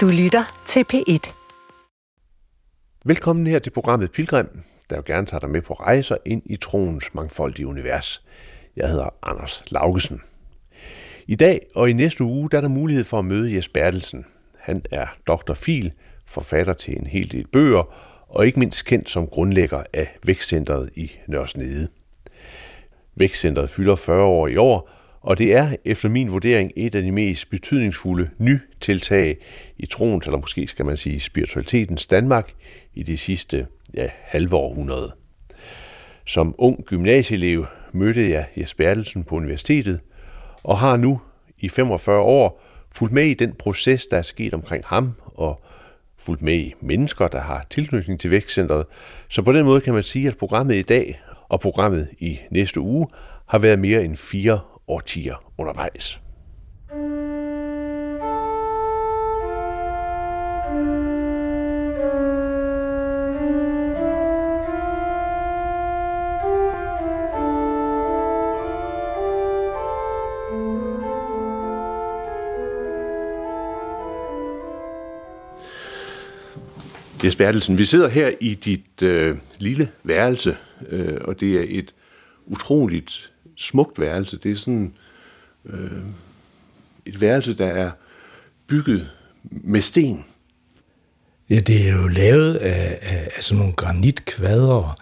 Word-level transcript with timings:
Du 0.00 0.08
lytter 0.08 0.62
til 0.66 0.84
P1. 0.92 1.32
Velkommen 3.04 3.46
her 3.46 3.58
til 3.58 3.70
programmet 3.70 4.12
Pilgrim, 4.12 4.48
der 4.90 4.96
jo 4.96 5.02
gerne 5.06 5.26
tager 5.26 5.40
dig 5.40 5.50
med 5.50 5.62
på 5.62 5.74
rejser 5.74 6.16
ind 6.26 6.42
i 6.46 6.56
troens 6.56 7.14
mangfoldige 7.14 7.66
univers. 7.66 8.24
Jeg 8.76 8.88
hedder 8.88 9.08
Anders 9.22 9.64
Laugesen. 9.70 10.20
I 11.26 11.34
dag 11.34 11.66
og 11.74 11.90
i 11.90 11.92
næste 11.92 12.24
uge 12.24 12.50
der 12.50 12.56
er 12.56 12.60
der 12.60 12.68
mulighed 12.68 13.04
for 13.04 13.18
at 13.18 13.24
møde 13.24 13.54
Jes 13.54 13.68
Bertelsen. 13.68 14.24
Han 14.58 14.82
er 14.90 15.06
Dr. 15.26 15.54
Fil, 15.54 15.92
forfatter 16.26 16.72
til 16.72 16.96
en 16.96 17.06
hel 17.06 17.32
del 17.32 17.46
bøger, 17.46 17.94
og 18.28 18.46
ikke 18.46 18.58
mindst 18.58 18.84
kendt 18.84 19.10
som 19.10 19.26
grundlægger 19.26 19.82
af 19.92 20.16
Vækstcentret 20.26 20.90
i 20.94 21.12
Nørresnede. 21.26 21.88
Vækstcentret 23.14 23.70
fylder 23.70 23.94
40 23.94 24.22
år 24.22 24.48
i 24.48 24.56
år, 24.56 24.90
og 25.20 25.38
det 25.38 25.54
er 25.54 25.76
efter 25.84 26.08
min 26.08 26.32
vurdering 26.32 26.72
et 26.76 26.94
af 26.94 27.02
de 27.02 27.12
mest 27.12 27.50
betydningsfulde 27.50 28.30
nytiltag 28.38 29.36
i 29.78 29.86
troens, 29.86 30.26
eller 30.26 30.38
måske 30.38 30.66
skal 30.66 30.84
man 30.84 30.96
sige 30.96 31.20
spiritualitetens 31.20 32.06
Danmark 32.06 32.52
i 32.94 33.02
de 33.02 33.16
sidste 33.16 33.66
ja, 33.94 34.08
halve 34.22 34.56
århundrede. 34.56 35.12
Som 36.26 36.54
ung 36.58 36.84
gymnasieelev 36.84 37.66
mødte 37.92 38.30
jeg 38.30 38.46
Jes 38.56 38.74
Bertelsen 38.74 39.24
på 39.24 39.34
universitetet, 39.34 40.00
og 40.62 40.78
har 40.78 40.96
nu 40.96 41.20
i 41.60 41.68
45 41.68 42.20
år 42.20 42.62
fulgt 42.92 43.14
med 43.14 43.24
i 43.24 43.34
den 43.34 43.52
proces, 43.52 44.06
der 44.06 44.16
er 44.16 44.22
sket 44.22 44.54
omkring 44.54 44.84
ham, 44.86 45.12
og 45.24 45.62
fulgt 46.18 46.42
med 46.42 46.54
i 46.54 46.74
mennesker, 46.80 47.28
der 47.28 47.40
har 47.40 47.66
tilknytning 47.70 48.20
til 48.20 48.30
Vækstcentret. 48.30 48.86
Så 49.28 49.42
på 49.42 49.52
den 49.52 49.64
måde 49.64 49.80
kan 49.80 49.94
man 49.94 50.02
sige, 50.02 50.28
at 50.28 50.36
programmet 50.36 50.74
i 50.74 50.82
dag 50.82 51.20
og 51.48 51.60
programmet 51.60 52.08
i 52.18 52.38
næste 52.50 52.80
uge 52.80 53.06
har 53.46 53.58
været 53.58 53.78
mere 53.78 54.04
end 54.04 54.16
fire 54.16 54.60
årtier 54.90 55.52
undervejs. 55.58 56.20
Jes 77.24 77.36
Bertelsen, 77.36 77.78
vi 77.78 77.84
sidder 77.84 78.08
her 78.08 78.30
i 78.40 78.54
dit 78.54 79.02
øh, 79.02 79.38
lille 79.58 79.88
værelse, 80.02 80.56
øh, 80.88 81.18
og 81.24 81.40
det 81.40 81.60
er 81.60 81.64
et 81.68 81.94
utroligt 82.46 83.29
smukt 83.60 84.00
værelse. 84.00 84.36
Det 84.36 84.50
er 84.50 84.56
sådan 84.56 84.92
øh, 85.66 86.02
et 87.06 87.20
værelse, 87.20 87.54
der 87.54 87.66
er 87.66 87.90
bygget 88.66 89.10
med 89.42 89.80
sten. 89.80 90.24
Ja, 91.50 91.60
det 91.60 91.88
er 91.88 91.92
jo 91.92 92.08
lavet 92.08 92.54
af, 92.54 92.98
af, 93.02 93.28
af 93.36 93.42
sådan 93.42 93.58
nogle 93.58 93.72
granitkvadre. 93.72 94.94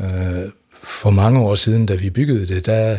Øh, 0.00 0.50
for 0.82 1.10
mange 1.10 1.40
år 1.40 1.54
siden, 1.54 1.86
da 1.86 1.94
vi 1.94 2.10
byggede 2.10 2.46
det, 2.46 2.66
der, 2.66 2.98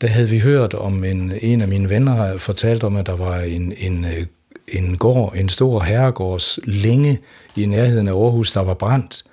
der 0.00 0.08
havde 0.08 0.28
vi 0.28 0.38
hørt 0.38 0.74
om 0.74 1.04
en, 1.04 1.32
en 1.42 1.60
af 1.60 1.68
mine 1.68 1.88
venner 1.88 2.38
fortalte 2.38 2.84
om, 2.84 2.96
at 2.96 3.06
der 3.06 3.16
var 3.16 3.38
en, 3.38 3.72
en, 3.76 4.04
øh, 4.04 4.26
en 4.68 4.98
gård, 4.98 5.32
en 5.36 5.48
stor 5.48 5.80
herregårds 5.80 6.58
længe 6.64 7.18
i 7.56 7.66
nærheden 7.66 8.08
af 8.08 8.12
Aarhus, 8.12 8.52
der 8.52 8.60
var 8.60 8.74
brændt 8.74 9.24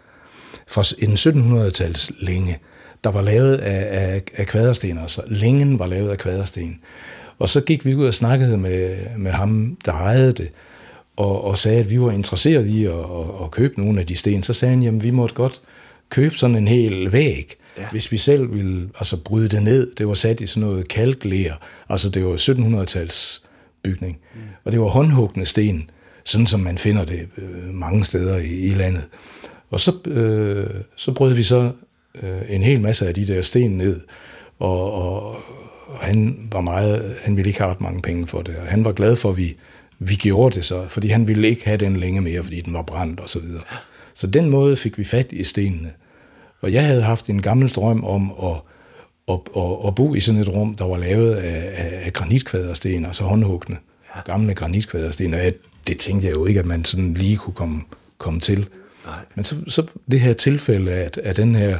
fra 0.67 0.83
en 0.99 1.13
1700-tals 1.13 2.11
længe 2.19 2.59
der 3.05 3.11
var 3.11 3.21
lavet 3.21 3.55
af, 3.57 4.13
af, 4.13 4.21
af 4.35 4.47
kvadersten, 4.47 4.97
altså 4.97 5.21
længen 5.27 5.79
var 5.79 5.85
lavet 5.87 6.09
af 6.09 6.17
kvadersten. 6.17 6.79
Og 7.39 7.49
så 7.49 7.61
gik 7.61 7.85
vi 7.85 7.95
ud 7.95 8.05
og 8.05 8.13
snakkede 8.13 8.57
med, 8.57 8.95
med 9.17 9.31
ham, 9.31 9.77
der 9.85 9.93
ejede 9.93 10.31
det, 10.31 10.49
og, 11.15 11.43
og 11.43 11.57
sagde, 11.57 11.79
at 11.79 11.89
vi 11.89 12.01
var 12.01 12.11
interesseret 12.11 12.67
i 12.67 12.85
at, 12.85 12.93
at, 12.93 13.43
at 13.43 13.51
købe 13.51 13.79
nogle 13.79 13.99
af 13.99 14.07
de 14.07 14.15
sten. 14.15 14.43
Så 14.43 14.53
sagde 14.53 14.69
han, 14.69 14.83
jamen 14.83 15.03
vi 15.03 15.11
måtte 15.11 15.35
godt 15.35 15.61
købe 16.09 16.35
sådan 16.35 16.55
en 16.55 16.67
hel 16.67 17.11
væg, 17.11 17.55
ja. 17.77 17.83
hvis 17.91 18.11
vi 18.11 18.17
selv 18.17 18.53
ville 18.53 18.89
altså, 18.99 19.17
bryde 19.17 19.47
det 19.47 19.63
ned. 19.63 19.91
Det 19.97 20.07
var 20.07 20.13
sat 20.13 20.41
i 20.41 20.47
sådan 20.47 20.69
noget 20.69 20.87
kalkler, 20.87 21.53
altså 21.89 22.09
det 22.09 22.25
var 22.25 22.35
1700-tals 22.35 23.43
bygning. 23.83 24.17
Mm. 24.35 24.41
Og 24.63 24.71
det 24.71 24.79
var 24.79 24.87
håndhuggende 24.87 25.45
sten, 25.45 25.89
sådan 26.23 26.47
som 26.47 26.59
man 26.59 26.77
finder 26.77 27.05
det 27.05 27.27
øh, 27.37 27.73
mange 27.73 28.05
steder 28.05 28.37
i, 28.37 28.59
i 28.59 28.69
landet. 28.69 29.03
Og 29.71 29.79
så, 29.79 29.91
øh, 30.07 30.81
så 30.95 31.11
brød 31.11 31.33
vi 31.33 31.43
så 31.43 31.71
øh, 32.23 32.41
en 32.49 32.63
hel 32.63 32.81
masse 32.81 33.07
af 33.07 33.13
de 33.13 33.27
der 33.27 33.41
sten 33.41 33.71
ned, 33.71 33.99
og, 34.59 34.93
og, 34.93 35.35
og 35.87 35.97
han 35.99 36.47
var 36.51 36.61
meget, 36.61 37.15
han 37.21 37.37
ville 37.37 37.49
ikke 37.49 37.59
have 37.59 37.71
ret 37.71 37.81
mange 37.81 38.01
penge 38.01 38.27
for 38.27 38.41
det, 38.41 38.55
og 38.55 38.67
han 38.67 38.85
var 38.85 38.91
glad 38.91 39.15
for, 39.15 39.29
at 39.29 39.37
vi, 39.37 39.55
vi 39.99 40.15
gjorde 40.15 40.55
det 40.55 40.65
så, 40.65 40.85
fordi 40.89 41.07
han 41.07 41.27
ville 41.27 41.47
ikke 41.47 41.65
have 41.65 41.77
den 41.77 41.97
længe 41.97 42.21
mere, 42.21 42.43
fordi 42.43 42.61
den 42.61 42.73
var 42.73 42.81
brændt 42.81 43.19
og 43.19 43.29
så 43.29 43.39
videre. 43.39 43.63
Så 44.13 44.27
den 44.27 44.49
måde 44.49 44.75
fik 44.75 44.97
vi 44.97 45.03
fat 45.03 45.31
i 45.31 45.43
stenene. 45.43 45.91
Og 46.61 46.73
jeg 46.73 46.85
havde 46.85 47.01
haft 47.01 47.29
en 47.29 47.41
gammel 47.41 47.69
drøm 47.69 48.03
om 48.03 48.33
at, 48.43 48.61
at, 49.27 49.39
at, 49.57 49.87
at 49.87 49.95
bo 49.95 50.15
i 50.15 50.19
sådan 50.19 50.41
et 50.41 50.49
rum, 50.49 50.75
der 50.75 50.85
var 50.85 50.97
lavet 50.97 51.35
af, 51.35 51.71
af, 51.75 52.01
af 52.05 52.13
granitkvadersten, 52.13 53.05
altså 53.05 53.23
håndhugne, 53.23 53.77
ja. 54.15 54.21
gamle 54.21 54.53
granitkvadersten, 54.53 55.33
og 55.33 55.39
jeg, 55.39 55.53
det 55.87 55.97
tænkte 55.97 56.27
jeg 56.27 56.35
jo 56.35 56.45
ikke, 56.45 56.59
at 56.59 56.65
man 56.65 56.85
sådan 56.85 57.13
lige 57.13 57.37
kunne 57.37 57.53
komme, 57.53 57.81
komme 58.17 58.39
til. 58.39 58.67
Nej. 59.05 59.25
Men 59.35 59.45
så, 59.45 59.55
så 59.67 59.83
det 60.11 60.19
her 60.19 60.33
tilfælde, 60.33 60.91
at, 60.91 61.17
at 61.23 61.37
den 61.37 61.55
her 61.55 61.79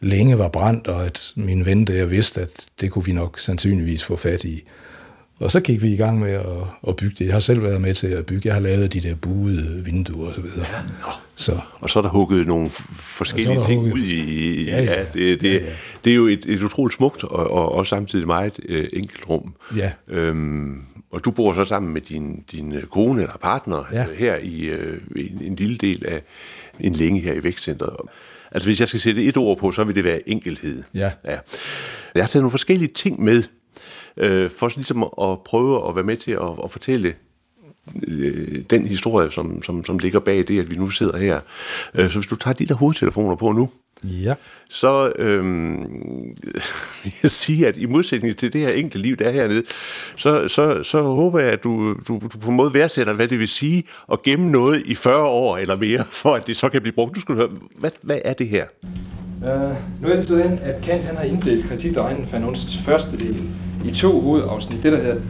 længe 0.00 0.38
var 0.38 0.48
brændt, 0.48 0.86
og 0.86 1.06
at 1.06 1.32
min 1.36 1.64
ven 1.64 1.84
der 1.84 2.06
vidste, 2.06 2.40
at 2.40 2.66
det 2.80 2.90
kunne 2.90 3.04
vi 3.04 3.12
nok 3.12 3.38
sandsynligvis 3.38 4.04
få 4.04 4.16
fat 4.16 4.44
i. 4.44 4.62
Og 5.38 5.50
så 5.50 5.60
gik 5.60 5.82
vi 5.82 5.92
i 5.92 5.96
gang 5.96 6.20
med 6.20 6.30
at, 6.30 6.46
at 6.88 6.96
bygge 6.96 7.16
det. 7.18 7.24
Jeg 7.24 7.34
har 7.34 7.40
selv 7.40 7.62
været 7.62 7.80
med 7.80 7.94
til 7.94 8.06
at 8.06 8.26
bygge. 8.26 8.42
Jeg 8.44 8.54
har 8.54 8.60
lavet 8.60 8.92
de 8.92 9.00
der 9.00 9.14
buede 9.14 9.84
vinduer 9.84 10.28
og 10.28 10.34
så 10.34 10.40
videre. 10.40 10.66
Ja, 10.72 11.12
så. 11.36 11.60
Og 11.80 11.90
så 11.90 11.98
er 11.98 12.02
der 12.02 12.10
hugget 12.10 12.46
nogle 12.46 12.70
forskellige 12.90 13.60
ting 13.66 13.92
ud 13.92 13.98
i... 13.98 14.64
Ja, 14.64 14.82
ja, 14.82 14.92
ja, 14.92 15.04
det, 15.14 15.40
det, 15.40 15.48
ja, 15.48 15.54
ja. 15.54 15.70
det 16.04 16.10
er 16.10 16.16
jo 16.16 16.26
et, 16.26 16.44
et 16.46 16.62
utroligt 16.62 16.96
smukt 16.96 17.24
og, 17.24 17.50
og 17.50 17.72
også 17.72 17.90
samtidig 17.90 18.26
meget 18.26 18.60
øh, 18.68 18.88
enkelt 18.92 19.28
rum. 19.28 19.54
Ja. 19.76 19.92
Øhm, 20.08 20.82
og 21.10 21.24
du 21.24 21.30
bor 21.30 21.52
så 21.52 21.64
sammen 21.64 21.92
med 21.92 22.00
din, 22.00 22.44
din 22.52 22.72
øh, 22.72 22.82
kone 22.82 23.22
eller 23.22 23.36
partner 23.36 23.84
ja. 23.92 24.06
øh, 24.10 24.16
her 24.16 24.36
i 24.36 24.64
øh, 24.64 25.00
en, 25.16 25.42
en 25.42 25.54
lille 25.54 25.76
del 25.76 26.06
af 26.06 26.22
en 26.80 26.92
længe 26.92 27.20
her 27.20 27.32
i 27.32 27.44
vækstcentret. 27.44 27.96
Altså 28.50 28.68
hvis 28.68 28.80
jeg 28.80 28.88
skal 28.88 29.00
sætte 29.00 29.24
et 29.24 29.36
ord 29.36 29.58
på, 29.58 29.72
så 29.72 29.84
vil 29.84 29.94
det 29.94 30.04
være 30.04 30.28
enkelhed. 30.28 30.82
Ja. 30.94 31.10
ja. 31.26 31.38
Jeg 32.14 32.22
har 32.22 32.28
taget 32.28 32.42
nogle 32.42 32.50
forskellige 32.50 32.92
ting 32.92 33.22
med, 33.22 33.42
øh, 34.16 34.50
for 34.50 34.72
ligesom 34.74 35.02
at 35.02 35.38
prøve 35.44 35.88
at 35.88 35.96
være 35.96 36.04
med 36.04 36.16
til 36.16 36.32
at, 36.32 36.64
at 36.64 36.70
fortælle 36.70 37.14
øh, 38.08 38.62
den 38.70 38.86
historie, 38.86 39.30
som, 39.30 39.62
som, 39.62 39.84
som 39.84 39.98
ligger 39.98 40.20
bag 40.20 40.48
det, 40.48 40.60
at 40.60 40.70
vi 40.70 40.76
nu 40.76 40.90
sidder 40.90 41.18
her. 41.18 41.40
Øh, 41.94 42.10
så 42.10 42.18
hvis 42.18 42.26
du 42.26 42.36
tager 42.36 42.54
de 42.54 42.66
der 42.66 42.74
hovedtelefoner 42.74 43.36
på 43.36 43.52
nu, 43.52 43.70
ja. 44.06 44.34
så 44.68 45.12
øhm, 45.18 45.78
vil 47.04 47.14
jeg 47.22 47.30
sige, 47.30 47.66
at 47.66 47.76
i 47.76 47.86
modsætning 47.86 48.36
til 48.36 48.52
det 48.52 48.60
her 48.60 48.68
enkle 48.68 49.00
liv, 49.00 49.16
der 49.16 49.24
er 49.24 49.32
hernede, 49.32 49.62
så, 50.16 50.48
så, 50.48 50.82
så 50.82 51.02
håber 51.02 51.40
jeg, 51.40 51.52
at 51.52 51.64
du, 51.64 51.94
du, 52.08 52.20
du 52.32 52.38
på 52.38 52.50
en 52.50 52.56
måde 52.56 52.74
værdsætter, 52.74 53.12
hvad 53.14 53.28
det 53.28 53.38
vil 53.38 53.48
sige 53.48 53.84
at 54.12 54.22
gemme 54.22 54.50
noget 54.50 54.82
i 54.86 54.94
40 54.94 55.24
år 55.24 55.56
eller 55.56 55.76
mere, 55.76 56.04
for 56.22 56.34
at 56.34 56.46
det 56.46 56.56
så 56.56 56.68
kan 56.68 56.82
blive 56.82 56.94
brugt. 56.94 57.14
Du 57.14 57.20
skulle 57.20 57.40
høre, 57.40 57.50
hvad, 57.78 57.90
hvad 58.02 58.18
er 58.24 58.32
det 58.32 58.48
her? 58.48 58.64
Uh, 59.42 60.02
nu 60.02 60.08
er 60.08 60.16
det 60.16 60.28
sådan, 60.28 60.58
at 60.58 60.82
Kant 60.82 61.04
han 61.04 61.16
har 61.16 61.24
inddelt 61.24 61.68
kritik 61.68 61.96
af 61.96 62.16
Fanuns 62.30 62.78
første 62.84 63.18
del 63.18 63.42
i 63.84 63.90
to 63.90 64.20
hovedafsnit. 64.20 64.82
Det, 64.82 64.92
der 64.92 64.98
hedder 64.98 65.20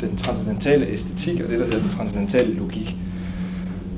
den 0.00 0.16
transcendentale 0.16 0.86
æstetik, 0.86 1.40
og 1.40 1.50
det, 1.50 1.58
der 1.58 1.64
hedder 1.64 1.80
den 1.80 1.90
transcendentale 1.90 2.54
logik. 2.54 2.94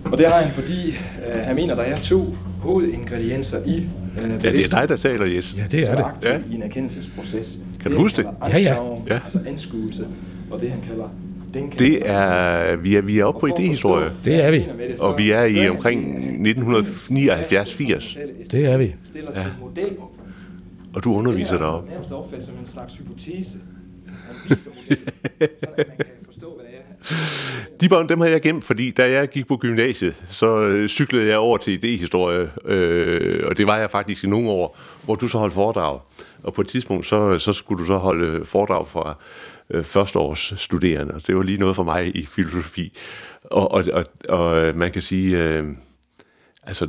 Og 0.04 0.18
det 0.18 0.26
har 0.26 0.42
han, 0.42 0.50
fordi 0.50 0.88
uh, 0.88 1.40
han 1.40 1.54
mener, 1.54 1.74
der 1.74 1.82
er 1.82 2.00
to 2.00 2.36
hovedingredienser 2.60 3.64
i 3.66 3.86
uh, 4.16 4.44
Ja, 4.44 4.50
det 4.50 4.64
er 4.64 4.78
dig, 4.78 4.88
der 4.88 4.96
taler, 4.96 5.26
Jes. 5.26 5.56
Ja, 5.58 5.62
det 5.70 5.88
er 5.88 5.96
det. 5.96 6.04
Ja. 6.24 6.38
I 6.50 6.54
en 6.54 6.62
erkendelsesproces. 6.62 7.58
Kan 7.80 7.90
du 7.90 7.98
huske 7.98 8.22
det? 8.22 8.30
Ja, 8.48 8.58
ja. 8.58 8.74
ja. 9.06 9.14
Altså 9.24 9.40
anskuelse, 9.46 10.06
og 10.50 10.60
det 10.60 10.70
han 10.70 10.80
kalder 10.88 11.08
det 11.54 12.08
er, 12.10 12.76
vi 12.76 12.94
er, 12.94 13.00
vi 13.00 13.18
er 13.18 13.24
oppe 13.24 13.40
på 13.40 13.46
idehistorie. 13.46 14.10
Det 14.24 14.44
er 14.44 14.50
vi. 14.50 14.66
Og 14.98 15.18
vi 15.18 15.30
er 15.30 15.44
i 15.44 15.68
omkring 15.68 16.00
1979-80. 16.48 18.18
Det 18.50 18.66
er 18.66 18.76
vi. 18.76 18.94
Ja. 19.34 19.46
Og 20.94 21.04
du 21.04 21.14
underviser 21.14 21.56
deroppe. 21.56 21.90
Det 21.90 22.10
er 22.10 22.14
opfattet 22.14 22.46
som 22.46 22.54
en 22.58 22.68
slags 22.72 22.94
hypotese. 22.94 23.58
Han 24.26 24.56
viser 24.56 24.70
modellen, 24.70 25.08
så 25.60 25.66
man 25.76 25.86
kan 25.96 26.06
forstå, 26.24 26.54
hvad 26.54 26.64
det 26.64 26.74
er. 26.74 26.82
De 27.80 27.88
bånd, 27.88 28.08
dem 28.08 28.20
har 28.20 28.28
jeg 28.28 28.42
gemt, 28.42 28.64
fordi 28.64 28.90
da 28.90 29.10
jeg 29.10 29.28
gik 29.28 29.46
på 29.46 29.56
gymnasiet, 29.56 30.24
så 30.28 30.60
øh, 30.60 30.88
cyklede 30.88 31.28
jeg 31.28 31.38
over 31.38 31.56
til 31.56 31.72
idehistorie, 31.72 32.50
øh, 32.64 33.46
og 33.46 33.58
det 33.58 33.66
var 33.66 33.78
jeg 33.78 33.90
faktisk 33.90 34.24
i 34.24 34.26
nogle 34.26 34.50
år, 34.50 34.78
hvor 35.04 35.14
du 35.14 35.28
så 35.28 35.38
holdt 35.38 35.54
foredrag. 35.54 36.00
Og 36.42 36.54
på 36.54 36.60
et 36.60 36.68
tidspunkt, 36.68 37.06
så, 37.06 37.38
så 37.38 37.52
skulle 37.52 37.78
du 37.78 37.86
så 37.86 37.96
holde 37.96 38.44
foredrag 38.44 38.88
for 38.88 39.20
øh, 39.70 39.84
førsteårs 39.84 40.52
studerende, 40.56 41.14
og 41.14 41.26
det 41.26 41.36
var 41.36 41.42
lige 41.42 41.58
noget 41.58 41.76
for 41.76 41.84
mig 41.84 42.16
i 42.16 42.24
filosofi. 42.24 42.96
Og, 43.44 43.72
og, 43.72 43.84
og, 43.92 44.04
og 44.28 44.56
øh, 44.56 44.76
man 44.76 44.92
kan 44.92 45.02
sige, 45.02 45.38
øh, 45.38 45.64
altså, 46.62 46.88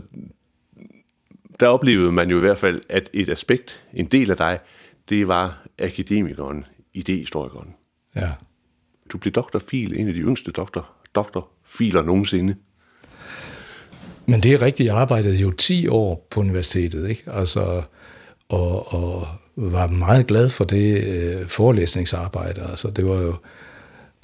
der 1.60 1.68
oplevede 1.68 2.12
man 2.12 2.30
jo 2.30 2.38
i 2.38 2.40
hvert 2.40 2.58
fald, 2.58 2.82
at 2.90 3.10
et 3.14 3.30
aspekt, 3.30 3.84
en 3.94 4.06
del 4.06 4.32
af 4.32 4.38
dig, 4.38 4.60
det 5.10 5.28
var 5.28 5.64
akademikeren, 5.80 6.66
idehistorikeren. 6.94 7.76
Ja 8.16 8.30
du 9.12 9.18
blev 9.18 9.32
doktorfil, 9.32 10.00
en 10.00 10.08
af 10.08 10.14
de 10.14 10.20
yngste 10.20 10.52
doktor, 10.52 10.90
doktorfiler 11.16 12.04
nogensinde. 12.04 12.56
Men 14.26 14.44
det 14.44 14.54
er 14.54 14.62
rigtigt, 14.62 14.88
jeg 14.88 14.96
arbejdede 14.96 15.36
jo 15.36 15.52
10 15.52 15.88
år 15.88 16.28
på 16.30 16.40
universitetet, 16.40 17.10
ikke? 17.10 17.24
Altså, 17.28 17.82
og, 18.50 18.94
og 18.94 19.28
var 19.56 19.88
meget 19.88 20.28
glad 20.28 20.50
for 20.50 20.64
det 20.64 21.04
øh, 21.04 21.48
forelæsningsarbejde. 21.48 22.62
Altså, 22.70 22.90
det 22.90 23.06
var 23.06 23.22
jo, 23.22 23.36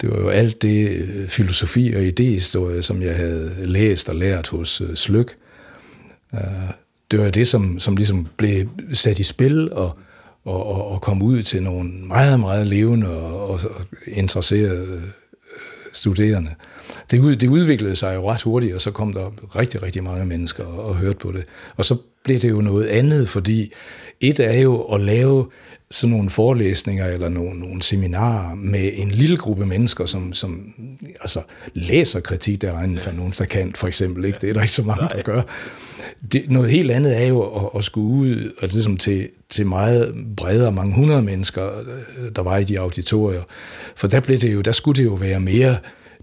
det 0.00 0.10
var 0.10 0.18
jo 0.18 0.28
alt 0.28 0.62
det 0.62 0.88
øh, 0.90 1.28
filosofi 1.28 1.92
og 1.96 2.02
idehistorie, 2.02 2.82
som 2.82 3.02
jeg 3.02 3.16
havde 3.16 3.54
læst 3.58 4.08
og 4.08 4.14
lært 4.14 4.48
hos 4.48 4.80
øh, 4.80 4.94
Slyk. 4.94 5.36
Uh, 6.32 6.38
øh, 6.38 6.70
det 7.10 7.20
var 7.20 7.30
det, 7.30 7.48
som, 7.48 7.78
som 7.78 7.96
ligesom 7.96 8.28
blev 8.36 8.68
sat 8.92 9.18
i 9.18 9.22
spil 9.22 9.72
og, 9.72 9.98
og, 10.44 10.66
og, 10.66 10.90
og 10.90 11.00
kom 11.00 11.22
ud 11.22 11.42
til 11.42 11.62
nogle 11.62 11.90
meget, 11.90 12.40
meget 12.40 12.66
levende 12.66 13.08
og, 13.08 13.50
og 13.50 13.60
interesserede 14.06 14.86
øh, 14.94 15.02
studerende. 15.92 16.54
Det, 17.10 17.18
ud, 17.18 17.36
det 17.36 17.48
udviklede 17.48 17.96
sig 17.96 18.14
jo 18.14 18.30
ret 18.30 18.42
hurtigt, 18.42 18.74
og 18.74 18.80
så 18.80 18.90
kom 18.90 19.12
der 19.12 19.56
rigtig, 19.56 19.82
rigtig 19.82 20.04
mange 20.04 20.26
mennesker 20.26 20.64
og, 20.64 20.84
og 20.84 20.94
hørte 20.94 21.18
på 21.18 21.32
det. 21.32 21.44
Og 21.76 21.84
så 21.84 21.96
blev 22.24 22.38
det 22.38 22.50
jo 22.50 22.60
noget 22.60 22.86
andet, 22.86 23.28
fordi 23.28 23.72
et 24.20 24.40
er 24.40 24.60
jo 24.60 24.82
at 24.82 25.00
lave 25.00 25.50
sådan 25.90 26.10
nogle 26.10 26.30
forelæsninger 26.30 27.06
eller 27.06 27.28
nogle, 27.28 27.60
nogle 27.60 27.82
seminarer 27.82 28.54
med 28.54 28.90
en 28.94 29.10
lille 29.10 29.36
gruppe 29.36 29.66
mennesker, 29.66 30.06
som, 30.06 30.32
som 30.32 30.74
altså, 31.20 31.42
læser 31.74 32.20
kritik 32.20 32.62
der 32.62 32.72
regner 32.72 33.00
for 33.00 33.10
nogen, 33.10 33.32
der 33.38 33.44
kan, 33.44 33.72
for 33.72 33.86
eksempel. 33.86 34.24
Ikke? 34.24 34.38
Det 34.40 34.50
er 34.50 34.54
der 34.54 34.60
ikke 34.60 34.72
så 34.72 34.82
mange, 34.82 35.08
der 35.08 35.22
gør. 35.22 35.42
Det, 36.32 36.50
noget 36.50 36.70
helt 36.70 36.90
andet 36.90 37.22
er 37.22 37.26
jo 37.26 37.42
at, 37.42 37.70
at 37.76 37.84
skulle 37.84 38.08
ud 38.08 38.52
og 38.62 38.68
ligesom 38.68 38.96
til, 38.96 39.28
til 39.50 39.66
meget 39.66 40.14
bredere, 40.36 40.72
mange 40.72 40.94
hundrede 40.94 41.22
mennesker, 41.22 41.70
der 42.36 42.42
var 42.42 42.56
i 42.56 42.64
de 42.64 42.80
auditorier. 42.80 43.42
For 43.96 44.08
der, 44.08 44.20
blev 44.20 44.38
det 44.38 44.54
jo, 44.54 44.60
der 44.60 44.72
skulle 44.72 44.96
det 45.02 45.04
jo 45.04 45.14
være 45.14 45.40
mere 45.40 45.76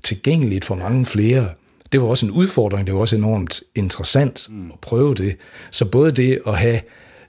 tilgængeligt 0.03 0.65
for 0.65 0.75
mange 0.75 1.06
flere. 1.06 1.50
Det 1.92 2.01
var 2.01 2.07
også 2.07 2.25
en 2.25 2.31
udfordring, 2.31 2.88
det 2.88 2.95
var 2.95 3.01
også 3.01 3.15
enormt 3.15 3.63
interessant 3.75 4.47
at 4.74 4.80
prøve 4.80 5.15
det. 5.15 5.36
Så 5.71 5.86
både 5.86 6.12
det 6.12 6.39
at 6.48 6.57
have 6.57 6.80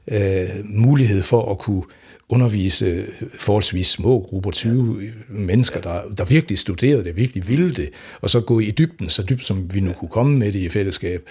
øh, 0.08 0.48
mulighed 0.64 1.22
for 1.22 1.50
at 1.50 1.58
kunne 1.58 1.82
undervise 2.28 3.06
forholdsvis 3.38 3.86
små 3.86 4.26
grupper, 4.28 4.50
20 4.50 5.00
ja. 5.02 5.10
mennesker, 5.28 5.80
der, 5.80 6.00
der 6.18 6.24
virkelig 6.24 6.58
studerede 6.58 7.04
det, 7.04 7.16
virkelig 7.16 7.48
ville 7.48 7.74
det, 7.74 7.88
og 8.20 8.30
så 8.30 8.40
gå 8.40 8.60
i 8.60 8.70
dybden, 8.70 9.08
så 9.08 9.22
dybt 9.22 9.44
som 9.44 9.74
vi 9.74 9.80
nu 9.80 9.92
kunne 9.92 10.08
komme 10.08 10.38
med 10.38 10.52
det 10.52 10.58
i 10.58 10.68
fællesskab. 10.68 11.28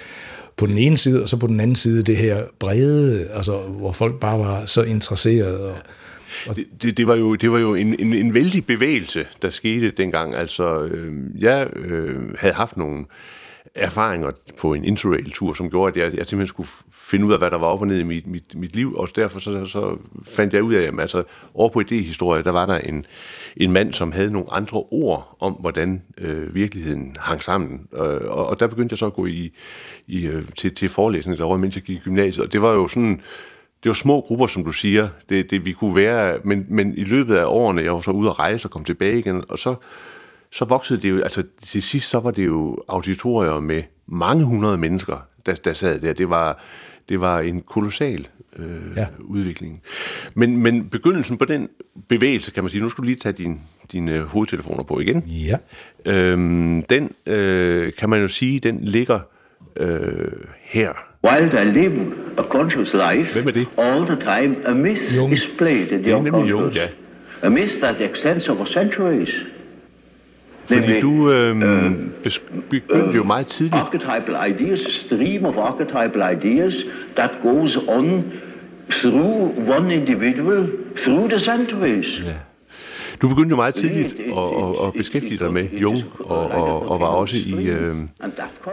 På 0.57 0.65
den 0.65 0.77
ene 0.77 0.97
side, 0.97 1.23
og 1.23 1.29
så 1.29 1.37
på 1.37 1.47
den 1.47 1.59
anden 1.59 1.75
side 1.75 2.03
det 2.03 2.17
her 2.17 2.43
brede, 2.59 3.27
altså 3.33 3.57
hvor 3.57 3.91
folk 3.91 4.19
bare 4.19 4.39
var 4.39 4.65
så 4.65 4.83
interesserede. 4.83 5.69
Og, 5.69 5.77
og 6.47 6.55
det, 6.55 6.65
det, 6.83 6.97
det 6.97 7.07
var 7.07 7.15
jo, 7.15 7.35
det 7.35 7.51
var 7.51 7.59
jo 7.59 7.75
en, 7.75 7.99
en, 7.99 8.13
en 8.13 8.33
vældig 8.33 8.65
bevægelse, 8.65 9.25
der 9.41 9.49
skete 9.49 9.91
dengang. 9.91 10.35
Altså, 10.35 10.83
øh, 10.83 11.13
jeg 11.39 11.67
øh, 11.75 12.15
havde 12.39 12.53
haft 12.53 12.77
nogle 12.77 12.99
øh, 12.99 13.05
erfaringer 13.75 14.31
på 14.59 14.73
en 14.73 14.83
interrail-tur, 14.83 15.53
som 15.53 15.69
gjorde, 15.69 15.89
at 15.89 16.05
jeg, 16.05 16.17
jeg 16.17 16.27
simpelthen 16.27 16.47
skulle 16.47 16.69
finde 16.91 17.25
ud 17.25 17.33
af, 17.33 17.39
hvad 17.39 17.51
der 17.51 17.57
var 17.57 17.67
op 17.67 17.81
og 17.81 17.87
ned 17.87 17.99
i 17.99 18.03
mit, 18.03 18.27
mit, 18.27 18.55
mit 18.55 18.75
liv, 18.75 18.95
og 18.95 19.09
derfor 19.15 19.39
så, 19.39 19.65
så 19.65 19.97
fandt 20.23 20.53
jeg 20.53 20.63
ud 20.63 20.73
af, 20.73 20.81
at 20.81 20.99
altså, 20.99 21.23
over 21.53 21.69
på 21.69 21.81
idéhistorie, 21.81 22.43
der 22.43 22.51
var 22.51 22.65
der 22.65 22.77
en, 22.77 23.05
en 23.57 23.71
mand, 23.71 23.93
som 23.93 24.11
havde 24.11 24.31
nogle 24.31 24.53
andre 24.53 24.83
ord 24.91 25.37
om, 25.39 25.53
hvordan 25.53 26.01
øh, 26.17 26.55
virkeligheden 26.55 27.15
hang 27.19 27.43
sammen, 27.43 27.87
øh, 27.93 28.01
og, 28.01 28.47
og 28.47 28.59
der 28.59 28.67
begyndte 28.67 28.93
jeg 28.93 28.97
så 28.97 29.05
at 29.05 29.13
gå 29.13 29.25
i, 29.25 29.51
i, 30.07 30.25
øh, 30.25 30.43
til, 30.55 30.75
til 30.75 30.89
forelæsning 30.89 31.37
derovre, 31.37 31.57
mens 31.57 31.75
jeg 31.75 31.83
gik 31.83 31.97
i 31.97 32.01
gymnasiet, 32.03 32.45
og 32.45 32.53
det 32.53 32.61
var 32.61 32.73
jo 32.73 32.87
sådan, 32.87 33.21
det 33.83 33.89
var 33.89 33.93
små 33.93 34.21
grupper, 34.21 34.47
som 34.47 34.63
du 34.63 34.71
siger, 34.71 35.07
det, 35.29 35.51
det 35.51 35.65
vi 35.65 35.71
kunne 35.71 35.95
være, 35.95 36.39
men, 36.43 36.65
men 36.69 36.97
i 36.97 37.03
løbet 37.03 37.35
af 37.35 37.45
årene, 37.45 37.81
jeg 37.81 37.93
var 37.93 37.99
så 37.99 38.11
ude 38.11 38.29
at 38.29 38.39
rejse 38.39 38.67
og 38.67 38.71
kom 38.71 38.83
tilbage 38.83 39.19
igen, 39.19 39.43
og 39.49 39.59
så 39.59 39.75
så 40.55 40.65
voksede 40.65 41.01
det 41.01 41.09
jo, 41.09 41.21
altså 41.21 41.43
til 41.61 41.81
sidst 41.81 42.09
så 42.09 42.19
var 42.19 42.31
det 42.31 42.45
jo 42.45 42.77
auditorier 42.87 43.59
med 43.59 43.83
mange 44.07 44.43
hundrede 44.45 44.77
mennesker, 44.77 45.27
der, 45.45 45.53
der 45.53 45.73
sad 45.73 45.99
der. 45.99 46.13
Det 46.13 46.29
var, 46.29 46.63
det 47.09 47.21
var 47.21 47.39
en 47.39 47.61
kolossal 47.61 48.27
øh, 48.59 48.65
ja. 48.95 49.05
udvikling. 49.19 49.81
Men, 50.33 50.57
men 50.57 50.89
begyndelsen 50.89 51.37
på 51.37 51.45
den 51.45 51.69
bevægelse, 52.09 52.51
kan 52.51 52.63
man 52.63 52.69
sige, 52.69 52.81
nu 52.81 52.89
skal 52.89 53.01
du 53.01 53.05
lige 53.05 53.15
tage 53.15 53.33
din, 53.33 53.61
dine 53.91 54.19
hovedtelefoner 54.19 54.83
på 54.83 54.99
igen. 54.99 55.19
Ja. 55.27 55.57
Øhm, 56.05 56.83
den 56.83 57.11
øh, 57.25 57.93
kan 57.99 58.09
man 58.09 58.21
jo 58.21 58.27
sige, 58.27 58.59
den 58.59 58.79
ligger 58.81 59.19
øh, 59.77 60.31
her. 60.61 60.89
While 61.23 61.61
I 61.61 61.71
live 61.71 62.13
a 62.37 62.41
conscious 62.41 62.93
life, 62.93 63.33
Hvem 63.33 63.47
er 63.47 63.51
det? 63.51 63.67
all 63.77 64.05
the 64.05 64.15
time 64.15 64.55
a 64.65 64.73
myth 64.73 65.15
Jung. 65.15 65.33
is 65.33 65.49
played 65.57 65.91
in 65.91 66.09
er 66.09 66.21
nemlig 66.21 66.31
Jung, 66.31 66.53
unconscious. 66.53 66.75
ja. 66.75 66.87
A 67.47 67.49
myth 67.49 67.73
that 67.81 68.01
extends 68.01 68.49
over 68.49 68.65
centuries. 68.65 69.29
Fordi 70.65 70.99
du 70.99 71.31
øh, 71.31 71.55
begyndte 72.69 73.15
jo 73.15 73.23
meget 73.23 73.47
tidligt 73.47 73.75
archetypal 73.75 74.51
ideas, 74.51 74.79
stream 74.79 75.45
of 75.45 75.57
archetypal 75.57 76.37
ideas 76.37 76.75
that 77.15 77.31
goes 77.43 77.77
on 77.87 78.23
through 78.89 79.69
one 79.69 79.95
individual, 79.95 80.69
through 80.97 81.29
the 81.29 81.39
centuries. 81.39 82.19
Ja. 82.19 82.33
Du 83.21 83.29
begyndte 83.29 83.49
jo 83.49 83.55
meget 83.55 83.73
tidligt 83.73 84.13
at, 84.19 84.37
at, 84.37 84.87
at 84.87 84.93
beskæftige 84.93 85.37
dig 85.37 85.53
med 85.53 85.69
Jung, 85.69 86.03
og, 86.19 86.47
og, 86.47 86.89
og 86.89 86.99
var 86.99 87.05
også 87.05 87.37
i, 87.37 87.67
øh, 87.67 87.95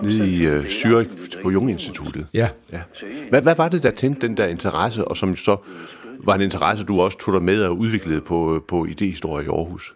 nede 0.03 0.29
i 0.29 0.47
øh, 0.47 0.65
Zürich 0.65 1.43
på 1.43 1.51
Jung-instituttet. 1.51 2.27
Ja. 2.35 2.49
Ja. 2.73 2.81
Hvad, 3.29 3.43
hvad 3.43 3.55
var 3.55 3.69
det, 3.69 3.83
der 3.83 3.91
tændte 3.91 4.29
den 4.29 4.37
der 4.37 4.47
interesse, 4.47 5.05
og 5.05 5.17
som 5.17 5.37
så 5.37 5.57
var 6.25 6.35
en 6.35 6.41
interesse, 6.41 6.85
du 6.85 7.01
også 7.01 7.19
tog 7.19 7.35
dig 7.35 7.43
med 7.43 7.63
og 7.63 7.79
udviklede 7.79 8.21
på, 8.21 8.65
på 8.69 8.85
idehistorie 8.85 9.45
i 9.45 9.49
Aarhus? 9.49 9.95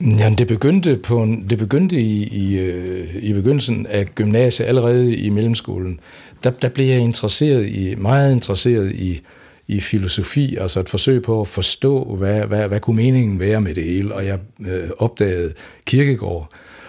Ja, 0.00 0.34
det 0.38 0.46
begyndte, 0.46 0.96
på 0.96 1.22
en, 1.22 1.50
det 1.50 1.58
begyndte 1.58 1.96
i, 1.96 2.22
i, 2.22 2.58
øh, 2.58 3.16
i 3.22 3.32
begyndelsen 3.32 3.86
af 3.86 4.06
gymnasiet, 4.14 4.66
allerede 4.66 5.16
i 5.16 5.28
mellemskolen. 5.28 6.00
Der, 6.44 6.50
der 6.50 6.68
blev 6.68 6.86
jeg 6.86 6.98
interesseret 6.98 7.68
i, 7.68 7.94
meget 7.94 8.32
interesseret 8.32 8.92
i, 8.92 9.20
i 9.68 9.80
filosofi, 9.80 10.56
altså 10.56 10.80
et 10.80 10.88
forsøg 10.88 11.22
på 11.22 11.40
at 11.40 11.48
forstå, 11.48 12.14
hvad, 12.18 12.46
hvad, 12.46 12.68
hvad 12.68 12.80
kunne 12.80 12.96
meningen 12.96 13.40
være 13.40 13.60
med 13.60 13.74
det 13.74 13.84
hele. 13.84 14.14
Og 14.14 14.26
jeg 14.26 14.38
øh, 14.66 14.90
opdagede 14.98 15.52
Kirkegård 15.84 16.48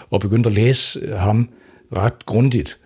og 0.10 0.20
begyndte 0.20 0.50
at 0.50 0.56
læse 0.56 1.16
ham 1.16 1.50
ret 1.96 2.26
grundigt. 2.26 2.78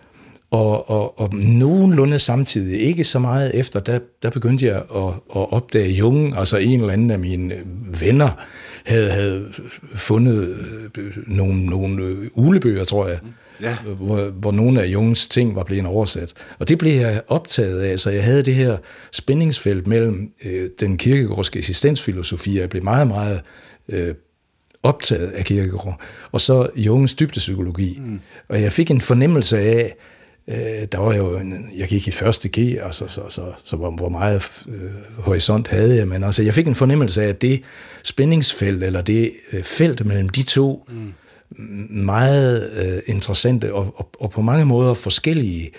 Og, 0.52 0.90
og, 0.90 1.20
og 1.20 1.34
nogenlunde 1.34 2.20
samtidig, 2.20 2.82
ikke 2.82 3.04
så 3.04 3.20
meget 3.20 3.56
efter, 3.56 3.80
der, 3.80 4.00
der 4.24 4.30
begyndte 4.30 4.66
jeg 4.66 4.76
at, 4.76 5.14
at 5.36 5.54
opdage 5.54 5.90
Jung, 5.92 6.38
altså 6.38 6.58
en 6.58 6.80
eller 6.80 6.94
anden 6.94 7.12
af 7.12 7.20
mine 7.20 7.54
venner, 8.00 8.30
havde, 8.86 9.12
havde 9.12 9.46
fundet 9.96 10.58
øh, 10.98 11.12
nogle, 11.28 11.66
nogle 11.66 12.04
øh, 12.04 12.28
ulebøger, 12.36 12.84
tror 12.84 13.08
jeg, 13.08 13.20
Ja. 13.62 13.78
hvor, 13.98 14.30
hvor 14.30 14.52
nogle 14.52 14.82
af 14.82 14.88
Jungs 14.88 15.28
ting 15.28 15.56
var 15.56 15.64
blevet 15.64 15.86
oversat. 15.86 16.34
Og 16.60 16.70
det 16.70 16.78
blev 16.78 16.92
jeg 16.92 17.22
optaget 17.28 17.80
af, 17.80 18.00
så 18.00 18.10
jeg 18.10 18.24
havde 18.24 18.42
det 18.44 18.56
her 18.56 18.78
spændingsfelt 19.12 19.88
mellem 19.88 20.32
øh, 20.46 20.70
den 20.80 20.98
kirkegårdske 20.98 21.60
eksistensfilosofi, 21.60 22.60
jeg 22.60 22.70
blev 22.70 22.84
meget, 22.84 23.08
meget 23.08 23.42
øh, 23.90 24.14
optaget 24.84 25.28
af 25.28 25.46
Kierkegaard, 25.46 26.02
og 26.32 26.42
så 26.42 26.68
Jungens 26.76 27.14
dybdepsykologi. 27.14 28.00
Mm. 28.02 28.20
Og 28.50 28.62
jeg 28.62 28.72
fik 28.72 28.92
en 28.92 29.02
fornemmelse 29.02 29.60
af, 29.60 29.96
øh, 30.48 30.88
der 30.92 30.98
var 30.98 31.16
jo 31.16 31.38
en, 31.38 31.70
jeg 31.78 31.88
gik 31.88 32.08
i 32.08 32.12
første 32.12 32.50
G, 32.50 32.78
altså, 32.82 33.08
så, 33.08 33.22
så, 33.30 33.42
så 33.64 33.76
hvor, 33.76 33.92
hvor 33.92 34.10
meget 34.10 34.66
øh, 34.68 34.92
horisont 35.18 35.68
havde 35.68 35.96
jeg, 35.96 36.08
men 36.08 36.24
altså, 36.24 36.44
jeg 36.44 36.54
fik 36.54 36.68
en 36.68 36.76
fornemmelse 36.76 37.24
af, 37.24 37.28
at 37.28 37.42
det 37.42 37.62
spændingsfelt, 38.04 38.84
eller 38.84 39.02
det 39.02 39.32
øh, 39.54 39.64
felt 39.64 40.06
mellem 40.06 40.30
de 40.30 40.44
to, 40.44 40.90
mm. 40.90 41.14
meget 41.90 42.70
øh, 42.86 43.02
interessante 43.06 43.74
og, 43.74 43.94
og, 43.96 44.10
og 44.20 44.32
på 44.32 44.42
mange 44.42 44.66
måder 44.66 44.94
forskellige 44.94 45.72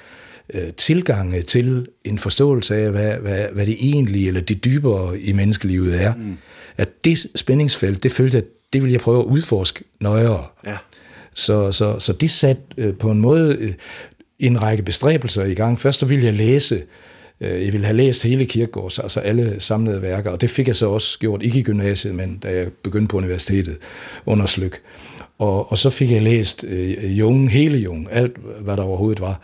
øh, 0.54 0.72
tilgange 0.72 1.42
til 1.42 1.86
en 2.04 2.18
forståelse 2.18 2.76
af, 2.76 2.90
hvad, 2.90 3.16
hvad, 3.16 3.46
hvad 3.52 3.66
det 3.66 3.76
egentlige 3.80 4.28
eller 4.28 4.40
det 4.40 4.64
dybere 4.64 5.18
i 5.18 5.32
menneskelivet 5.32 6.02
er. 6.02 6.14
Mm. 6.14 6.36
At 6.76 7.04
det 7.04 7.26
spændingsfelt, 7.34 8.02
det 8.02 8.12
følte 8.12 8.36
jeg, 8.36 8.44
det 8.72 8.82
vil 8.82 8.90
jeg 8.90 9.00
prøve 9.00 9.18
at 9.20 9.24
udforske 9.24 9.84
nøjere. 10.00 10.44
Ja. 10.66 10.76
Så, 11.34 11.72
så, 11.72 11.98
så 11.98 12.12
de 12.12 12.28
satte 12.28 12.62
øh, 12.76 12.94
på 12.94 13.10
en 13.10 13.20
måde 13.20 13.56
øh, 13.60 13.72
en 14.38 14.62
række 14.62 14.82
bestræbelser 14.82 15.44
i 15.44 15.54
gang. 15.54 15.80
Først 15.80 16.00
så 16.00 16.06
ville 16.06 16.24
jeg 16.24 16.34
læse, 16.34 16.82
øh, 17.40 17.64
jeg 17.64 17.72
ville 17.72 17.86
have 17.86 17.96
læst 17.96 18.22
hele 18.22 18.46
Kirkegaards, 18.46 18.98
altså 18.98 19.20
alle 19.20 19.56
samlede 19.58 20.02
værker, 20.02 20.30
og 20.30 20.40
det 20.40 20.50
fik 20.50 20.66
jeg 20.66 20.76
så 20.76 20.88
også 20.88 21.18
gjort, 21.18 21.42
ikke 21.42 21.58
i 21.58 21.62
gymnasiet, 21.62 22.14
men 22.14 22.38
da 22.38 22.56
jeg 22.56 22.68
begyndte 22.82 23.08
på 23.08 23.16
universitetet 23.16 23.78
under 24.26 24.46
Slyk. 24.46 24.80
Og, 25.38 25.70
og 25.70 25.78
så 25.78 25.90
fik 25.90 26.10
jeg 26.10 26.22
læst 26.22 26.64
øh, 26.68 27.18
Jung, 27.18 27.50
hele 27.50 27.78
Jung, 27.78 28.08
alt 28.10 28.36
hvad 28.60 28.76
der 28.76 28.82
overhovedet 28.82 29.20
var. 29.20 29.40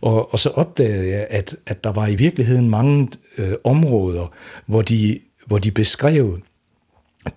Og, 0.00 0.32
og 0.32 0.38
så 0.38 0.48
opdagede 0.48 1.08
jeg, 1.08 1.26
at, 1.30 1.56
at 1.66 1.84
der 1.84 1.92
var 1.92 2.06
i 2.06 2.14
virkeligheden 2.14 2.70
mange 2.70 3.08
øh, 3.38 3.52
områder, 3.64 4.32
hvor 4.66 4.82
de, 4.82 5.18
hvor 5.46 5.58
de 5.58 5.70
beskrev 5.70 6.38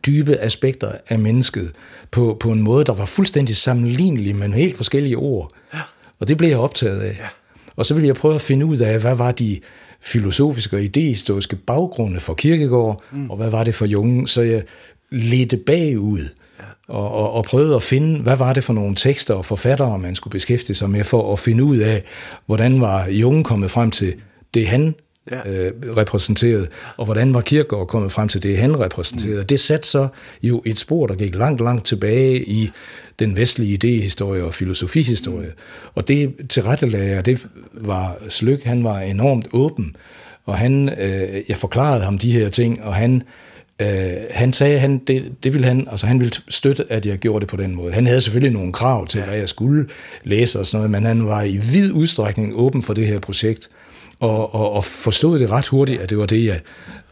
dybe 0.06 0.38
aspekter 0.38 0.92
af 1.08 1.20
mennesket 1.20 1.72
på, 2.12 2.38
på 2.40 2.52
en 2.52 2.62
måde, 2.62 2.84
der 2.84 2.94
var 2.94 3.06
fuldstændig 3.06 3.56
sammenlignelig, 3.56 4.36
men 4.36 4.54
helt 4.54 4.78
forskellige 4.78 5.18
ord. 5.18 5.52
Ja. 5.74 5.80
Og 6.22 6.28
det 6.28 6.38
blev 6.38 6.50
jeg 6.50 6.58
optaget 6.58 7.02
af. 7.02 7.14
Ja. 7.20 7.28
Og 7.76 7.86
så 7.86 7.94
ville 7.94 8.08
jeg 8.08 8.16
prøve 8.16 8.36
at 8.36 8.42
finde 8.42 8.66
ud 8.66 8.78
af, 8.78 9.00
hvad 9.00 9.16
var 9.16 9.32
de 9.32 9.60
filosofiske 10.02 10.76
og 10.76 10.84
idehistoriske 10.84 11.56
baggrunde 11.56 12.20
for 12.20 12.34
Kierkegaard, 12.34 13.04
mm. 13.12 13.30
og 13.30 13.38
hvad 13.38 13.50
var 13.50 13.64
det 13.64 13.76
for 13.76 13.86
Jung, 13.86 14.30
så 14.30 14.42
jeg 14.42 14.64
ledte 15.12 15.58
bagud 15.58 16.30
og, 16.88 17.12
og, 17.12 17.34
og 17.34 17.44
prøvede 17.44 17.76
at 17.76 17.84
finde, 17.84 18.20
hvad 18.20 18.36
var 18.36 18.54
det 18.54 18.64
for 18.64 18.74
nogle 18.74 18.96
tekster 18.96 19.34
og 19.34 19.46
forfattere, 19.46 20.00
man 20.00 20.16
skulle 20.16 20.32
beskæftige 20.32 20.76
sig 20.76 20.90
med, 20.90 21.04
for 21.04 21.34
at 21.34 21.40
finde 21.40 21.64
ud 21.64 21.78
af, 21.78 22.04
hvordan 22.46 22.82
var 22.82 23.08
Jung 23.08 23.46
kommet 23.46 23.72
frem 23.72 23.92
til 23.92 24.14
det, 24.54 24.68
han 24.68 24.96
ja. 25.32 25.50
øh, 25.50 25.72
repræsenterede, 25.98 26.68
og 26.98 27.06
hvordan 27.06 27.34
var 27.34 27.42
Kierkegaard 27.42 27.88
kommet 27.88 28.12
frem 28.12 28.28
til 28.28 28.44
det, 28.44 28.58
han 28.58 28.80
repræsenterede. 28.80 29.42
Mm. 29.42 29.48
Det 29.48 29.60
satte 29.60 29.88
så 29.88 30.08
jo 30.44 30.62
et 30.66 30.78
spor, 30.78 31.08
der 31.08 31.16
gik 31.16 31.36
langt, 31.36 31.62
langt 31.62 31.86
tilbage 31.86 32.44
i 32.50 32.72
den 33.20 33.38
vestlige 33.38 33.74
idehistorie 33.74 34.44
og 34.44 34.54
filosofihistorie. 34.54 35.48
Mm. 35.48 35.92
Og 35.96 36.08
det 36.08 36.34
tilrettelagde, 36.50 37.22
det 37.22 37.48
var 37.74 38.18
Slyk, 38.30 38.64
han 38.64 38.84
var 38.84 39.00
enormt 39.00 39.48
åben, 39.54 39.96
og 40.46 40.58
han, 40.58 40.90
øh, 40.90 41.42
jeg 41.50 41.58
forklarede 41.58 42.04
ham 42.04 42.18
de 42.18 42.32
her 42.32 42.50
ting, 42.50 42.84
og 42.84 42.96
han 42.96 43.24
Øh, 43.82 44.14
han 44.32 44.54
sagde, 44.54 44.80
han, 44.80 44.98
det, 44.98 45.32
det 45.44 45.54
ville 45.54 45.68
han, 45.68 45.88
altså 45.92 46.08
han 46.08 46.20
ville 46.20 46.34
støtte, 46.50 46.86
at 46.90 47.06
jeg 47.06 47.18
gjorde 47.18 47.40
det 47.40 47.48
på 47.48 47.58
den 47.58 47.76
måde. 47.76 47.94
Han 47.94 48.08
havde 48.08 48.22
selvfølgelig 48.22 48.54
nogle 48.54 48.74
krav 48.74 49.08
til, 49.08 49.20
ja. 49.20 49.26
hvad 49.26 49.38
jeg 49.38 49.50
skulle 49.50 49.88
læse 50.24 50.60
og 50.60 50.66
sådan 50.66 50.78
noget, 50.78 50.92
men 50.92 51.06
han 51.06 51.28
var 51.28 51.44
i 51.44 51.58
vid 51.58 51.92
udstrækning 51.92 52.54
åben 52.56 52.82
for 52.82 52.94
det 52.94 53.08
her 53.08 53.20
projekt, 53.20 53.70
og, 54.22 54.56
og, 54.56 54.72
og 54.72 54.84
forstod 54.84 55.40
det 55.40 55.52
ret 55.52 55.68
hurtigt, 55.68 56.02
at 56.02 56.10
det 56.10 56.18
var 56.18 56.26
det, 56.26 56.46
jeg, 56.46 56.60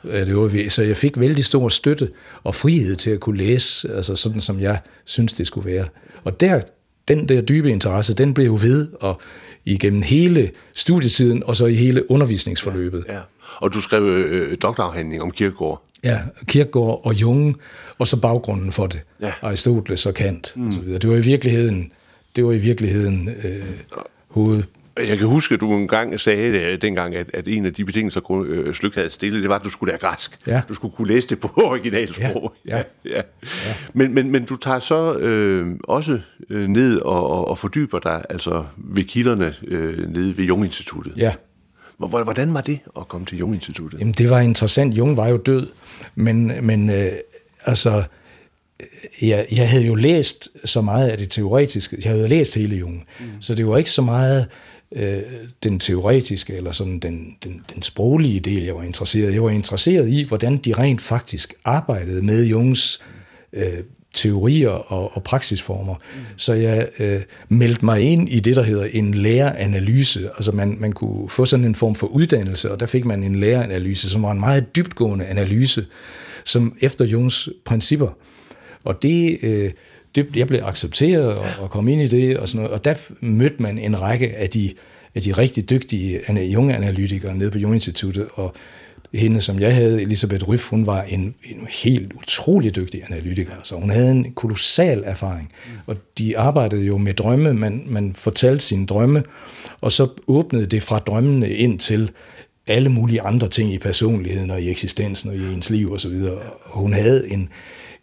det 0.03 0.37
var, 0.37 0.69
så 0.69 0.83
jeg 0.83 0.97
fik 0.97 1.19
vældig 1.19 1.45
stor 1.45 1.69
støtte 1.69 2.09
og 2.43 2.55
frihed 2.55 2.95
til 2.95 3.09
at 3.09 3.19
kunne 3.19 3.37
læse, 3.37 3.95
altså 3.95 4.15
sådan 4.15 4.41
som 4.41 4.59
jeg 4.59 4.79
synes, 5.05 5.33
det 5.33 5.47
skulle 5.47 5.71
være. 5.71 5.85
Og 6.23 6.39
der, 6.39 6.61
den 7.07 7.29
der 7.29 7.41
dybe 7.41 7.71
interesse, 7.71 8.13
den 8.13 8.33
blev 8.33 8.45
jo 8.45 8.57
ved, 8.61 8.87
og 8.99 9.21
igennem 9.65 10.01
hele 10.01 10.51
studietiden, 10.73 11.43
og 11.43 11.55
så 11.55 11.65
i 11.65 11.75
hele 11.75 12.11
undervisningsforløbet. 12.11 13.05
Ja, 13.07 13.13
ja. 13.13 13.19
Og 13.57 13.73
du 13.73 13.81
skrev 13.81 14.03
øh, 14.03 14.57
doktorafhandling 14.61 15.21
om 15.21 15.31
Kierkegaard. 15.31 15.83
Ja, 16.03 16.19
Kierkegaard 16.45 17.01
og 17.03 17.13
Jung, 17.13 17.57
og 17.97 18.07
så 18.07 18.21
baggrunden 18.21 18.71
for 18.71 18.87
det. 18.87 18.99
Ja. 19.21 19.31
Aristoteles 19.41 20.05
og 20.05 20.13
Kant 20.13 20.53
mm. 20.55 20.67
og 20.67 20.73
så 20.73 20.79
videre. 20.79 20.99
Det 20.99 21.09
var 21.09 21.15
i 21.15 21.21
virkeligheden, 21.21 21.91
det 22.35 22.45
var 22.45 22.51
i 22.51 22.57
virkeligheden 22.57 23.29
øh, 23.43 23.63
hoved, 24.27 24.63
jeg 25.07 25.17
kan 25.17 25.27
huske, 25.27 25.53
at 25.53 25.61
du 25.61 25.73
engang 25.73 26.19
sagde 26.19 26.51
det, 26.53 26.81
dengang, 26.81 27.15
at, 27.15 27.29
at 27.33 27.47
en 27.47 27.65
af 27.65 27.73
de 27.73 27.85
betingelser, 27.85 28.43
øh, 28.47 28.73
Slyk 28.73 28.95
havde 28.95 29.09
stillet, 29.09 29.41
det 29.41 29.49
var, 29.49 29.55
at 29.55 29.63
du 29.63 29.69
skulle 29.69 29.91
lære 29.91 29.99
græsk. 29.99 30.39
Ja. 30.47 30.61
Du 30.69 30.73
skulle 30.73 30.95
kunne 30.95 31.07
læse 31.07 31.29
det 31.29 31.39
på 31.39 31.51
originalsprog. 31.71 32.53
Ja. 32.65 32.77
Ja. 32.77 32.83
Ja. 33.05 33.15
Ja. 33.15 33.21
Men, 33.93 34.13
men, 34.13 34.31
men 34.31 34.45
du 34.45 34.55
tager 34.55 34.79
så 34.79 35.13
øh, 35.13 35.67
også 35.83 36.19
øh, 36.49 36.67
ned 36.67 36.97
og, 36.97 37.29
og, 37.29 37.47
og 37.47 37.57
fordyber 37.57 37.99
dig 37.99 38.23
altså 38.29 38.65
ved 38.77 39.03
kilderne 39.03 39.55
øh, 39.67 40.09
nede 40.09 40.37
ved 40.37 40.45
Jung-instituttet. 40.45 41.13
Ja. 41.17 41.33
Hvordan 41.97 42.53
var 42.53 42.61
det 42.61 42.79
at 42.99 43.07
komme 43.07 43.25
til 43.25 43.37
Jung-instituttet? 43.37 43.99
Jamen, 43.99 44.13
det 44.13 44.29
var 44.29 44.39
interessant. 44.39 44.97
Jung 44.97 45.17
var 45.17 45.27
jo 45.27 45.37
død, 45.37 45.67
men, 46.15 46.51
men 46.61 46.89
øh, 46.89 47.11
altså, 47.65 48.03
jeg, 49.21 49.45
jeg 49.51 49.69
havde 49.69 49.85
jo 49.85 49.95
læst 49.95 50.49
så 50.65 50.81
meget 50.81 51.09
af 51.09 51.17
det 51.17 51.31
teoretiske. 51.31 51.97
Jeg 52.03 52.11
havde 52.11 52.27
læst 52.27 52.55
hele 52.55 52.75
Jung, 52.75 53.05
mm. 53.19 53.25
så 53.41 53.55
det 53.55 53.67
var 53.67 53.77
ikke 53.77 53.89
så 53.89 54.01
meget 54.01 54.47
øh, 54.95 55.21
den 55.63 55.79
teoretiske 55.79 56.55
eller 56.55 56.71
sådan 56.71 56.99
den, 56.99 57.35
den, 57.43 57.61
den 57.73 57.81
sproglige 57.81 58.39
del, 58.39 58.63
jeg 58.63 58.75
var 58.75 58.83
interesseret 58.83 59.33
Jeg 59.33 59.43
var 59.43 59.49
interesseret 59.49 60.09
i, 60.09 60.25
hvordan 60.27 60.57
de 60.57 60.73
rent 60.73 61.01
faktisk 61.01 61.53
arbejdede 61.65 62.21
med 62.21 62.45
Jungs 62.45 63.01
øh, 63.53 63.83
teorier 64.13 64.69
og, 64.69 65.15
og 65.15 65.23
praksisformer. 65.23 65.95
Mm. 65.95 66.19
Så 66.37 66.53
jeg 66.53 66.87
øh, 66.99 67.21
meldte 67.49 67.85
mig 67.85 68.01
ind 68.01 68.29
i 68.29 68.39
det, 68.39 68.55
der 68.55 68.63
hedder 68.63 68.87
en 68.91 69.13
læreranalyse. 69.13 70.29
Altså 70.35 70.51
man, 70.51 70.77
man 70.79 70.91
kunne 70.91 71.29
få 71.29 71.45
sådan 71.45 71.65
en 71.65 71.75
form 71.75 71.95
for 71.95 72.07
uddannelse, 72.07 72.71
og 72.71 72.79
der 72.79 72.85
fik 72.85 73.05
man 73.05 73.23
en 73.23 73.35
læreranalyse, 73.35 74.09
som 74.09 74.23
var 74.23 74.31
en 74.31 74.39
meget 74.39 74.75
dybtgående 74.75 75.25
analyse, 75.25 75.85
som 76.45 76.77
efter 76.81 77.05
Jungs 77.05 77.49
principper. 77.65 78.09
Og 78.83 79.03
det, 79.03 79.37
øh, 79.41 79.71
det, 80.15 80.27
jeg 80.35 80.47
blev 80.47 80.61
accepteret 80.63 81.35
og, 81.35 81.45
og 81.59 81.69
kom 81.69 81.87
ind 81.87 82.01
i 82.01 82.07
det, 82.07 82.37
og 82.37 82.47
sådan 82.47 82.61
noget, 82.61 82.77
og 82.77 82.85
der 82.85 82.93
mødte 83.21 83.55
man 83.59 83.79
en 83.79 84.01
række 84.01 84.37
af 84.37 84.49
de, 84.49 84.73
af 85.15 85.21
de 85.21 85.31
rigtig 85.31 85.69
dygtige 85.69 86.33
junge 86.43 86.75
analytikere 86.75 87.35
nede 87.35 87.51
på 87.51 87.57
Jung-instituttet, 87.57 88.27
og 88.33 88.55
hende, 89.13 89.41
som 89.41 89.59
jeg 89.59 89.75
havde, 89.75 90.01
Elisabeth 90.01 90.47
Ryf, 90.47 90.69
hun 90.69 90.85
var 90.85 91.01
en, 91.01 91.35
en 91.43 91.67
helt 91.83 92.13
utrolig 92.13 92.75
dygtig 92.75 93.01
analytiker. 93.09 93.53
Så 93.63 93.75
hun 93.75 93.89
havde 93.89 94.11
en 94.11 94.31
kolossal 94.33 95.03
erfaring. 95.05 95.51
Og 95.85 95.95
de 96.17 96.37
arbejdede 96.37 96.85
jo 96.85 96.97
med 96.97 97.13
drømme. 97.13 97.53
Man, 97.53 97.83
man 97.85 98.13
fortalte 98.15 98.65
sine 98.65 98.85
drømme, 98.85 99.23
og 99.81 99.91
så 99.91 100.07
åbnede 100.27 100.65
det 100.65 100.83
fra 100.83 100.99
drømmene 100.99 101.49
ind 101.49 101.79
til 101.79 102.11
alle 102.67 102.89
mulige 102.89 103.21
andre 103.21 103.47
ting 103.47 103.73
i 103.73 103.77
personligheden 103.77 104.51
og 104.51 104.61
i 104.61 104.69
eksistensen 104.69 105.29
og 105.29 105.35
i 105.35 105.53
ens 105.53 105.69
liv 105.69 105.93
osv. 105.93 106.15
Og 106.63 106.79
hun 106.79 106.93
havde 106.93 107.31
en, 107.31 107.49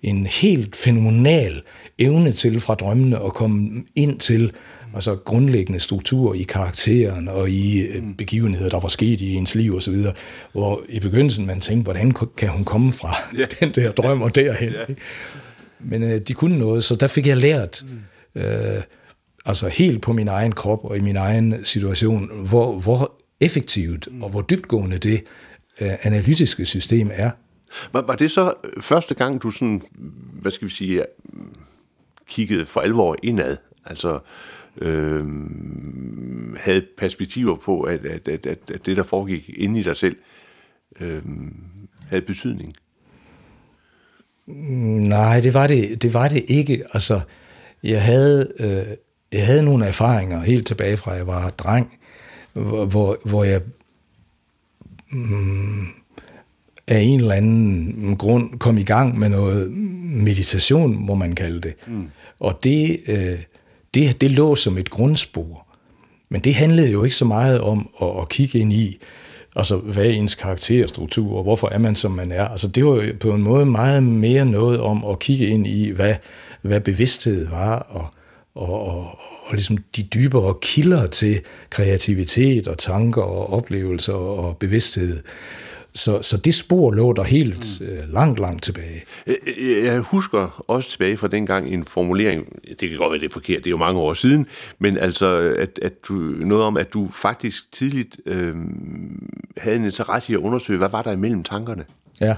en 0.07 0.27
helt 0.27 0.77
fænomenal 0.77 1.63
evne 1.99 2.33
til 2.33 2.61
fra 2.61 2.75
drømmene 2.75 3.25
at 3.25 3.35
komme 3.35 3.85
ind 3.95 4.19
til 4.19 4.53
altså 4.95 5.17
grundlæggende 5.17 5.81
strukturer 5.81 6.35
i 6.35 6.43
karakteren 6.43 7.29
og 7.29 7.51
i 7.51 7.81
øh, 7.81 8.03
mm. 8.03 8.15
begivenheder, 8.15 8.69
der 8.69 8.81
var 8.81 8.89
sket 8.89 9.21
i 9.21 9.35
ens 9.35 9.55
liv 9.55 9.77
osv., 9.77 9.97
hvor 10.53 10.83
i 10.89 11.01
begyndelsen 11.01 11.47
man 11.47 11.61
tænkte, 11.61 11.85
hvordan 11.85 12.15
kan 12.37 12.49
hun 12.49 12.65
komme 12.65 12.93
fra 12.93 13.17
yeah. 13.35 13.49
den 13.61 13.71
der 13.71 13.93
drøm 13.93 14.23
og 14.23 14.35
derhen? 14.35 14.73
Yeah. 14.73 14.89
Men 15.81 16.03
øh, 16.03 16.21
de 16.21 16.35
kunne 16.35 16.59
noget, 16.59 16.85
så 16.85 16.95
der 16.95 17.07
fik 17.07 17.27
jeg 17.27 17.37
lært, 17.37 17.85
mm. 18.35 18.41
øh, 18.41 18.83
altså 19.47 19.69
helt 19.69 20.03
på 20.03 20.13
min 20.13 20.29
egen 20.29 20.53
krop 20.53 20.85
og 20.85 20.97
i 20.97 21.01
min 21.01 21.17
egen 21.17 21.65
situation, 21.65 22.31
hvor, 22.49 22.79
hvor 22.79 23.13
effektivt 23.41 24.09
mm. 24.11 24.23
og 24.23 24.31
hvor 24.31 24.41
dybtgående 24.41 24.99
det 24.99 25.23
øh, 25.81 25.93
analytiske 26.03 26.67
system 26.67 27.11
er. 27.13 27.31
Var, 27.93 28.03
var 28.03 28.15
det 28.17 28.31
så 28.31 28.55
øh, 28.65 28.83
første 28.83 29.15
gang, 29.15 29.43
du 29.43 29.51
sådan, 29.51 29.83
hvad 30.33 30.53
skal 30.53 30.69
vi 30.69 30.73
sige, 30.73 31.05
kiggede 32.27 32.65
for 32.65 32.81
alvor 32.81 33.17
indad? 33.23 33.57
Altså, 33.85 34.19
øh, 34.79 35.25
havde 36.57 36.87
perspektiver 36.97 37.57
på, 37.57 37.81
at, 37.81 38.05
at, 38.05 38.29
at, 38.29 38.47
at, 38.47 38.71
at 38.71 38.87
det, 38.87 38.97
der 38.97 39.03
foregik 39.03 39.51
inde 39.57 39.81
i 39.81 39.83
dig 39.83 39.97
selv, 39.97 40.17
øh, 41.01 41.23
havde 42.09 42.23
betydning? 42.23 42.73
Mm, 44.47 44.55
nej, 45.09 45.41
det 45.41 45.55
var 45.55 45.67
det, 45.67 46.03
det 46.03 46.15
var 46.15 46.29
det 46.29 46.45
ikke. 46.49 46.85
Altså, 46.93 47.21
jeg 47.83 48.03
havde, 48.03 48.53
øh, 48.61 48.97
jeg 49.33 49.47
havde 49.47 49.63
nogle 49.63 49.87
erfaringer 49.87 50.41
helt 50.41 50.67
tilbage 50.67 50.97
fra, 50.97 51.13
jeg 51.13 51.27
var 51.27 51.51
dreng, 51.51 51.99
hvor, 52.53 53.29
hvor 53.29 53.45
jeg 53.45 53.63
mm, 55.11 55.87
af 56.89 57.01
en 57.01 57.21
eller 57.21 57.35
anden 57.35 58.17
grund 58.17 58.59
kom 58.59 58.79
i 58.79 58.83
gang 58.83 59.19
med 59.19 59.29
noget 59.29 59.71
meditation, 60.05 61.07
må 61.07 61.15
man 61.15 61.35
kalde 61.35 61.61
det. 61.61 61.75
Mm. 61.87 62.09
Og 62.41 62.65
det, 62.65 63.01
øh, 63.09 63.39
det, 63.95 64.21
det 64.21 64.31
lå 64.31 64.55
som 64.55 64.79
et 64.79 64.91
grundspor. 64.91 65.67
Men 66.29 66.41
det 66.41 66.55
handlede 66.55 66.91
jo 66.91 67.05
ikke 67.05 67.17
så 67.17 67.25
meget 67.25 67.61
om 67.61 67.89
at, 68.03 68.09
at 68.21 68.29
kigge 68.29 68.59
ind 68.59 68.73
i, 68.73 68.99
altså 69.57 69.77
hvad 69.77 70.05
er 70.05 70.11
ens 70.11 70.35
karakterstruktur, 70.35 71.37
og 71.37 71.43
hvorfor 71.43 71.69
er 71.69 71.79
man, 71.79 71.95
som 71.95 72.11
man 72.11 72.33
er. 72.33 72.45
Altså 72.45 72.69
det 72.69 72.87
var 72.87 72.95
jo 72.95 73.13
på 73.21 73.35
en 73.35 73.43
måde 73.43 73.67
meget 73.67 74.03
mere 74.03 74.45
noget 74.45 74.81
om 74.81 75.05
at 75.05 75.19
kigge 75.19 75.47
ind 75.47 75.67
i, 75.67 75.91
hvad, 75.91 76.15
hvad 76.63 76.81
bevidsthed 76.81 77.49
var, 77.49 77.79
og, 77.79 78.07
og, 78.55 78.87
og, 78.87 79.19
og 79.47 79.53
ligesom 79.53 79.79
de 79.97 80.03
dybere 80.03 80.55
kilder 80.63 81.07
til 81.07 81.41
kreativitet 81.71 82.69
og 82.69 82.79
tanker 82.79 83.23
og 83.23 83.53
oplevelser 83.53 84.13
og 84.13 84.57
bevidsthed. 84.57 85.23
Så, 85.97 86.23
så 86.23 86.37
det 86.37 86.55
spor 86.55 86.91
lå 86.91 87.13
der 87.13 87.23
helt 87.23 87.81
mm. 87.81 87.87
øh, 87.87 88.13
langt, 88.13 88.39
langt 88.39 88.63
tilbage. 88.63 89.05
Jeg 89.85 90.01
husker 90.01 90.65
også 90.69 90.91
tilbage 90.91 91.17
fra 91.17 91.29
dengang 91.29 91.69
en 91.69 91.85
formulering, 91.85 92.47
det 92.81 92.89
kan 92.89 92.99
godt 92.99 93.11
være, 93.11 93.21
det 93.21 93.29
er 93.29 93.33
forkert, 93.33 93.59
det 93.59 93.67
er 93.67 93.71
jo 93.71 93.77
mange 93.77 94.01
år 94.01 94.15
siden, 94.15 94.47
men 94.79 94.99
altså, 94.99 95.27
at, 95.59 95.79
at 95.83 95.93
du, 96.09 96.15
noget 96.15 96.65
om, 96.65 96.77
at 96.77 96.93
du 96.93 97.09
faktisk 97.15 97.73
tidligt 97.73 98.21
øh, 98.27 98.55
havde 99.57 99.77
en 99.77 99.85
interesse 99.85 100.33
i 100.33 100.35
at 100.35 100.41
undersøge, 100.41 100.79
hvad 100.79 100.89
var 100.89 101.03
der 101.03 101.13
imellem 101.13 101.45
tankerne? 101.45 101.85
Ja, 102.21 102.37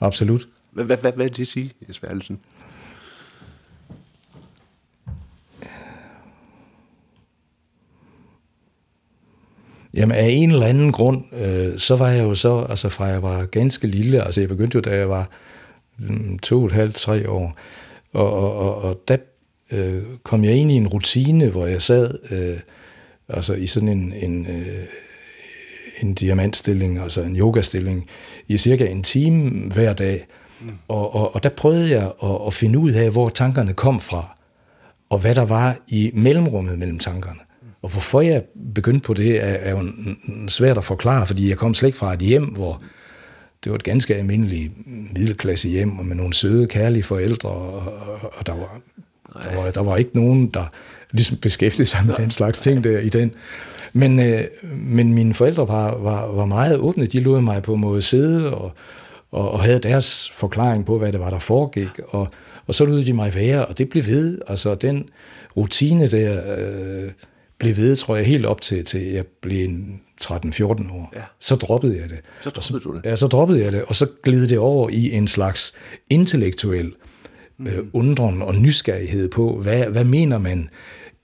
absolut. 0.00 0.48
Hvad 0.72 1.16
vil 1.16 1.36
det 1.36 1.48
sige, 1.48 1.72
Jesper 1.88 2.08
Allesen? 2.08 2.38
Jamen 9.96 10.16
af 10.16 10.28
en 10.28 10.50
eller 10.50 10.66
anden 10.66 10.92
grund, 10.92 11.24
øh, 11.32 11.78
så 11.78 11.96
var 11.96 12.10
jeg 12.10 12.24
jo 12.24 12.34
så, 12.34 12.66
altså 12.68 12.88
fra 12.88 13.04
jeg 13.04 13.22
var 13.22 13.46
ganske 13.46 13.86
lille, 13.86 14.22
altså 14.22 14.40
jeg 14.40 14.48
begyndte 14.48 14.76
jo, 14.76 14.80
da 14.80 14.96
jeg 14.96 15.08
var 15.08 15.30
mm, 15.98 16.38
to 16.38 16.60
og 16.60 16.66
et 16.66 16.72
halvt, 16.72 16.94
tre 16.94 17.28
år, 17.30 17.58
og, 18.12 18.32
og, 18.32 18.56
og, 18.58 18.82
og 18.82 19.00
der 19.08 19.16
øh, 19.72 20.02
kom 20.22 20.44
jeg 20.44 20.54
ind 20.54 20.72
i 20.72 20.74
en 20.74 20.88
rutine, 20.88 21.48
hvor 21.48 21.66
jeg 21.66 21.82
sad 21.82 22.18
øh, 22.30 22.58
altså 23.28 23.54
i 23.54 23.66
sådan 23.66 23.88
en, 23.88 24.12
en, 24.12 24.46
øh, 24.46 24.84
en 26.02 26.14
diamantstilling, 26.14 26.98
altså 26.98 27.22
en 27.22 27.36
yogastilling, 27.36 28.06
i 28.48 28.58
cirka 28.58 28.86
en 28.86 29.02
time 29.02 29.72
hver 29.72 29.92
dag, 29.92 30.26
mm. 30.60 30.68
og, 30.88 31.14
og, 31.14 31.34
og 31.34 31.42
der 31.42 31.48
prøvede 31.48 31.90
jeg 31.90 32.12
at, 32.22 32.38
at 32.46 32.54
finde 32.54 32.78
ud 32.78 32.92
af, 32.92 33.10
hvor 33.10 33.28
tankerne 33.28 33.72
kom 33.72 34.00
fra, 34.00 34.38
og 35.10 35.18
hvad 35.18 35.34
der 35.34 35.44
var 35.44 35.76
i 35.88 36.10
mellemrummet 36.14 36.78
mellem 36.78 36.98
tankerne. 36.98 37.40
Og 37.86 37.92
hvorfor 37.92 38.20
jeg 38.20 38.42
begyndte 38.74 39.06
på 39.06 39.14
det, 39.14 39.42
er, 39.42 39.46
er 39.46 39.70
jo 39.70 39.88
svært 40.48 40.78
at 40.78 40.84
forklare, 40.84 41.26
fordi 41.26 41.48
jeg 41.48 41.56
kom 41.56 41.74
slet 41.74 41.86
ikke 41.86 41.98
fra 41.98 42.14
et 42.14 42.20
hjem, 42.20 42.44
hvor, 42.44 42.82
det 43.64 43.72
var 43.72 43.76
et 43.76 43.82
ganske 43.82 44.16
almindeligt 44.16 44.72
middelklasse 44.86 45.68
hjem, 45.68 45.98
og 45.98 46.06
med 46.06 46.16
nogle 46.16 46.34
søde, 46.34 46.66
kærlige 46.66 47.02
forældre, 47.02 47.48
og, 47.48 47.78
og, 48.22 48.32
og 48.38 48.46
der, 48.46 48.52
var, 48.52 48.80
der, 49.42 49.62
var, 49.62 49.70
der 49.70 49.80
var 49.80 49.96
ikke 49.96 50.10
nogen, 50.14 50.46
der 50.46 50.64
ligesom 51.12 51.36
beskæftigede 51.36 51.88
sig 51.88 52.06
med 52.06 52.14
den 52.14 52.30
slags 52.30 52.60
ting 52.60 52.84
der 52.84 52.98
i 52.98 53.08
den. 53.08 53.32
Men, 53.92 54.20
øh, 54.20 54.44
men 54.72 55.14
mine 55.14 55.34
forældre 55.34 55.68
var, 55.68 55.98
var, 55.98 56.26
var 56.26 56.44
meget 56.44 56.78
åbne. 56.78 57.06
De 57.06 57.20
lod 57.20 57.40
mig 57.40 57.62
på 57.62 57.76
måde 57.76 58.02
sidde 58.02 58.54
og, 58.54 58.72
og, 59.30 59.50
og 59.50 59.62
havde 59.62 59.78
deres 59.78 60.30
forklaring 60.34 60.86
på, 60.86 60.98
hvad 60.98 61.12
det 61.12 61.20
var, 61.20 61.30
der 61.30 61.38
foregik. 61.38 62.00
Og, 62.08 62.28
og 62.66 62.74
så 62.74 62.84
lod 62.84 63.04
de 63.04 63.12
mig 63.12 63.34
være, 63.34 63.66
og 63.66 63.78
det 63.78 63.88
blev 63.88 64.06
ved. 64.06 64.40
Altså 64.46 64.74
den 64.74 65.08
rutine 65.56 66.06
der 66.06 66.56
øh, 66.58 67.10
blev 67.58 67.76
ved, 67.76 67.96
tror 67.96 68.16
jeg, 68.16 68.26
helt 68.26 68.46
op 68.46 68.60
til, 68.60 68.84
til 68.84 69.00
jeg 69.00 69.26
blev 69.26 69.68
13-14 70.22 70.64
år. 70.92 71.12
Ja. 71.14 71.22
Så 71.40 71.56
droppede 71.56 71.98
jeg 72.00 72.08
det. 72.08 72.18
Så 72.40 72.50
droppede 72.50 72.80
du 72.80 72.96
det? 72.96 73.04
Ja, 73.04 73.16
så 73.16 73.26
droppede 73.26 73.64
jeg 73.64 73.72
det, 73.72 73.84
og 73.84 73.94
så 73.94 74.06
gled 74.22 74.46
det 74.46 74.58
over 74.58 74.88
i 74.90 75.10
en 75.10 75.28
slags 75.28 75.74
intellektuel 76.10 76.94
øh, 77.60 77.78
undren 77.92 78.42
og 78.42 78.54
nysgerrighed 78.54 79.28
på, 79.28 79.60
hvad, 79.62 79.86
hvad 79.86 80.04
mener 80.04 80.38
man 80.38 80.68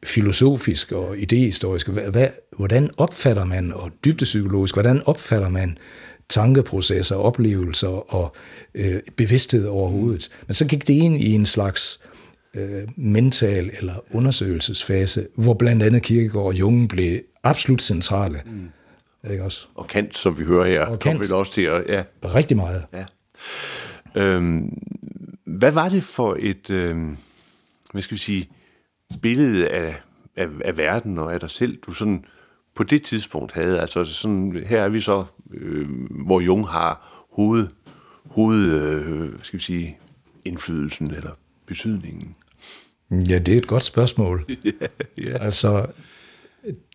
filosofisk 0.05 0.93
og 0.93 1.19
idehistorisk, 1.19 1.89
hvad, 1.89 2.11
hvad, 2.11 2.29
hvordan 2.57 2.91
opfatter 2.97 3.45
man, 3.45 3.73
og 3.73 3.91
dybdepsykologisk, 4.05 4.75
hvordan 4.75 5.03
opfatter 5.07 5.49
man 5.49 5.79
tankeprocesser, 6.29 7.17
oplevelser 7.17 8.15
og 8.15 8.35
øh, 8.75 9.01
bevidsthed 9.17 9.67
overhovedet. 9.67 10.31
Men 10.47 10.55
så 10.55 10.67
gik 10.67 10.89
det 10.89 10.95
ind 10.95 11.17
i 11.17 11.33
en 11.33 11.47
slags 11.47 12.01
øh, 12.05 12.12
mental 12.97 13.71
eller 13.79 13.95
undersøgelsesfase, 14.11 15.27
hvor 15.37 15.55
blandt 15.55 15.83
andet 15.83 16.03
Kierkegaard 16.03 16.47
og 16.47 16.55
Jung 16.55 16.89
blev 16.89 17.21
absolut 17.43 17.83
centrale. 17.83 18.41
Mm. 18.47 19.31
Ikke 19.31 19.45
også? 19.45 19.67
Og 19.75 19.87
Kant, 19.89 20.17
som 20.17 20.39
vi 20.39 20.45
hører 20.45 20.67
her, 20.67 20.81
Og 20.81 20.87
kom 20.89 20.99
Kant. 20.99 21.21
vel 21.21 21.33
også 21.35 21.53
til 21.53 21.63
at... 21.63 21.85
Ja, 21.89 22.03
Rigtig 22.25 22.57
meget. 22.57 22.85
ja. 22.93 23.05
Øhm, 24.17 24.79
hvad 25.45 25.73
var 25.73 25.89
det 25.89 26.03
for 26.05 26.37
et, 26.41 26.71
øhm, 26.71 27.17
hvad 27.93 28.03
skal 28.03 28.15
vi 28.15 28.21
sige, 28.21 28.49
billede 29.23 29.69
af, 29.69 30.01
af, 30.37 30.47
af 30.65 30.79
verden 30.79 31.19
og 31.19 31.35
af 31.35 31.41
dig 31.41 31.51
selv, 31.51 31.77
du 31.87 31.93
sådan 31.93 32.25
på 32.75 32.83
det 32.83 33.03
tidspunkt 33.03 33.53
havde? 33.53 33.81
Altså 33.81 34.05
sådan, 34.05 34.63
her 34.67 34.83
er 34.83 34.89
vi 34.89 35.01
så, 35.01 35.25
øh, 35.55 35.89
hvor 36.27 36.41
Jung 36.41 36.69
har 36.69 37.25
hoved, 37.33 37.67
hoved 38.31 38.65
øh, 38.65 39.31
skal 39.43 39.59
vi 39.59 39.65
sige, 39.65 39.99
indflydelsen 40.45 41.11
eller 41.11 41.31
betydningen. 41.67 42.35
Ja, 43.11 43.39
det 43.39 43.55
er 43.55 43.59
et 43.59 43.67
godt 43.67 43.85
spørgsmål. 43.85 44.47
ja. 45.27 45.45
Altså, 45.45 45.87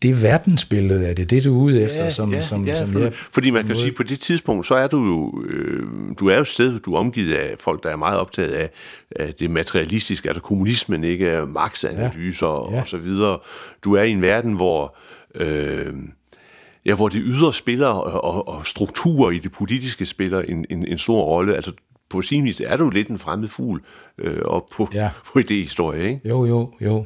det 0.01 0.21
verdensbillede, 0.21 1.07
er 1.07 1.13
det 1.13 1.29
det, 1.29 1.43
du 1.43 1.59
er 1.59 1.63
ude 1.63 1.83
efter, 1.83 2.09
som, 2.09 2.33
som, 2.41 2.65
ja, 2.67 2.75
som 2.75 2.87
for, 2.87 2.99
jeg... 2.99 3.13
fordi 3.13 3.49
man 3.49 3.65
kan 3.65 3.75
sige, 3.75 3.91
på 3.91 4.03
det 4.03 4.19
tidspunkt, 4.19 4.67
så 4.67 4.75
er 4.75 4.87
du 4.87 5.05
jo, 5.05 5.43
øh, 5.49 5.83
du 6.19 6.27
er 6.27 6.35
jo 6.35 6.41
et 6.41 6.47
sted, 6.47 6.79
du 6.79 6.93
er 6.93 6.99
omgivet 6.99 7.33
af 7.33 7.55
folk, 7.59 7.83
der 7.83 7.89
er 7.89 7.95
meget 7.95 8.19
optaget 8.19 8.51
af, 8.51 8.69
af 9.15 9.33
det 9.33 9.51
materialistiske, 9.51 10.29
altså 10.29 10.41
kommunismen, 10.41 11.03
ikke 11.03 11.45
Marx-analyser 11.47 12.47
ja. 12.47 12.75
Ja. 12.75 12.81
og 12.81 12.87
så 12.87 12.97
videre. 12.97 13.39
Du 13.83 13.93
er 13.93 14.03
i 14.03 14.11
en 14.11 14.21
verden, 14.21 14.53
hvor, 14.53 14.97
øh, 15.35 15.93
ja, 16.85 16.95
hvor 16.95 17.07
det 17.07 17.21
ydre 17.25 17.53
spiller, 17.53 17.87
og, 17.87 18.23
og, 18.23 18.47
og 18.47 18.65
strukturer 18.65 19.31
i 19.31 19.39
det 19.39 19.51
politiske 19.51 20.05
spiller 20.05 20.41
en, 20.41 20.65
en, 20.69 20.87
en 20.87 20.97
stor 20.97 21.23
rolle. 21.23 21.55
Altså, 21.55 21.71
på 22.09 22.21
sin 22.21 22.43
vis 22.43 22.61
er 22.61 22.77
du 22.77 22.89
lidt 22.89 23.07
en 23.07 23.19
fremmed 23.19 23.47
fugl 23.47 23.81
øh, 24.17 24.41
op 24.41 24.63
på, 24.71 24.89
ja. 24.93 25.09
På 25.33 25.39
idéhistorie, 25.39 25.95
ikke? 25.95 26.21
Jo, 26.25 26.45
jo, 26.45 26.73
jo. 26.81 27.05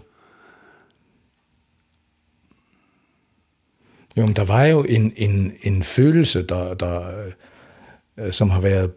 Jo, 4.18 4.26
men 4.26 4.36
der 4.36 4.46
var 4.46 4.66
jo 4.66 4.84
en, 4.84 5.14
en, 5.16 5.54
en 5.62 5.84
følelse, 5.84 6.48
der, 6.48 6.74
der, 6.74 7.26
øh, 8.20 8.32
som 8.32 8.50
har 8.50 8.62
været 8.62 8.92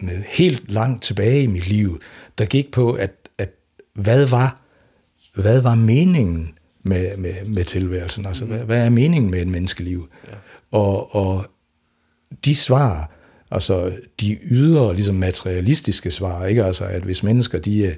med 0.00 0.22
helt 0.28 0.70
langt 0.70 1.02
tilbage 1.02 1.42
i 1.42 1.46
mit 1.46 1.68
liv, 1.68 2.00
der 2.38 2.44
gik 2.44 2.72
på, 2.72 2.92
at, 2.92 3.28
at 3.38 3.50
hvad 3.94 4.26
var 4.26 4.60
hvad 5.34 5.60
var 5.60 5.74
meningen 5.74 6.58
med, 6.82 7.16
med, 7.16 7.44
med 7.46 7.64
tilværelsen? 7.64 8.26
Altså, 8.26 8.44
hvad, 8.44 8.58
hvad 8.58 8.86
er 8.86 8.90
meningen 8.90 9.30
med 9.30 9.40
et 9.40 9.48
menneskeliv? 9.48 10.08
Ja. 10.28 10.34
Og, 10.70 11.14
og 11.14 11.46
de 12.44 12.54
svar, 12.54 13.10
altså 13.50 13.92
de 14.20 14.38
ydre, 14.50 14.94
ligesom 14.94 15.14
materialistiske 15.14 16.10
svar, 16.10 16.46
ikke? 16.46 16.64
Altså, 16.64 16.84
at 16.84 17.02
hvis 17.02 17.22
mennesker, 17.22 17.58
de 17.58 17.82
øh, 17.82 17.94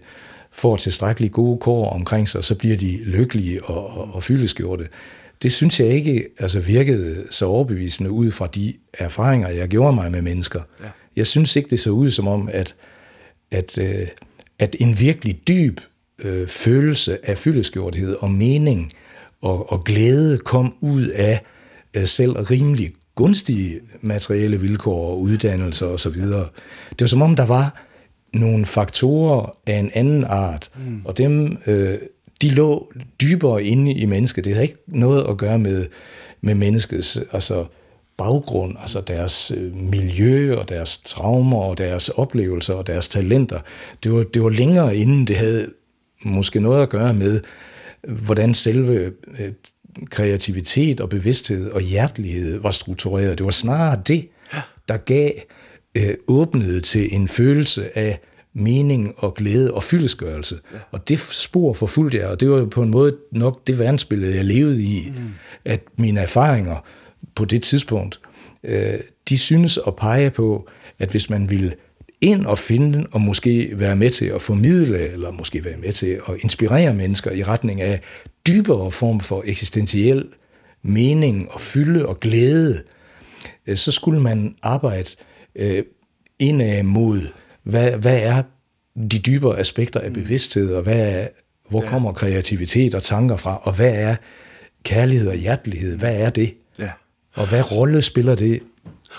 får 0.53 0.77
tilstrækkeligt 0.77 1.33
gode 1.33 1.59
kår 1.59 1.91
omkring 1.91 2.29
sig, 2.29 2.45
så 2.45 2.55
bliver 2.55 2.77
de 2.77 2.99
lykkelige 3.05 3.65
og, 3.65 3.99
og, 3.99 4.15
og 4.15 4.23
fyldeskjorte. 4.23 4.88
Det 5.43 5.53
synes 5.53 5.81
jeg 5.81 5.88
ikke 5.88 6.29
altså 6.38 6.61
virkede 6.61 7.25
så 7.31 7.47
overbevisende 7.47 8.11
ud 8.11 8.31
fra 8.31 8.47
de 8.47 8.75
erfaringer, 8.95 9.49
jeg 9.49 9.69
gjorde 9.69 9.95
mig 9.95 10.12
med 10.12 10.23
mennesker. 10.23 10.61
Ja. 10.81 10.88
Jeg 11.17 11.27
synes 11.27 11.57
ikke, 11.57 11.71
det 11.71 11.81
så 11.81 11.91
ud 11.91 12.11
som 12.11 12.29
om, 12.29 12.49
at, 12.53 12.75
at, 13.51 13.79
øh, 13.79 14.07
at 14.59 14.77
en 14.79 15.01
virkelig 15.01 15.41
dyb 15.49 15.81
øh, 16.25 16.49
følelse 16.49 17.29
af 17.29 17.38
fyldeskjorthed 17.38 18.17
og 18.21 18.31
mening 18.31 18.91
og, 19.41 19.73
og 19.73 19.85
glæde 19.85 20.38
kom 20.38 20.75
ud 20.81 21.07
af 21.07 21.41
øh, 21.95 22.07
selv 22.07 22.33
rimelig 22.33 22.93
gunstige 23.14 23.81
materielle 24.01 24.61
vilkår 24.61 25.11
og 25.11 25.20
uddannelser 25.20 25.87
osv. 25.87 26.12
Det 26.90 27.01
var 27.01 27.07
som 27.07 27.22
om, 27.22 27.37
der 27.37 27.46
var 27.46 27.83
nogle 28.35 28.66
faktorer 28.66 29.59
af 29.66 29.77
en 29.79 29.90
anden 29.94 30.25
art, 30.25 30.70
mm. 30.77 31.03
og 31.05 31.18
dem, 31.18 31.59
øh, 31.66 31.98
de 32.42 32.51
lå 32.51 32.92
dybere 33.20 33.64
inde 33.64 33.92
i 33.92 34.05
mennesket. 34.05 34.44
Det 34.44 34.53
havde 34.53 34.66
ikke 34.66 34.83
noget 34.87 35.27
at 35.29 35.37
gøre 35.37 35.59
med, 35.59 35.87
med 36.40 36.55
menneskets 36.55 37.18
altså, 37.33 37.64
baggrund, 38.16 38.77
altså 38.81 39.01
deres 39.01 39.51
øh, 39.57 39.77
miljø 39.77 40.57
og 40.57 40.68
deres 40.68 40.98
traumer 40.98 41.59
og 41.59 41.79
deres 41.79 42.09
oplevelser 42.09 42.75
og 42.75 42.87
deres 42.87 43.09
talenter. 43.09 43.61
Det 44.03 44.12
var, 44.12 44.22
det 44.22 44.42
var 44.42 44.48
længere 44.48 44.96
inden 44.96 45.25
det 45.27 45.37
havde 45.37 45.68
måske 46.25 46.61
noget 46.61 46.83
at 46.83 46.88
gøre 46.88 47.14
med, 47.14 47.40
hvordan 48.09 48.55
selve 48.55 49.12
øh, 49.38 49.53
kreativitet 50.11 51.00
og 51.00 51.09
bevidsthed 51.09 51.70
og 51.70 51.81
hjertelighed 51.81 52.61
var 52.61 52.70
struktureret. 52.70 53.38
Det 53.38 53.44
var 53.44 53.50
snarere 53.50 54.02
det, 54.09 54.28
der 54.88 54.96
gav, 54.96 55.31
øh, 55.94 56.14
åbnede 56.28 56.81
til 56.81 57.14
en 57.14 57.28
følelse 57.28 57.98
af 57.98 58.20
mening 58.55 59.14
og 59.16 59.35
glæde 59.35 59.74
og 59.74 59.83
fyldesgørelse. 59.83 60.59
Ja. 60.72 60.78
Og 60.92 61.09
det 61.09 61.20
spor 61.20 61.72
forfulgte 61.72 62.18
jeg, 62.18 62.26
og 62.26 62.40
det 62.40 62.50
var 62.50 62.59
jo 62.59 62.64
på 62.64 62.83
en 62.83 62.90
måde 62.90 63.16
nok 63.33 63.66
det 63.66 63.78
verdensbillede, 63.78 64.37
jeg 64.37 64.44
levede 64.44 64.83
i, 64.83 65.12
mm. 65.16 65.31
at 65.64 65.81
mine 65.96 66.20
erfaringer 66.20 66.87
på 67.35 67.44
det 67.44 67.62
tidspunkt, 67.62 68.20
øh, 68.64 68.98
de 69.28 69.38
synes 69.38 69.78
at 69.87 69.96
pege 69.96 70.31
på, 70.31 70.68
at 70.98 71.11
hvis 71.11 71.31
man 71.31 71.50
ville 71.50 71.74
ind 72.22 72.46
og 72.46 72.58
finde 72.58 72.92
den, 72.98 73.06
og 73.12 73.20
måske 73.20 73.70
være 73.72 73.96
med 73.96 74.11
til 74.11 74.26
at 74.26 74.42
formidle, 74.42 75.08
eller 75.12 75.30
måske 75.30 75.64
være 75.64 75.76
med 75.76 75.92
til 75.92 76.06
at 76.28 76.35
inspirere 76.42 76.94
mennesker 76.94 77.30
i 77.30 77.42
retning 77.42 77.80
af 77.80 78.00
dybere 78.46 78.90
form 78.90 79.20
for 79.20 79.42
eksistentiel 79.46 80.24
mening 80.82 81.48
og 81.50 81.61
fylde 81.61 82.06
og 82.06 82.20
glæde, 82.20 82.82
øh, 83.66 83.76
så 83.76 83.92
skulle 83.92 84.20
man 84.20 84.54
arbejde 84.62 85.11
øh, 85.56 85.85
indad 86.38 86.82
mod, 86.82 87.20
hvad, 87.62 87.90
hvad 87.90 88.18
er 88.22 88.42
de 89.11 89.18
dybere 89.18 89.58
aspekter 89.58 90.00
af 90.00 90.12
bevidsthed, 90.12 90.74
og 90.74 90.82
hvad 90.82 91.22
er, 91.22 91.28
hvor 91.70 91.82
Ja. 91.82 91.88
kommer 91.88 92.12
kreativitet 92.12 92.94
og 92.94 93.02
tanker 93.02 93.37
fra, 93.37 93.61
og 93.62 93.76
hvad 93.76 93.94
er 93.94 94.16
kærlighed 94.85 95.28
og 95.28 95.35
hjertelighed, 95.37 95.96
hvad 95.96 96.16
er 96.16 96.30
det? 96.30 96.54
Ja. 96.78 96.90
Og 97.35 97.48
hvad 97.48 97.72
rolle 97.72 98.02
spiller 98.02 98.35
det 98.35 98.61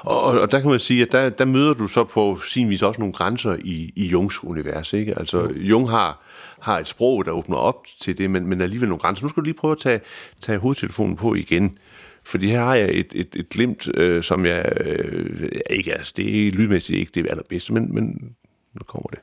Og, 0.02 0.24
og, 0.24 0.40
og 0.42 0.52
der 0.52 0.60
kan 0.60 0.70
man 0.70 0.80
sige, 0.80 1.02
at 1.02 1.12
der, 1.12 1.30
der 1.30 1.46
møder 1.46 1.74
du 1.74 1.88
så 1.88 2.04
på 2.04 2.38
sin 2.38 2.70
vis 2.70 2.82
også 2.82 3.02
nogle 3.02 3.14
grænser 3.14 3.58
i, 3.64 3.92
i 3.96 4.08
Jungs 4.08 4.44
univers. 4.44 4.94
Ikke? 4.94 5.20
Altså, 5.20 5.54
Jung 5.56 5.90
har, 5.90 6.22
har 6.60 6.80
et 6.80 6.88
sprog, 6.88 7.26
der 7.26 7.32
åbner 7.32 7.58
op 7.58 7.86
til 8.02 8.18
det, 8.18 8.32
men, 8.32 8.48
men 8.48 8.62
alligevel 8.62 8.90
nogle 8.90 9.00
grænser. 9.00 9.26
Nu 9.26 9.30
skal 9.30 9.42
du 9.42 9.46
lige 9.46 9.54
prøve 9.54 9.72
at 9.72 9.78
tage, 9.78 10.02
tage 10.42 10.58
hovedtelefonen 10.58 11.16
på 11.16 11.36
igen. 11.36 11.78
Fordi 12.26 12.48
her 12.48 12.64
har 12.64 12.76
jeg 12.76 12.90
et, 12.90 13.12
et, 13.16 13.36
et 13.36 13.50
glimt, 13.50 13.98
øh, 13.98 14.24
som 14.24 14.46
jeg 14.46 14.72
øh, 14.82 15.50
ikke 15.70 15.94
altså, 15.94 16.14
det 16.18 16.48
er 16.48 16.52
lydmæssigt 16.52 17.00
ikke 17.00 17.12
det 17.16 17.30
allerbedste, 17.30 17.74
men, 17.74 17.94
men 17.94 18.36
nu 18.74 18.82
kommer 18.88 19.08
det. 19.10 19.20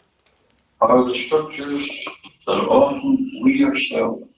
are 0.81 1.05
the 1.05 1.15
structures 1.15 1.89
that 2.47 2.59
often 2.69 3.31
we 3.45 3.65
ourselves 3.65 4.29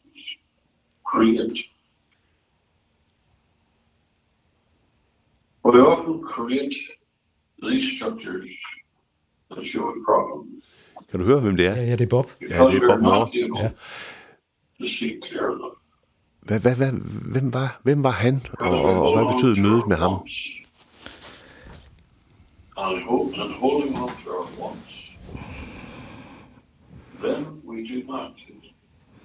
create. 1.04 1.71
We 5.64 5.80
often 5.80 6.22
create 6.34 6.74
these 7.62 7.96
structures 7.96 8.50
that 9.50 9.66
show 9.66 9.90
us 9.90 9.98
problems. 10.08 10.64
Kan 11.10 11.20
du 11.20 11.26
høre, 11.26 11.40
hvem 11.40 11.56
det 11.56 11.66
er? 11.66 11.74
Ja, 11.76 11.82
ja, 11.82 11.92
det 11.92 12.00
er 12.00 12.06
Bob. 12.06 12.30
Ja, 12.40 12.46
det 12.46 12.82
er 12.82 12.88
Bob 12.88 13.00
Moore. 13.00 13.30
Ja. 13.62 13.70
Hvad, 16.40 16.60
hvad, 16.60 16.76
hvad, 16.76 16.92
hvem, 17.32 17.52
var, 17.52 17.80
hvem 17.82 18.04
var 18.04 18.10
han, 18.10 18.40
og, 18.58 18.70
og, 18.70 19.02
og 19.02 19.16
hvad 19.16 19.34
betød 19.34 19.56
mødet 19.56 19.86
med 19.86 19.96
ham? 19.96 20.12
And, 22.76 23.04
hold, 23.04 23.34
and 23.34 23.52
holding 23.60 23.96
on 24.02 24.10
to 24.24 24.30
our 24.30 24.46
wants, 24.60 24.94
then 27.22 27.62
we 27.64 27.76
do 27.88 28.12
not 28.12 28.32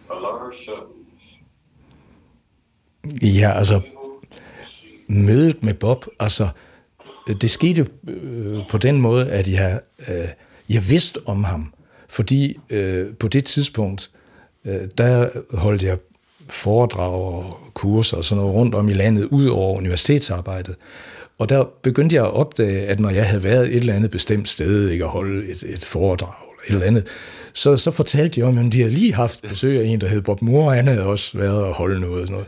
allow 0.10 0.46
ourselves 0.46 1.08
Ja, 3.22 3.52
altså 3.52 3.82
mødet 5.08 5.64
med 5.64 5.74
Bob, 5.74 6.06
altså 6.20 6.48
det 7.42 7.52
skete 7.52 7.88
øh, 8.08 8.60
på 8.70 8.78
den 8.78 9.02
måde, 9.02 9.30
at 9.30 9.48
jeg, 9.48 9.80
øh, 10.10 10.28
jeg 10.70 10.90
vidste 10.90 11.20
om 11.26 11.44
ham, 11.44 11.74
fordi 12.10 12.58
øh, 12.70 13.14
på 13.20 13.28
det 13.28 13.46
tidspunkt, 13.46 14.12
øh, 14.66 14.82
der 14.98 15.30
holdt 15.58 15.84
jeg 15.84 15.98
foredrag 16.50 17.14
og 17.14 17.58
kurser 17.74 18.18
og 18.18 18.26
sådan 18.26 18.42
noget 18.42 18.56
rundt 18.56 18.76
om 18.76 18.90
i 18.90 18.94
landet, 18.94 19.26
ud 19.26 19.46
over 19.48 19.78
universitetsarbejdet. 19.78 20.76
Og 21.38 21.50
der 21.50 21.66
begyndte 21.82 22.16
jeg 22.16 22.24
at 22.24 22.34
opdage, 22.34 22.88
at 22.88 23.00
når 23.00 23.10
jeg 23.10 23.28
havde 23.28 23.44
været 23.44 23.68
et 23.68 23.76
eller 23.76 23.94
andet 23.94 24.12
bestemt 24.12 24.50
sted, 24.50 24.90
ikke 24.90 25.04
at 25.04 25.10
holde 25.10 25.50
et, 25.52 25.64
et 25.64 25.86
foredrag 25.86 26.34
eller 26.68 26.80
et 26.80 26.86
eller 26.86 26.88
andet, 26.88 27.08
så, 27.54 27.78
så 27.78 27.92
fortalte 27.92 28.42
de 28.42 28.46
om, 28.46 28.58
at 28.58 28.74
de 28.74 28.80
havde 28.80 28.94
lige 28.94 29.14
haft 29.14 29.42
besøg 29.50 29.80
af 29.80 29.86
en, 29.86 30.02
der 30.02 30.08
hed 30.08 30.22
Bob 30.22 30.42
Moore, 30.42 30.68
og 30.68 30.74
han 30.74 30.88
havde 30.88 31.06
også 31.06 31.38
været 31.38 31.64
og 31.64 31.74
holde 31.74 32.00
noget. 32.00 32.22
Sådan 32.22 32.32
noget. 32.32 32.48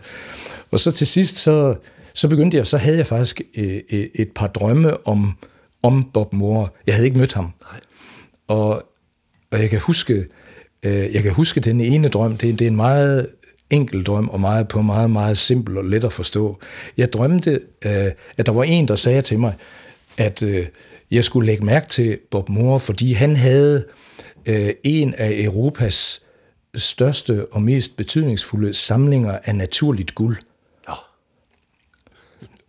Og 0.72 0.80
så 0.80 0.91
til 0.91 1.08
sidst, 1.08 1.36
så, 1.36 1.76
så 2.19 2.27
begyndte 2.27 2.58
jeg, 2.58 2.67
så 2.67 2.77
havde 2.77 2.97
jeg 2.97 3.08
faktisk 3.08 3.41
et, 3.53 3.84
øh, 3.91 3.99
øh, 3.99 4.05
et 4.15 4.32
par 4.36 4.47
drømme 4.47 5.08
om, 5.08 5.34
om 5.84 6.03
Bob 6.13 6.34
Moore. 6.34 6.69
Jeg 6.88 6.95
havde 6.95 7.05
ikke 7.05 7.17
mødt 7.17 7.34
ham. 7.34 7.53
Nej. 7.62 7.79
Og, 8.47 8.84
og 9.51 9.60
jeg 9.60 9.69
kan 9.69 9.79
huske, 9.79 10.25
øh, 10.84 11.13
jeg 11.13 11.23
kan 11.23 11.32
huske 11.32 11.60
den 11.60 11.82
ene 11.82 12.08
drøm, 12.08 12.38
det, 12.38 12.60
det 12.60 12.65
er 12.65 12.69
en 12.69 12.75
meget 12.75 13.27
enkel 13.69 14.03
drøm, 14.03 14.29
og 14.29 14.39
meget 14.39 14.67
på 14.67 14.82
meget, 14.82 15.12
meget 15.12 15.38
simpel 15.38 15.77
og 15.77 15.86
let 15.86 16.03
at 16.03 16.13
forstå. 16.13 16.60
Jeg 16.97 17.13
drømte, 17.13 17.62
øh, 17.86 18.12
at 18.38 18.45
der 18.45 18.51
var 18.51 18.63
en, 18.63 18.88
der 18.88 18.95
sagde 18.95 19.21
til 19.21 19.39
mig, 19.39 19.53
at 20.17 20.43
øh, 20.43 20.65
jeg 21.12 21.23
skulle 21.23 21.45
lægge 21.45 21.65
mærke 21.65 21.88
til 21.88 22.17
Bob 22.32 22.49
Moore, 22.49 22.79
fordi 22.79 23.13
han 23.13 23.36
havde 23.36 23.86
øh, 24.45 24.69
en 24.84 25.13
af 25.17 25.32
Europas 25.43 26.21
største 26.75 27.45
og 27.51 27.62
mest 27.62 27.97
betydningsfulde 27.97 28.73
samlinger 28.73 29.38
af 29.43 29.55
naturligt 29.55 30.15
guld. 30.15 30.38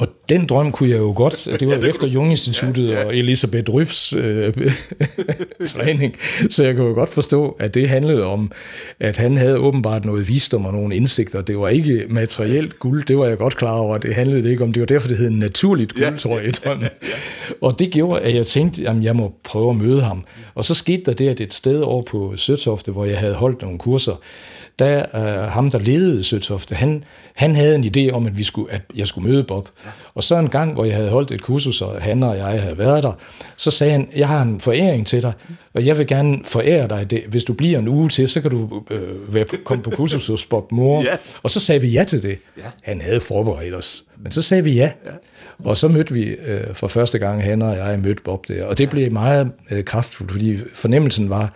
Og 0.00 0.08
den 0.28 0.46
drøm 0.46 0.72
kunne 0.72 0.90
jeg 0.90 0.98
jo 0.98 1.12
godt, 1.16 1.48
det 1.60 1.68
var 1.68 1.76
jo 1.76 1.82
efter 1.82 2.06
Jung-instituttet 2.06 2.88
ja, 2.88 3.00
ja. 3.00 3.06
og 3.06 3.16
Elisabeth 3.16 3.74
Ryfs 3.74 4.12
øh, 4.12 4.54
træning, 5.66 6.16
så 6.50 6.64
jeg 6.64 6.76
kunne 6.76 6.88
jo 6.88 6.94
godt 6.94 7.08
forstå, 7.08 7.56
at 7.58 7.74
det 7.74 7.88
handlede 7.88 8.24
om, 8.24 8.52
at 9.00 9.16
han 9.16 9.36
havde 9.36 9.58
åbenbart 9.58 10.04
noget 10.04 10.28
visdom 10.28 10.66
og 10.66 10.72
nogle 10.72 10.96
indsigter. 10.96 11.40
Det 11.40 11.58
var 11.58 11.68
ikke 11.68 12.04
materielt 12.08 12.78
guld, 12.78 13.04
det 13.04 13.18
var 13.18 13.26
jeg 13.26 13.38
godt 13.38 13.56
klar 13.56 13.78
over, 13.78 13.98
det 13.98 14.14
handlede 14.14 14.50
ikke 14.50 14.64
om. 14.64 14.72
Det 14.72 14.80
var 14.80 14.86
derfor, 14.86 15.08
det 15.08 15.18
hed 15.18 15.30
naturligt 15.30 15.94
guld, 15.94 16.04
ja, 16.04 16.16
tror 16.16 16.38
jeg, 16.38 16.48
i 16.48 16.50
drømmen. 16.50 16.84
Ja, 17.02 17.08
ja. 17.08 17.54
Og 17.60 17.78
det 17.78 17.90
gjorde, 17.90 18.20
at 18.20 18.34
jeg 18.34 18.46
tænkte, 18.46 18.88
at 18.88 18.96
jeg 19.02 19.16
må 19.16 19.34
prøve 19.44 19.70
at 19.70 19.76
møde 19.76 20.02
ham. 20.02 20.24
Og 20.54 20.64
så 20.64 20.74
skete 20.74 21.02
der 21.06 21.12
det, 21.12 21.28
at 21.28 21.40
et 21.40 21.52
sted 21.52 21.80
over 21.80 22.02
på 22.02 22.32
Søtofte, 22.36 22.92
hvor 22.92 23.04
jeg 23.04 23.18
havde 23.18 23.34
holdt 23.34 23.62
nogle 23.62 23.78
kurser, 23.78 24.20
der 24.80 25.04
uh, 25.14 25.50
ham, 25.52 25.70
der 25.70 25.78
ledede 25.78 26.24
Søtofte, 26.24 26.74
han, 26.74 27.04
han 27.34 27.56
havde 27.56 27.74
en 27.74 27.84
idé 27.84 28.12
om, 28.12 28.26
at, 28.26 28.38
vi 28.38 28.42
skulle, 28.42 28.72
at 28.72 28.82
jeg 28.96 29.06
skulle 29.06 29.28
møde 29.28 29.44
Bob. 29.44 29.68
Og 30.14 30.22
så 30.22 30.38
en 30.38 30.48
gang, 30.48 30.72
hvor 30.72 30.84
jeg 30.84 30.96
havde 30.96 31.10
holdt 31.10 31.30
et 31.30 31.42
kursus, 31.42 31.82
og 31.82 32.02
han 32.02 32.22
og 32.22 32.36
jeg 32.36 32.62
havde 32.62 32.78
været 32.78 33.02
der, 33.02 33.12
så 33.56 33.70
sagde 33.70 33.92
han, 33.92 34.08
jeg 34.16 34.28
har 34.28 34.42
en 34.42 34.60
foræring 34.60 35.06
til 35.06 35.22
dig, 35.22 35.32
og 35.74 35.86
jeg 35.86 35.98
vil 35.98 36.06
gerne 36.06 36.38
forære 36.44 36.88
dig 36.88 37.10
det. 37.10 37.22
Hvis 37.28 37.44
du 37.44 37.52
bliver 37.52 37.78
en 37.78 37.88
uge 37.88 38.08
til, 38.08 38.28
så 38.28 38.40
kan 38.40 38.50
du 38.50 38.82
øh, 38.90 39.34
være, 39.34 39.44
komme 39.64 39.82
på 39.82 39.90
kursus 39.90 40.26
hos 40.26 40.46
Bob 40.46 40.72
Moore. 40.72 41.04
Ja. 41.04 41.16
Og 41.42 41.50
så 41.50 41.60
sagde 41.60 41.80
vi 41.80 41.88
ja 41.88 42.04
til 42.04 42.22
det. 42.22 42.38
Ja. 42.58 42.62
Han 42.82 43.00
havde 43.00 43.20
forberedt 43.20 43.74
os. 43.74 44.04
Men 44.22 44.32
så 44.32 44.42
sagde 44.42 44.64
vi 44.64 44.72
ja. 44.72 44.92
ja. 45.06 45.10
Og 45.64 45.76
så 45.76 45.88
mødte 45.88 46.14
vi 46.14 46.24
øh, 46.24 46.74
for 46.74 46.86
første 46.86 47.18
gang, 47.18 47.42
han 47.42 47.62
og 47.62 47.76
jeg 47.76 48.00
mødte 48.00 48.22
Bob 48.22 48.48
der. 48.48 48.64
Og 48.64 48.78
det 48.78 48.90
blev 48.90 49.12
meget 49.12 49.50
øh, 49.70 49.84
kraftfuldt, 49.84 50.32
fordi 50.32 50.58
fornemmelsen 50.74 51.30
var, 51.30 51.52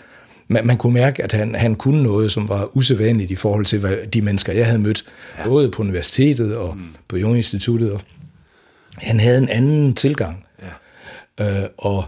man, 0.49 0.67
man 0.67 0.77
kunne 0.77 0.95
mærke, 0.95 1.23
at 1.23 1.33
han, 1.33 1.55
han 1.55 1.75
kunne 1.75 2.03
noget, 2.03 2.31
som 2.31 2.49
var 2.49 2.77
usædvanligt 2.77 3.31
i 3.31 3.35
forhold 3.35 3.65
til 3.65 3.79
hvad, 3.79 3.97
de 4.07 4.23
mennesker, 4.23 4.53
jeg 4.53 4.67
havde 4.67 4.79
mødt, 4.79 5.05
ja. 5.39 5.45
både 5.45 5.71
på 5.71 5.83
universitetet 5.83 6.57
og 6.57 6.77
mm. 6.77 6.83
på 7.09 7.17
Jung-instituttet. 7.17 7.93
Og 7.93 8.01
han 8.97 9.21
havde 9.21 9.39
en 9.39 9.49
anden 9.49 9.95
tilgang. 9.95 10.47
Ja. 11.39 11.63
Øh, 11.63 11.69
og 11.79 12.05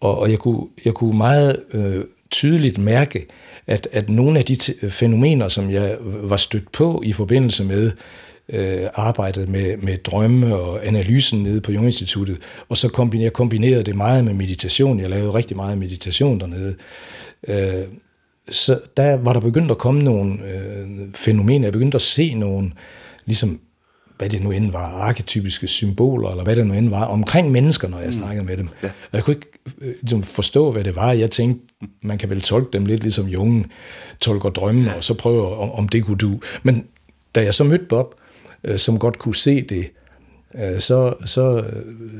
og, 0.00 0.18
og 0.18 0.30
jeg, 0.30 0.38
kunne, 0.38 0.66
jeg 0.84 0.94
kunne 0.94 1.16
meget 1.16 1.62
øh, 1.72 2.04
tydeligt 2.30 2.78
mærke, 2.78 3.26
at, 3.66 3.88
at 3.92 4.08
nogle 4.08 4.38
af 4.38 4.44
de 4.44 4.54
t- 4.54 4.88
fænomener, 4.88 5.48
som 5.48 5.70
jeg 5.70 5.96
var 6.00 6.36
stødt 6.36 6.72
på 6.72 7.02
i 7.04 7.12
forbindelse 7.12 7.64
med 7.64 7.90
øh, 8.48 8.88
arbejdet 8.94 9.48
med, 9.48 9.76
med 9.76 9.96
drømme 9.98 10.56
og 10.56 10.86
analysen 10.86 11.42
nede 11.42 11.60
på 11.60 11.72
Jung-instituttet, 11.72 12.38
og 12.68 12.76
så 12.76 12.88
kombinerede 12.88 13.24
jeg 13.24 13.32
kombinerede 13.32 13.82
det 13.82 13.96
meget 13.96 14.24
med 14.24 14.34
meditation. 14.34 15.00
Jeg 15.00 15.10
lavede 15.10 15.34
rigtig 15.34 15.56
meget 15.56 15.78
meditation 15.78 16.40
dernede. 16.40 16.74
Øh, 17.48 17.84
så 18.50 18.80
der 18.96 19.16
var 19.16 19.32
der 19.32 19.40
begyndt 19.40 19.70
at 19.70 19.78
komme 19.78 20.00
nogle 20.00 20.32
øh, 20.32 21.14
fænomener. 21.14 21.66
Jeg 21.66 21.72
begyndte 21.72 21.96
at 21.96 22.02
se 22.02 22.34
nogle, 22.34 22.72
ligesom 23.24 23.60
hvad 24.18 24.28
det 24.28 24.42
nu 24.42 24.50
end 24.50 24.72
var, 24.72 24.86
arketypiske 24.86 25.68
symboler, 25.68 26.28
eller 26.28 26.44
hvad 26.44 26.56
det 26.56 26.66
nu 26.66 26.74
end 26.74 26.88
var, 26.88 27.04
omkring 27.04 27.50
mennesker, 27.50 27.88
når 27.88 27.98
jeg 27.98 28.06
mm. 28.06 28.12
snakkede 28.12 28.44
med 28.44 28.56
dem. 28.56 28.68
Ja. 28.82 28.88
Og 28.88 29.12
jeg 29.12 29.24
kunne 29.24 29.34
ikke 29.34 29.48
øh, 29.80 29.94
ligesom, 30.00 30.22
forstå, 30.22 30.72
hvad 30.72 30.84
det 30.84 30.96
var. 30.96 31.12
Jeg 31.12 31.30
tænkte, 31.30 31.74
man 32.02 32.18
kan 32.18 32.30
vel 32.30 32.40
tolke 32.40 32.68
dem 32.72 32.86
lidt 32.86 33.02
ligesom 33.02 33.26
Junge 33.26 33.64
tolker 34.20 34.50
drømme, 34.50 34.90
ja. 34.90 34.96
og 34.96 35.04
så 35.04 35.14
prøve, 35.14 35.56
om, 35.56 35.70
om 35.70 35.88
det 35.88 36.04
kunne 36.04 36.16
du. 36.16 36.40
Men 36.62 36.86
da 37.34 37.42
jeg 37.42 37.54
så 37.54 37.64
mødte 37.64 37.84
Bob, 37.84 38.14
øh, 38.64 38.78
som 38.78 38.98
godt 38.98 39.18
kunne 39.18 39.36
se 39.36 39.62
det, 39.62 39.90
så, 40.78 41.14
så 41.24 41.64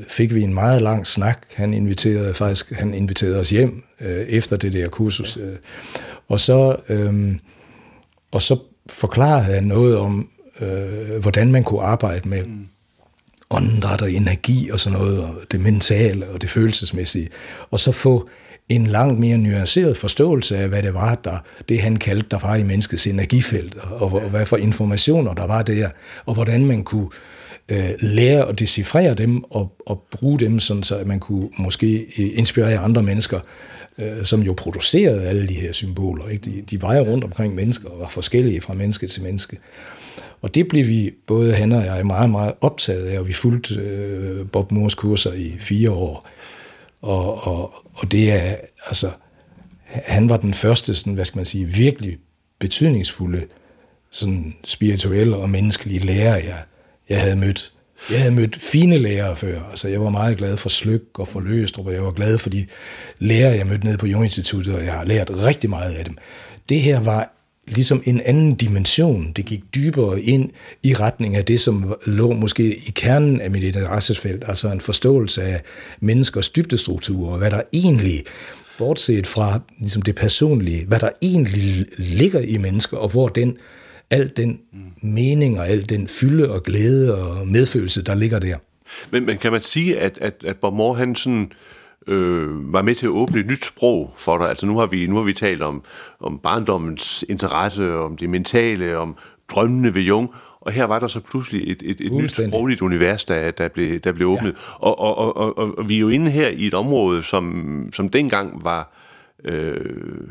fik 0.09 0.35
vi 0.35 0.41
en 0.41 0.53
meget 0.53 0.81
lang 0.81 1.07
snak. 1.07 1.45
Han 1.55 1.73
inviterede 1.73 2.33
faktisk 2.33 2.71
han 2.71 2.93
inviterede 2.93 3.39
os 3.39 3.49
hjem 3.49 3.83
øh, 4.01 4.25
efter 4.27 4.57
det 4.57 4.73
der 4.73 4.87
kursus. 4.87 5.37
Øh. 5.37 5.55
Og 6.27 6.39
så 6.39 6.75
øh, 6.89 7.35
og 8.31 8.41
så 8.41 8.57
forklarede 8.89 9.43
han 9.43 9.63
noget 9.63 9.97
om, 9.97 10.29
øh, 10.61 11.21
hvordan 11.21 11.51
man 11.51 11.63
kunne 11.63 11.81
arbejde 11.81 12.29
med 12.29 12.45
mm. 12.45 12.67
åndedræt 13.49 14.01
og 14.01 14.11
energi 14.11 14.69
og 14.69 14.79
sådan 14.79 14.99
noget, 14.99 15.23
og 15.23 15.35
det 15.51 15.59
mentale 15.59 16.27
og 16.27 16.41
det 16.41 16.49
følelsesmæssige, 16.49 17.29
og 17.71 17.79
så 17.79 17.91
få 17.91 18.29
en 18.69 18.87
langt 18.87 19.19
mere 19.19 19.37
nuanceret 19.37 19.97
forståelse 19.97 20.57
af, 20.57 20.67
hvad 20.67 20.83
det 20.83 20.93
var, 20.93 21.15
der, 21.15 21.37
det 21.69 21.81
han 21.81 21.95
kaldte, 21.95 22.27
der 22.31 22.39
var 22.39 22.55
i 22.55 22.63
menneskets 22.63 23.07
energifelt, 23.07 23.75
og, 23.75 24.13
og 24.13 24.29
hvad 24.29 24.45
for 24.45 24.57
informationer 24.57 25.33
der 25.33 25.47
var 25.47 25.61
der, 25.61 25.89
og 26.25 26.33
hvordan 26.33 26.65
man 26.65 26.83
kunne 26.83 27.05
øh, 27.05 27.36
Øh, 27.71 27.89
lære 27.99 28.49
at 28.49 28.59
decifrere 28.59 29.13
dem 29.13 29.43
og, 29.43 29.75
og 29.85 30.03
bruge 30.11 30.39
dem, 30.39 30.59
sådan 30.59 30.83
så 30.83 31.03
man 31.05 31.19
kunne 31.19 31.49
måske 31.57 31.97
øh, 31.97 32.29
inspirere 32.33 32.77
andre 32.77 33.03
mennesker, 33.03 33.39
øh, 33.97 34.23
som 34.23 34.41
jo 34.41 34.53
producerede 34.53 35.27
alle 35.27 35.47
de 35.47 35.53
her 35.53 35.71
symboler. 35.71 36.27
Ikke? 36.27 36.51
De, 36.51 36.61
de 36.61 36.81
var 36.81 36.95
jo 36.95 37.03
rundt 37.03 37.23
omkring 37.23 37.55
mennesker 37.55 37.89
og 37.89 37.99
var 37.99 38.09
forskellige 38.09 38.61
fra 38.61 38.73
menneske 38.73 39.07
til 39.07 39.23
menneske. 39.23 39.57
Og 40.41 40.55
det 40.55 40.67
blev 40.67 40.87
vi, 40.87 41.11
både 41.27 41.53
han 41.53 41.71
og 41.71 41.85
jeg, 41.85 42.05
meget, 42.05 42.29
meget 42.29 42.53
optaget 42.61 43.05
af, 43.05 43.19
og 43.19 43.27
vi 43.27 43.33
fulgte 43.33 43.75
øh, 43.75 44.47
Bob 44.51 44.71
Moores 44.71 44.95
kurser 44.95 45.33
i 45.33 45.55
fire 45.59 45.91
år. 45.91 46.27
Og, 47.01 47.47
og, 47.47 47.73
og 47.93 48.11
det 48.11 48.31
er, 48.31 48.55
altså, 48.87 49.09
han 49.85 50.29
var 50.29 50.37
den 50.37 50.53
første, 50.53 50.95
sådan, 50.95 51.13
hvad 51.13 51.25
skal 51.25 51.37
man 51.37 51.45
sige, 51.45 51.65
virkelig 51.65 52.17
betydningsfulde, 52.59 53.43
sådan 54.11 54.53
spirituelle 54.63 55.37
og 55.37 55.49
menneskelige 55.49 55.99
lærer, 55.99 56.35
jeg, 56.35 56.57
jeg 57.09 57.21
havde 57.21 57.35
mødt. 57.35 57.71
Jeg 58.11 58.19
havde 58.19 58.35
mødt 58.35 58.61
fine 58.61 58.97
lærere 58.97 59.35
før, 59.35 59.61
altså 59.69 59.87
jeg 59.87 60.01
var 60.01 60.09
meget 60.09 60.37
glad 60.37 60.57
for 60.57 60.69
Slyk 60.69 61.19
og 61.19 61.27
for 61.27 61.39
Løstrup, 61.39 61.87
og 61.87 61.93
jeg 61.93 62.03
var 62.03 62.11
glad 62.11 62.37
for 62.37 62.49
de 62.49 62.65
lærere, 63.19 63.57
jeg 63.57 63.67
mødte 63.67 63.85
nede 63.85 63.97
på 63.97 64.07
Junginstituttet, 64.07 64.75
og 64.75 64.85
jeg 64.85 64.93
har 64.93 65.05
lært 65.05 65.29
rigtig 65.29 65.69
meget 65.69 65.93
af 65.93 66.05
dem. 66.05 66.17
Det 66.69 66.81
her 66.81 66.99
var 66.99 67.33
ligesom 67.67 68.01
en 68.05 68.21
anden 68.25 68.55
dimension. 68.55 69.31
Det 69.35 69.45
gik 69.45 69.63
dybere 69.75 70.21
ind 70.21 70.49
i 70.83 70.93
retning 70.93 71.35
af 71.35 71.45
det, 71.45 71.59
som 71.59 71.95
lå 72.05 72.33
måske 72.33 72.63
i 72.63 72.91
kernen 72.95 73.41
af 73.41 73.51
mit 73.51 73.63
interessefelt, 73.63 74.43
altså 74.47 74.67
en 74.67 74.81
forståelse 74.81 75.43
af 75.43 75.61
menneskers 75.99 76.49
dybdestrukturer, 76.49 77.31
og 77.31 77.37
hvad 77.37 77.51
der 77.51 77.61
egentlig, 77.73 78.23
bortset 78.77 79.27
fra 79.27 79.59
ligesom 79.79 80.01
det 80.01 80.15
personlige, 80.15 80.85
hvad 80.85 80.99
der 80.99 81.09
egentlig 81.21 81.85
ligger 81.97 82.39
i 82.39 82.57
mennesker, 82.57 82.97
og 82.97 83.09
hvor 83.09 83.27
den, 83.27 83.57
al 84.09 84.31
den 84.37 84.59
mening 85.03 85.59
og 85.59 85.67
al 85.67 85.89
den 85.89 86.07
fylde 86.07 86.51
og 86.51 86.63
glæde 86.63 87.17
og 87.17 87.47
medfølelse, 87.47 88.03
der 88.03 88.15
ligger 88.15 88.39
der. 88.39 88.57
Men, 89.11 89.25
men 89.25 89.37
kan 89.37 89.51
man 89.51 89.61
sige, 89.61 89.99
at, 89.99 90.17
at, 90.21 90.43
at 90.45 90.57
Bob 90.57 90.73
Moore, 90.73 90.97
han 90.97 91.15
sådan, 91.15 91.51
øh, 92.07 92.73
var 92.73 92.81
med 92.81 92.95
til 92.95 93.05
at 93.05 93.11
åbne 93.11 93.39
et 93.39 93.47
nyt 93.47 93.65
sprog 93.65 94.13
for 94.17 94.37
dig. 94.37 94.49
Altså 94.49 94.65
nu 94.65 94.77
har 94.77 94.85
vi, 94.85 95.07
nu 95.07 95.15
har 95.15 95.23
vi 95.23 95.33
talt 95.33 95.61
om, 95.61 95.83
om 96.19 96.39
barndommens 96.43 97.25
interesse, 97.29 97.95
om 97.95 98.17
det 98.17 98.29
mentale, 98.29 98.97
om 98.97 99.15
drømmene 99.49 99.95
ved 99.95 100.01
Jung, 100.01 100.29
og 100.61 100.71
her 100.71 100.83
var 100.83 100.99
der 100.99 101.07
så 101.07 101.19
pludselig 101.19 101.71
et, 101.71 101.81
et, 101.85 102.01
et 102.01 102.13
nyt 102.13 102.31
sprogligt 102.31 102.81
univers, 102.81 103.25
der, 103.25 103.51
der, 103.51 103.67
blev, 103.67 103.99
der 103.99 104.11
blev 104.11 104.27
åbnet. 104.27 104.51
Ja. 104.51 104.85
Og, 104.85 104.99
og, 104.99 105.17
og, 105.17 105.57
og, 105.57 105.77
og 105.77 105.89
vi 105.89 105.95
er 105.95 105.99
jo 105.99 106.09
inde 106.09 106.31
her 106.31 106.47
i 106.47 106.67
et 106.67 106.73
område, 106.73 107.23
som, 107.23 107.89
som 107.93 108.09
dengang 108.09 108.65
var... 108.65 108.93
Øh, 109.45 110.27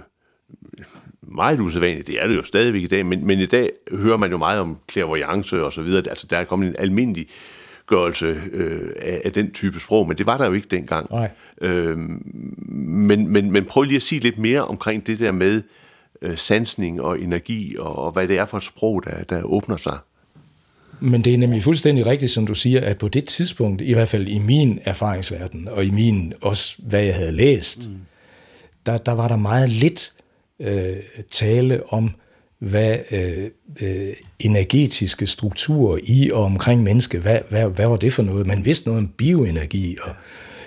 meget 1.28 1.60
usædvanligt. 1.60 2.06
Det 2.06 2.22
er 2.22 2.26
det 2.26 2.36
jo 2.36 2.44
stadigvæk 2.44 2.82
i 2.82 2.86
dag, 2.86 3.06
men, 3.06 3.26
men 3.26 3.40
i 3.40 3.46
dag 3.46 3.70
hører 3.90 4.16
man 4.16 4.30
jo 4.30 4.36
meget 4.36 4.60
om 4.60 4.76
clairvoyance 4.90 5.64
og 5.64 5.72
så 5.72 5.82
videre. 5.82 6.02
Altså, 6.08 6.26
der 6.30 6.38
er 6.38 6.44
kommet 6.44 6.68
en 6.68 6.74
almindelig 6.78 7.26
gørelse 7.86 8.40
øh, 8.52 8.90
af, 9.02 9.22
af 9.24 9.32
den 9.32 9.52
type 9.52 9.80
sprog, 9.80 10.08
men 10.08 10.18
det 10.18 10.26
var 10.26 10.36
der 10.36 10.46
jo 10.46 10.52
ikke 10.52 10.68
dengang. 10.70 11.10
Nej. 11.10 11.30
Øh, 11.60 11.98
men, 11.98 13.28
men, 13.28 13.50
men 13.50 13.64
prøv 13.64 13.82
lige 13.82 13.96
at 13.96 14.02
sige 14.02 14.20
lidt 14.20 14.38
mere 14.38 14.64
omkring 14.64 15.06
det 15.06 15.18
der 15.18 15.32
med 15.32 15.62
øh, 16.22 16.38
sansning 16.38 17.00
og 17.02 17.20
energi, 17.20 17.76
og, 17.78 17.98
og 17.98 18.12
hvad 18.12 18.28
det 18.28 18.38
er 18.38 18.44
for 18.44 18.56
et 18.56 18.62
sprog, 18.62 19.04
der, 19.04 19.24
der 19.24 19.42
åbner 19.42 19.76
sig. 19.76 19.98
Men 21.00 21.24
det 21.24 21.34
er 21.34 21.38
nemlig 21.38 21.62
fuldstændig 21.62 22.06
rigtigt, 22.06 22.32
som 22.32 22.46
du 22.46 22.54
siger, 22.54 22.80
at 22.80 22.98
på 22.98 23.08
det 23.08 23.24
tidspunkt, 23.24 23.82
i 23.82 23.92
hvert 23.92 24.08
fald 24.08 24.28
i 24.28 24.38
min 24.38 24.78
erfaringsverden, 24.84 25.68
og 25.68 25.84
i 25.84 25.90
min 25.90 26.32
også, 26.40 26.74
hvad 26.78 27.02
jeg 27.02 27.14
havde 27.14 27.32
læst, 27.32 27.88
mm. 27.88 27.96
der, 28.86 28.98
der 28.98 29.12
var 29.12 29.28
der 29.28 29.36
meget 29.36 29.68
lidt 29.68 30.12
øh, 30.60 30.96
tale 31.30 31.92
om, 31.92 32.10
hvad 32.58 32.96
øh, 33.12 33.50
øh, 33.82 34.14
energetiske 34.40 35.26
strukturer 35.26 35.98
i 36.02 36.30
og 36.30 36.44
omkring 36.44 36.82
menneske, 36.82 37.18
hvad, 37.18 37.38
hvad, 37.50 37.66
hvad 37.68 37.86
var 37.86 37.96
det 37.96 38.12
for 38.12 38.22
noget? 38.22 38.46
Man 38.46 38.64
vidste 38.64 38.88
noget 38.88 39.02
om 39.02 39.08
bioenergi, 39.08 39.96
og, 40.02 40.10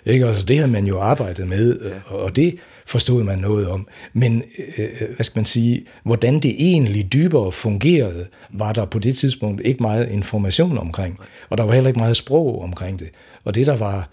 ikke? 0.06 0.26
Altså, 0.26 0.46
det 0.46 0.58
havde 0.58 0.72
man 0.72 0.86
jo 0.86 1.00
arbejdet 1.00 1.48
med, 1.48 1.80
og 2.06 2.36
det 2.36 2.56
forstod 2.86 3.24
man 3.24 3.38
noget 3.38 3.68
om. 3.68 3.88
Men, 4.14 4.44
øh, 4.78 4.90
hvad 5.16 5.24
skal 5.24 5.40
man 5.40 5.46
sige, 5.46 5.86
hvordan 6.04 6.40
det 6.40 6.56
egentlig 6.60 7.14
dybere 7.14 7.52
fungerede, 7.52 8.28
var 8.54 8.74
der 8.74 8.86
på 8.86 9.00
det 9.00 9.18
tidspunkt 9.18 9.62
ikke 9.66 9.84
meget 9.84 10.10
information 10.10 10.78
omkring, 10.78 11.20
og 11.50 11.58
der 11.58 11.64
var 11.64 11.74
heller 11.74 11.88
ikke 11.88 12.00
meget 12.00 12.18
sprog 12.18 12.62
omkring 12.62 13.00
det. 13.00 13.10
Og 13.44 13.56
det, 13.56 13.68
der 13.68 13.76
var 13.76 14.10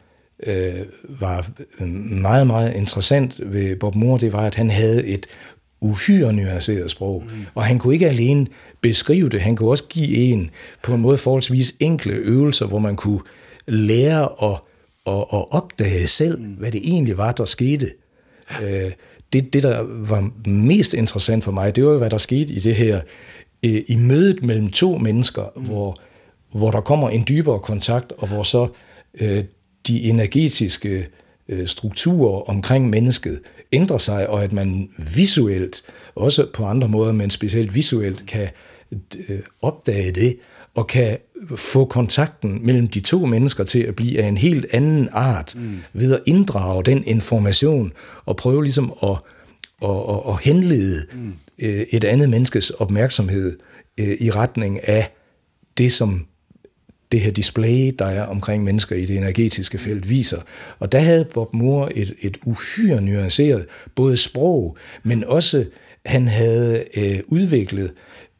øh, 0.47 0.87
var 1.21 1.51
meget, 2.11 2.47
meget 2.47 2.75
interessant 2.75 3.53
ved 3.53 3.77
Bob 3.77 3.95
Moore, 3.95 4.21
det 4.21 4.33
var, 4.33 4.47
at 4.47 4.55
han 4.55 4.71
havde 4.71 5.07
et 5.07 5.27
uhyre 5.81 6.33
nuanceret 6.33 6.91
sprog. 6.91 7.23
Mm. 7.25 7.47
Og 7.55 7.65
han 7.65 7.79
kunne 7.79 7.95
ikke 7.95 8.09
alene 8.09 8.47
beskrive 8.81 9.29
det, 9.29 9.41
han 9.41 9.57
kunne 9.57 9.71
også 9.71 9.85
give 9.89 10.17
en 10.17 10.51
på 10.83 10.95
en 10.95 11.01
måde 11.01 11.19
forholdsvis 11.19 11.75
enkle 11.81 12.13
øvelser, 12.13 12.67
hvor 12.67 12.79
man 12.79 12.97
kunne 12.97 13.21
lære 13.67 14.53
at, 14.53 14.61
at, 15.07 15.25
at 15.33 15.53
opdage 15.53 16.07
selv, 16.07 16.39
mm. 16.39 16.45
hvad 16.45 16.73
det 16.73 16.81
egentlig 16.85 17.17
var, 17.17 17.33
der 17.33 17.45
skete. 17.45 17.91
Øh, 18.63 18.93
det, 19.33 19.53
det, 19.53 19.63
der 19.63 19.83
var 20.09 20.31
mest 20.49 20.95
interessant 20.95 21.45
for 21.45 21.53
mig, 21.53 21.77
det 21.77 21.85
var 21.85 21.93
jo, 21.93 21.99
hvad 21.99 22.11
der 22.11 22.19
skete 22.19 22.53
i 22.53 22.59
det 22.59 22.75
her, 22.75 23.01
øh, 23.63 23.83
i 23.89 23.97
mødet 23.97 24.43
mellem 24.43 24.71
to 24.71 24.99
mennesker, 24.99 25.43
mm. 25.57 25.63
hvor, 25.63 25.97
hvor 26.53 26.71
der 26.71 26.81
kommer 26.81 27.11
en 27.11 27.25
dybere 27.29 27.59
kontakt, 27.59 28.13
og 28.19 28.29
hvor 28.29 28.43
så 28.43 28.69
øh, 29.21 29.45
de 29.87 30.03
energetiske 30.03 31.07
øh, 31.49 31.67
strukturer 31.67 32.41
omkring 32.49 32.91
mennesket 32.91 33.41
ændrer 33.73 33.99
sig, 33.99 34.29
og 34.29 34.45
at 34.45 34.53
man 34.53 34.89
visuelt, 35.15 35.83
også 36.15 36.47
på 36.55 36.65
andre 36.65 36.89
måder, 36.89 37.13
men 37.13 37.31
specielt 37.31 37.75
visuelt, 37.75 38.27
kan 38.27 38.49
øh, 39.29 39.39
opdage 39.63 40.13
det, 40.13 40.37
og 40.75 40.87
kan 40.87 41.19
få 41.57 41.85
kontakten 41.85 42.67
mellem 42.67 42.89
de 42.89 43.01
to 43.01 43.27
mennesker 43.27 43.65
til 43.65 43.79
at 43.79 43.97
blive 43.97 44.23
af 44.23 44.27
en 44.27 44.37
helt 44.37 44.67
anden 44.73 45.09
art, 45.13 45.55
mm. 45.57 45.79
ved 45.93 46.15
at 46.15 46.21
inddrage 46.27 46.85
den 46.85 47.05
information, 47.07 47.93
og 48.25 48.37
prøve 48.37 48.63
ligesom 48.63 48.93
at, 49.03 49.17
at, 49.83 49.91
at, 49.91 50.21
at 50.29 50.41
henlede 50.41 51.07
mm. 51.15 51.33
et 51.93 52.05
andet 52.05 52.31
menneskes 52.31 52.71
opmærksomhed 52.71 53.59
i 53.99 54.31
retning 54.31 54.89
af 54.89 55.13
det, 55.79 55.93
som 55.93 56.27
det 57.13 57.21
her 57.21 57.31
display, 57.31 57.95
der 57.99 58.07
er 58.07 58.27
omkring 58.27 58.65
mennesker 58.65 58.97
i 58.97 59.07
det 59.07 59.17
energetiske 59.17 59.79
felt, 59.79 60.09
viser. 60.09 60.41
Og 60.79 60.93
der 60.93 60.99
havde 60.99 61.25
Bob 61.25 61.55
Moore 61.55 61.97
et, 61.97 62.15
et 62.23 62.39
uhyre 62.45 63.01
nuanceret, 63.01 63.67
både 63.95 64.17
sprog, 64.17 64.77
men 65.03 65.25
også 65.25 65.65
han 66.07 66.29
havde 66.29 66.85
øh, 66.97 67.19
udviklet 67.27 67.93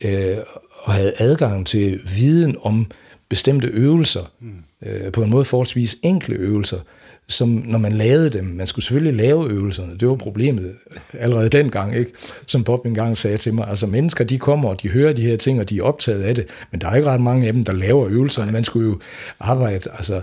øh, 0.05 0.37
og 0.73 0.93
havde 0.93 1.13
adgang 1.19 1.67
til 1.67 2.01
viden 2.17 2.57
om 2.61 2.87
bestemte 3.29 3.69
øvelser, 3.69 4.33
mm. 4.41 4.53
øh, 4.83 5.13
på 5.13 5.23
en 5.23 5.31
måde 5.31 5.45
forholdsvis 5.45 5.97
enkle 6.03 6.37
øvelser, 6.37 6.79
som 7.29 7.49
når 7.49 7.79
man 7.79 7.93
lavede 7.93 8.31
dem, 8.31 8.45
man 8.45 8.67
skulle 8.67 8.85
selvfølgelig 8.85 9.15
lave 9.15 9.51
øvelserne, 9.51 9.97
det 9.97 10.09
var 10.09 10.15
problemet 10.15 10.75
allerede 11.13 11.49
dengang, 11.49 11.97
ikke? 11.97 12.11
som 12.47 12.65
Bob 12.65 12.87
engang 12.87 13.17
sagde 13.17 13.37
til 13.37 13.55
mig, 13.55 13.69
altså 13.69 13.87
mennesker, 13.87 14.25
de 14.25 14.39
kommer, 14.39 14.69
og 14.69 14.83
de 14.83 14.89
hører 14.89 15.13
de 15.13 15.23
her 15.23 15.37
ting, 15.37 15.61
og 15.61 15.71
de 15.71 15.79
er 15.79 15.83
optaget 15.83 16.23
af 16.23 16.35
det, 16.35 16.47
men 16.71 16.81
der 16.81 16.89
er 16.89 16.95
ikke 16.95 17.09
ret 17.09 17.21
mange 17.21 17.47
af 17.47 17.53
dem, 17.53 17.65
der 17.65 17.73
laver 17.73 18.09
øvelserne, 18.09 18.53
man 18.53 18.65
skulle 18.65 18.89
jo 18.89 18.99
arbejde, 19.41 19.91
altså, 19.91 20.21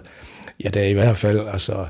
ja, 0.63 0.70
der 0.70 0.82
er 0.82 0.88
i 0.88 0.94
hvert 0.94 1.18
fald, 1.18 1.39
altså, 1.52 1.86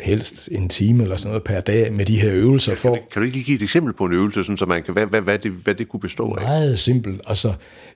helst 0.00 0.48
en 0.52 0.68
time 0.68 1.02
eller 1.02 1.16
sådan 1.16 1.28
noget 1.28 1.44
per 1.44 1.60
dag 1.60 1.92
med 1.92 2.06
de 2.06 2.20
her 2.20 2.30
øvelser. 2.32 2.74
For, 2.74 2.94
kan, 2.94 3.02
du, 3.02 3.08
kan 3.12 3.22
du 3.22 3.26
ikke 3.26 3.42
give 3.42 3.56
et 3.56 3.62
eksempel 3.62 3.92
på 3.92 4.04
en 4.04 4.12
øvelse, 4.12 4.44
sådan, 4.44 4.56
så 4.56 4.66
man 4.66 4.82
kan, 4.82 4.92
hvad, 4.94 5.06
hvad, 5.06 5.20
hvad, 5.20 5.38
det, 5.38 5.52
hvad 5.52 5.74
det 5.74 5.88
kunne 5.88 6.00
bestå 6.00 6.34
af? 6.34 6.42
Meget 6.42 6.78
simpelt. 6.78 7.20
Altså, 7.26 7.52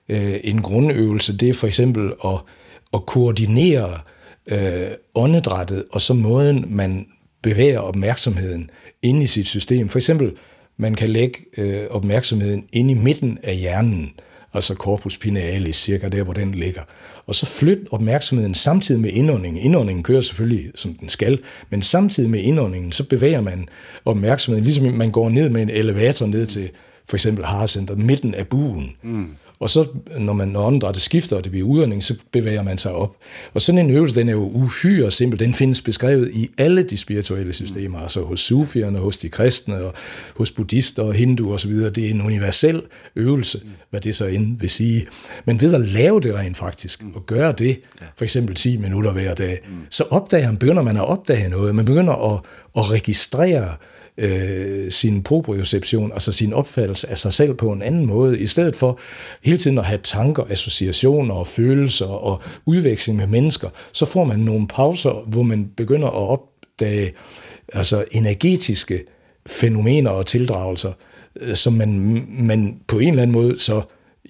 øh, 0.09 0.35
en 0.45 0.63
grundøvelse, 0.63 1.37
det 1.37 1.49
er 1.49 1.55
for 1.55 1.67
eksempel 1.67 2.13
at, 2.25 2.39
at 2.95 3.07
koordinere 3.07 3.91
øh, 3.91 3.99
Øh, 4.51 4.91
åndedrættet, 5.15 5.85
og 5.93 6.01
så 6.01 6.15
måden, 6.15 6.65
man 6.69 7.07
bevæger 7.43 7.79
opmærksomheden 7.79 8.71
ind 9.03 9.23
i 9.23 9.27
sit 9.27 9.47
system. 9.47 9.89
For 9.89 9.99
eksempel, 9.99 10.33
man 10.77 10.95
kan 10.95 11.09
lægge 11.09 11.39
øh, 11.59 11.83
opmærksomheden 11.91 12.67
ind 12.73 12.91
i 12.91 12.95
midten 12.95 13.39
af 13.43 13.57
hjernen, 13.57 14.13
altså 14.55 14.75
corpus 14.75 15.19
pinealis, 15.19 15.77
cirka 15.77 16.09
der, 16.09 16.23
hvor 16.23 16.33
den 16.33 16.55
ligger. 16.55 16.83
Og 17.27 17.35
så 17.35 17.47
flyt 17.47 17.79
opmærksomheden 17.91 18.55
samtidig 18.55 19.01
med 19.01 19.11
indåndingen. 19.11 19.63
Indåndingen 19.63 20.03
kører 20.03 20.21
selvfølgelig, 20.21 20.73
som 20.75 20.95
den 20.95 21.09
skal, 21.09 21.39
men 21.71 21.83
samtidig 21.83 22.31
med 22.31 22.41
indåndingen, 22.41 22.93
så 22.93 23.05
bevæger 23.05 23.41
man 23.41 23.69
opmærksomheden, 24.05 24.65
ligesom 24.65 24.85
man 24.85 25.11
går 25.11 25.31
ned 25.31 25.49
med 25.49 25.63
en 25.63 25.71
elevator 25.71 26.27
ned 26.27 26.47
til 26.47 26.71
for 27.09 27.17
eksempel 27.17 27.45
Harcenter, 27.45 27.97
midten 27.97 28.35
af 28.35 28.47
buen. 28.47 28.97
Mm. 29.03 29.29
Og 29.59 29.71
så, 29.71 29.87
når 30.19 30.33
man 30.33 30.49
når 30.49 30.67
åndedrættet 30.67 31.03
skifter, 31.03 31.37
og 31.37 31.45
det 31.45 31.53
bliver 31.53 31.67
udånding, 31.67 32.05
så 32.05 32.15
bevæger 32.33 32.63
man 32.63 32.79
sig 32.79 32.93
op. 32.93 33.17
Og 33.55 33.63
sådan 33.63 33.79
en 33.79 33.91
øvelse, 33.91 34.17
den 34.17 34.29
er 34.29 34.33
jo 34.33 34.49
uhyre 34.49 35.11
simpel. 35.11 35.39
Den 35.41 35.55
findes 35.55 35.81
beskrevet 35.81 36.31
i 36.33 36.51
alle 36.59 36.83
de 36.83 36.97
spirituelle 36.97 37.53
systemer, 37.53 37.99
altså 37.99 38.23
hos 38.23 38.41
sufierne, 38.41 38.99
hos 38.99 39.17
de 39.17 39.29
kristne, 39.29 39.85
og 39.85 39.95
hos 40.37 40.51
buddhister 40.51 41.03
og 41.03 41.15
hinduer 41.15 41.55
osv. 41.55 41.73
Det 41.73 41.99
er 41.99 42.11
en 42.11 42.23
universel 42.23 42.83
øvelse, 43.17 43.61
hvad 43.91 44.01
det 44.01 44.15
så 44.15 44.27
end 44.27 44.59
vil 44.61 44.71
sige. 44.71 45.07
Men 45.45 45.61
ved 45.61 45.75
at 45.75 45.81
lave 45.81 46.21
det 46.21 46.35
rent 46.35 46.57
faktisk, 46.57 47.05
og 47.15 47.27
gøre 47.27 47.53
det, 47.53 47.81
for 48.17 48.25
eksempel 48.25 48.55
10 48.55 48.77
minutter 48.77 49.13
hver 49.13 49.35
dag, 49.35 49.59
så 49.91 50.05
opdager 50.11 50.47
man, 50.47 50.57
begynder 50.57 50.83
man 50.83 50.97
at 50.97 51.05
opdage 51.05 51.49
noget. 51.49 51.75
Man 51.75 51.85
begynder 51.85 52.35
at, 52.35 52.41
at 52.77 52.91
registrere, 52.91 53.75
øh, 54.19 54.93
sin 54.93 55.23
proprioception, 55.23 56.13
altså 56.13 56.33
sin 56.33 56.53
opfattelse 56.53 57.11
af 57.11 57.19
sig 57.19 57.33
selv 57.33 57.55
på 57.55 57.73
en 57.73 57.83
anden 57.83 58.07
måde, 58.07 58.41
i 58.41 58.47
stedet 58.47 58.77
for 58.77 58.99
hele 59.43 59.59
tiden 59.59 59.79
at 59.79 59.85
have 59.85 60.01
tanker, 60.03 60.45
associationer 60.51 61.35
og 61.35 61.47
følelser 61.47 62.07
og 62.07 62.43
udveksling 62.67 63.19
med 63.19 63.27
mennesker, 63.27 63.69
så 63.93 64.07
får 64.07 64.25
man 64.25 64.39
nogle 64.39 64.69
pauser, 64.69 65.25
hvor 65.27 65.43
man 65.43 65.71
begynder 65.77 66.09
at 66.09 66.15
opdage 66.29 67.13
altså 67.73 68.05
energetiske 68.11 69.05
fænomener 69.47 70.11
og 70.11 70.27
tildragelser, 70.27 70.93
øh, 71.41 71.55
som 71.55 71.73
man, 71.73 72.25
man 72.39 72.81
på 72.87 72.99
en 72.99 73.09
eller 73.09 73.23
anden 73.23 73.35
måde 73.35 73.59
så 73.59 73.83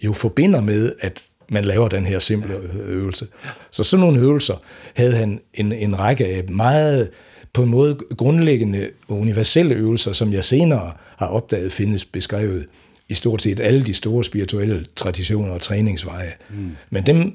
jo 0.05 0.13
forbinder 0.13 0.61
med, 0.61 0.93
at 1.01 1.25
man 1.49 1.65
laver 1.65 1.89
den 1.89 2.07
her 2.07 2.19
simple 2.19 2.55
øvelse. 2.79 3.27
Så 3.71 3.85
sådan 3.85 4.01
nogle 4.01 4.21
øvelser 4.21 4.55
havde 4.95 5.13
han 5.13 5.41
en, 5.55 5.73
en 5.73 5.99
række 5.99 6.27
af 6.27 6.49
meget 6.49 7.11
på 7.57 7.63
en 7.63 7.71
måde 7.71 7.99
grundlæggende 8.17 8.91
og 9.09 9.19
universelle 9.19 9.75
øvelser, 9.75 10.13
som 10.13 10.33
jeg 10.33 10.45
senere 10.45 10.93
har 11.17 11.27
opdaget 11.27 11.73
findes 11.73 12.05
beskrevet 12.05 12.67
i 13.09 13.15
stort 13.15 13.43
set 13.43 13.61
alle 13.61 13.85
de 13.85 13.95
store 13.95 14.25
spirituelle 14.25 14.85
traditioner 14.97 15.53
og 15.53 15.61
træningsveje. 15.61 16.33
Mm. 16.51 16.77
Men 16.91 17.07
dem, 17.07 17.35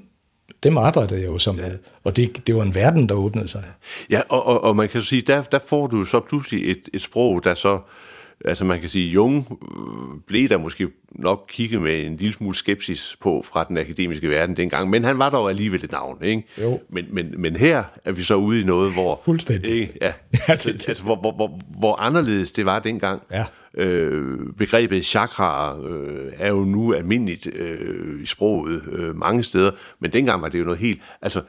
dem 0.63 0.77
arbejdede 0.77 1.19
jeg 1.19 1.27
jo 1.27 1.37
som 1.37 1.55
med, 1.55 1.77
og 2.03 2.15
det, 2.15 2.47
det 2.47 2.55
var 2.55 2.63
en 2.63 2.75
verden, 2.75 3.09
der 3.09 3.15
åbnede 3.15 3.47
sig. 3.47 3.63
Ja, 4.09 4.21
og, 4.29 4.45
og, 4.45 4.63
og 4.63 4.75
man 4.75 4.89
kan 4.89 5.01
sige, 5.01 5.21
der, 5.21 5.41
der 5.41 5.59
får 5.67 5.87
du 5.87 6.05
så 6.05 6.19
pludselig 6.19 6.71
et, 6.71 6.89
et 6.93 7.01
sprog, 7.01 7.43
der 7.43 7.53
så 7.53 7.79
altså 8.45 8.65
man 8.65 8.79
kan 8.79 8.89
sige, 8.89 9.09
Jung 9.09 9.59
øh, 9.61 10.21
blev 10.27 10.49
der 10.49 10.57
måske 10.57 10.87
nok 11.11 11.45
kigge 11.49 11.79
med 11.79 12.05
en 12.05 12.17
lille 12.17 12.33
smule 12.33 12.55
skepsis 12.55 13.17
på 13.21 13.45
fra 13.45 13.63
den 13.63 13.77
akademiske 13.77 14.29
verden 14.29 14.57
dengang, 14.57 14.89
men 14.89 15.03
han 15.03 15.19
var 15.19 15.29
dog 15.29 15.49
alligevel 15.49 15.83
et 15.83 15.91
navn, 15.91 16.23
ikke? 16.23 16.43
Jo. 16.61 16.79
Men, 16.89 17.05
men, 17.11 17.33
men 17.37 17.55
her 17.55 17.83
er 18.05 18.11
vi 18.11 18.21
så 18.21 18.35
ude 18.35 18.61
i 18.61 18.63
noget, 18.63 18.93
hvor... 18.93 19.21
Fuldstændig. 19.25 19.71
Ikke? 19.71 19.93
Ja, 20.01 20.13
altså, 20.47 20.69
altså 20.69 21.03
hvor, 21.03 21.15
hvor, 21.15 21.31
hvor, 21.31 21.59
hvor 21.79 21.95
anderledes 21.95 22.51
det 22.51 22.65
var 22.65 22.79
dengang. 22.79 23.21
Ja. 23.31 23.45
Øh, 23.73 24.39
begrebet 24.57 25.05
chakra 25.05 25.79
øh, 25.79 26.31
er 26.37 26.49
jo 26.49 26.63
nu 26.63 26.93
almindeligt 26.93 27.47
øh, 27.55 28.21
i 28.21 28.25
sproget 28.25 28.81
øh, 28.91 29.15
mange 29.15 29.43
steder, 29.43 29.71
men 29.99 30.13
dengang 30.13 30.41
var 30.41 30.49
det 30.49 30.59
jo 30.59 30.63
noget 30.63 30.79
helt... 30.79 31.01
Altså, 31.21 31.41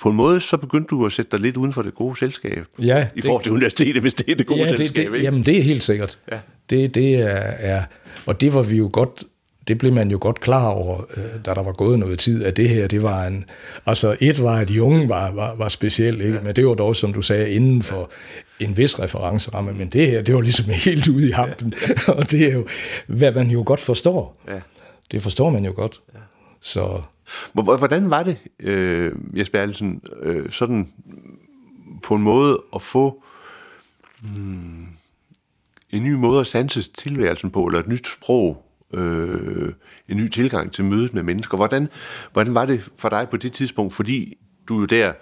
på 0.00 0.08
en 0.08 0.16
måde, 0.16 0.40
så 0.40 0.56
begyndte 0.56 0.88
du 0.88 1.06
at 1.06 1.12
sætte 1.12 1.30
dig 1.30 1.40
lidt 1.40 1.56
uden 1.56 1.72
for 1.72 1.82
det 1.82 1.94
gode 1.94 2.18
selskab. 2.18 2.64
Ja. 2.78 3.06
I 3.16 3.20
forhold 3.20 3.42
til 3.42 3.52
universitetet, 3.52 4.02
hvis 4.02 4.14
det 4.14 4.28
er 4.28 4.34
det 4.34 4.46
gode 4.46 4.60
ja, 4.60 4.76
selskab, 4.76 5.04
det, 5.04 5.12
det, 5.12 5.22
Jamen, 5.22 5.42
det 5.42 5.58
er 5.58 5.62
helt 5.62 5.82
sikkert. 5.82 6.18
Ja. 6.32 6.38
Det, 6.70 6.94
det 6.94 7.14
er, 7.14 7.52
er, 7.58 7.82
og 8.26 8.40
det 8.40 8.54
var 8.54 8.62
vi 8.62 8.76
jo 8.76 8.90
godt, 8.92 9.24
det 9.68 9.78
blev 9.78 9.92
man 9.92 10.10
jo 10.10 10.18
godt 10.20 10.40
klar 10.40 10.66
over, 10.66 11.04
øh, 11.16 11.24
da 11.46 11.54
der 11.54 11.62
var 11.62 11.72
gået 11.72 11.98
noget 11.98 12.18
tid, 12.18 12.44
at 12.44 12.56
det 12.56 12.68
her, 12.68 12.86
det 12.86 13.02
var 13.02 13.24
en, 13.24 13.44
altså 13.86 14.16
et 14.20 14.42
var, 14.42 14.56
at 14.56 14.68
de 14.68 14.82
unge 14.82 15.08
var, 15.08 15.32
var, 15.32 15.54
var 15.54 15.68
specielt, 15.68 16.22
ikke? 16.22 16.34
Ja. 16.34 16.40
men 16.42 16.56
det 16.56 16.66
var 16.66 16.74
dog, 16.74 16.96
som 16.96 17.12
du 17.12 17.22
sagde, 17.22 17.50
inden 17.50 17.82
for 17.82 18.10
ja. 18.60 18.64
en 18.64 18.76
vis 18.76 19.00
referenceramme, 19.00 19.72
men 19.72 19.88
det 19.88 20.10
her, 20.10 20.22
det 20.22 20.34
var 20.34 20.40
ligesom 20.40 20.66
helt 20.86 21.08
ude 21.08 21.28
i 21.28 21.32
hampen, 21.32 21.74
ja. 21.88 22.12
og 22.18 22.30
det 22.30 22.48
er 22.48 22.52
jo, 22.52 22.66
hvad 23.06 23.32
man 23.32 23.50
jo 23.50 23.62
godt 23.66 23.80
forstår. 23.80 24.42
Ja. 24.48 24.60
Det 25.10 25.22
forstår 25.22 25.50
man 25.50 25.64
jo 25.64 25.72
godt. 25.76 26.00
Ja. 26.14 26.18
Så 26.60 27.00
Hvordan 27.52 28.10
var 28.10 28.22
det, 28.22 28.38
øh, 28.60 29.12
Jesper 29.34 29.60
Allesen, 29.60 30.02
øh, 30.22 30.50
sådan 30.50 30.88
på 32.02 32.14
en 32.14 32.22
måde 32.22 32.62
at 32.74 32.82
få 32.82 33.24
hmm, 34.22 34.86
en 35.90 36.04
ny 36.04 36.12
måde 36.12 36.40
at 36.40 36.46
sanse 36.46 36.82
tilværelsen 36.82 37.50
på, 37.50 37.66
eller 37.66 37.80
et 37.80 37.88
nyt 37.88 38.06
sprog 38.06 38.64
øh, 38.94 39.72
en 40.08 40.16
ny 40.16 40.28
tilgang 40.28 40.72
til 40.72 40.84
mødet 40.84 41.14
med 41.14 41.22
mennesker. 41.22 41.56
Hvordan, 41.56 41.88
hvordan 42.32 42.54
var 42.54 42.66
det 42.66 42.90
for 42.96 43.08
dig 43.08 43.28
på 43.30 43.36
det 43.36 43.52
tidspunkt? 43.52 43.94
Fordi 43.94 44.38
du 44.68 44.78
jo 44.78 44.84
der 44.84 45.12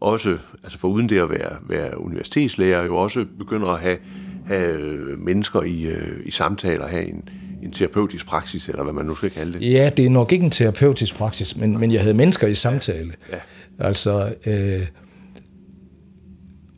også, 0.00 0.38
altså 0.62 0.78
for 0.78 0.88
uden 0.88 1.08
det 1.08 1.18
at 1.18 1.30
være, 1.30 1.56
være 1.62 2.00
universitetslærer, 2.00 2.84
jo 2.84 2.96
også 2.96 3.26
begynder 3.38 3.68
at 3.68 3.80
have, 3.80 3.98
have 4.46 4.78
øh, 4.78 5.18
mennesker 5.18 5.62
i, 5.62 5.86
øh, 5.86 6.20
i 6.24 6.30
samtaler, 6.30 6.86
have 6.86 7.04
en, 7.04 7.28
en 7.64 7.72
terapeutisk 7.72 8.26
praksis, 8.26 8.68
eller 8.68 8.82
hvad 8.82 8.92
man 8.92 9.06
nu 9.06 9.14
skal 9.14 9.30
kalde 9.30 9.52
det. 9.52 9.72
Ja, 9.72 9.90
det 9.96 10.04
er 10.06 10.10
nok 10.10 10.32
ikke 10.32 10.44
en 10.44 10.50
terapeutisk 10.50 11.14
praksis, 11.14 11.56
men, 11.56 11.78
men 11.78 11.92
jeg 11.92 12.00
havde 12.00 12.14
mennesker 12.14 12.46
i 12.46 12.54
samtale. 12.54 13.12
Ja. 13.32 13.36
Altså, 13.78 14.34
øh, 14.46 14.86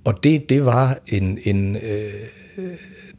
og 0.04 0.24
det, 0.24 0.50
det 0.50 0.64
var 0.64 0.98
en, 1.06 1.38
en 1.44 1.76
øh, 1.76 2.12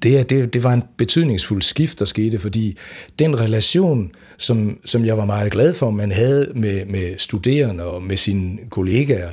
det, 0.03 0.29
det, 0.29 0.53
det 0.53 0.63
var 0.63 0.73
en 0.73 0.83
betydningsfuld 0.97 1.61
skift, 1.61 1.99
der 1.99 2.05
skete, 2.05 2.39
fordi 2.39 2.77
den 3.19 3.39
relation, 3.39 4.11
som, 4.37 4.79
som 4.85 5.05
jeg 5.05 5.17
var 5.17 5.25
meget 5.25 5.51
glad 5.51 5.73
for, 5.73 5.89
man 5.91 6.11
havde 6.11 6.51
med, 6.55 6.85
med 6.85 7.17
studerende 7.17 7.83
og 7.83 8.03
med 8.03 8.17
sine 8.17 8.57
kollegaer 8.69 9.31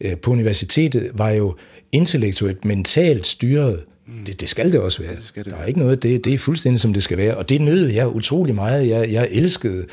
øh, 0.00 0.16
på 0.16 0.30
universitetet, 0.30 1.10
var 1.14 1.30
jo 1.30 1.56
intellektuelt, 1.92 2.64
mentalt 2.64 3.26
styret. 3.26 3.84
Mm. 4.10 4.24
Det, 4.24 4.40
det 4.40 4.48
skal 4.48 4.72
det 4.72 4.80
også 4.80 5.02
være. 5.02 5.16
Det 5.16 5.24
skal 5.24 5.44
det 5.44 5.50
der 5.50 5.56
er 5.56 5.60
være. 5.60 5.68
ikke 5.68 5.80
noget, 5.80 6.02
det, 6.02 6.24
det 6.24 6.34
er 6.34 6.38
fuldstændig 6.38 6.80
som 6.80 6.92
det 6.92 7.02
skal 7.02 7.16
være. 7.16 7.36
Og 7.36 7.48
det 7.48 7.60
nød 7.60 7.86
jeg 7.86 8.08
utrolig 8.08 8.54
meget. 8.54 8.88
Jeg, 8.88 9.12
jeg 9.12 9.28
elskede 9.30 9.86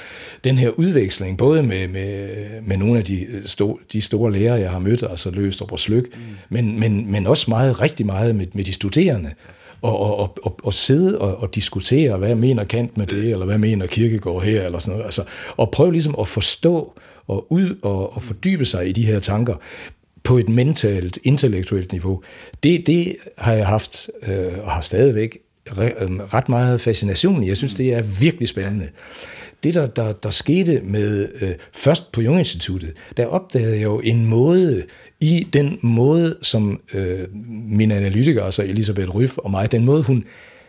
den 0.44 0.58
her 0.58 0.70
udveksling, 0.70 1.38
både 1.38 1.64
med, 1.64 1.88
med, 1.88 2.30
med 2.66 2.78
nogle 2.78 3.00
af 3.00 3.06
de, 3.06 3.28
sto, 3.46 3.80
de 3.94 4.02
store 4.02 4.32
lærere, 4.32 4.60
jeg 4.60 4.72
har 4.72 4.80
mødt, 4.80 5.04
altså 5.10 5.32
Løstrup 5.32 5.72
og 5.72 5.80
Slyk, 5.80 6.16
mm. 6.16 6.22
men, 6.50 6.80
men, 6.80 7.12
men 7.12 7.28
også 7.28 7.46
meget, 7.48 7.82
rigtig 7.82 8.06
meget 8.06 8.36
med, 8.36 8.48
med 8.54 8.64
de 8.64 8.74
studerende. 8.74 9.32
Og, 9.82 10.00
og, 10.00 10.20
og, 10.20 10.38
og, 10.44 10.60
og 10.64 10.74
sidde 10.74 11.18
og, 11.22 11.42
og 11.42 11.56
diskutere, 11.56 12.18
hvad 12.18 12.36
mener 12.36 12.64
Kant 12.64 12.98
med 12.98 13.08
det, 13.08 13.32
eller 13.32 13.46
hvad 13.46 13.58
mener 13.58 13.88
Kirkegaard 13.88 14.44
her, 14.44 14.66
eller 14.66 14.80
sådan 14.80 14.92
noget. 14.92 15.06
Altså, 15.06 15.24
og 15.58 15.72
prøve 15.72 15.92
ligesom 15.92 16.16
at 16.20 16.28
forstå 16.28 16.94
og, 17.28 17.52
ud, 17.52 17.78
og, 17.82 18.16
og 18.16 18.24
fordybe 18.24 18.66
sig 18.66 18.90
i 18.90 18.92
de 18.92 19.06
her 19.06 19.20
tanker 19.20 19.56
på 20.28 20.38
et 20.38 20.50
mentalt, 20.50 21.20
intellektuelt 21.24 21.92
niveau. 21.92 22.22
Det, 22.64 22.88
det 22.88 23.16
har 23.38 23.54
jeg 23.54 23.68
haft, 23.68 24.10
øh, 24.24 24.54
og 24.64 24.72
har 24.72 24.82
stadigvæk, 24.82 25.38
øhm, 25.78 26.20
ret 26.20 26.50
meget 26.50 26.82
fascination 26.82 27.44
i. 27.44 27.48
Jeg 27.48 27.58
synes, 27.58 27.74
det 27.74 27.94
er 27.94 28.02
virkelig 28.22 28.48
spændende. 28.48 28.90
Det, 29.64 29.76
der, 29.76 29.88
der, 29.88 30.12
der 30.12 30.30
skete 30.30 30.82
med, 30.84 31.30
øh, 31.42 31.50
først 31.76 32.12
på 32.12 32.22
Jung-instituttet, 32.22 32.94
der 33.18 33.26
opdagede 33.26 33.76
jeg 33.76 33.84
jo 33.84 34.00
en 34.00 34.26
måde, 34.26 34.84
i 35.20 35.48
den 35.54 35.80
måde, 35.82 36.38
som 36.42 36.82
øh, 36.94 37.20
min 37.50 37.92
analytiker, 37.92 38.44
altså 38.44 38.64
Elisabeth 38.64 39.16
Ryf 39.16 39.38
og 39.38 39.52
mig, 39.52 39.72
den 39.72 39.86
måde, 39.86 40.04
hun, 40.04 40.26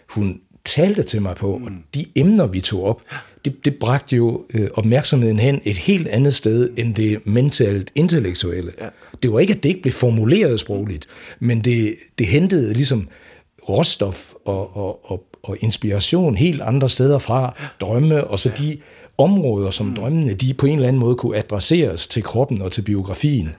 hun 0.08 0.40
talte 0.64 1.02
til 1.02 1.22
mig 1.22 1.36
på, 1.36 1.52
og 1.52 1.70
de 1.94 2.06
emner, 2.14 2.46
vi 2.46 2.60
tog 2.60 2.84
op, 2.84 3.02
det, 3.44 3.64
det 3.64 3.74
bragte 3.74 4.16
jo 4.16 4.44
øh, 4.54 4.68
opmærksomheden 4.74 5.38
hen 5.38 5.60
et 5.64 5.76
helt 5.76 6.08
andet 6.08 6.34
sted 6.34 6.70
end 6.76 6.94
det 6.94 7.26
mentalt 7.26 7.90
intellektuelle. 7.94 8.72
Ja. 8.80 8.88
Det 9.22 9.32
var 9.32 9.40
ikke, 9.40 9.54
at 9.54 9.62
det 9.62 9.68
ikke 9.68 9.82
blev 9.82 9.92
formuleret 9.92 10.60
sprogligt, 10.60 11.06
men 11.40 11.60
det, 11.60 11.94
det 12.18 12.26
hentede 12.26 12.72
ligesom 12.72 13.08
råstof 13.68 14.32
og, 14.44 14.76
og, 14.76 15.10
og, 15.10 15.24
og 15.42 15.56
inspiration 15.60 16.36
helt 16.36 16.62
andre 16.62 16.88
steder 16.88 17.18
fra, 17.18 17.54
drømme, 17.80 18.24
og 18.24 18.38
så 18.38 18.50
de 18.58 18.78
områder, 19.18 19.70
som 19.70 19.86
mm. 19.86 19.94
drømmene 19.94 20.34
de 20.34 20.54
på 20.54 20.66
en 20.66 20.74
eller 20.74 20.88
anden 20.88 21.00
måde 21.00 21.14
kunne 21.14 21.36
adresseres 21.36 22.06
til 22.06 22.22
kroppen 22.22 22.62
og 22.62 22.72
til 22.72 22.82
biografien. 22.82 23.54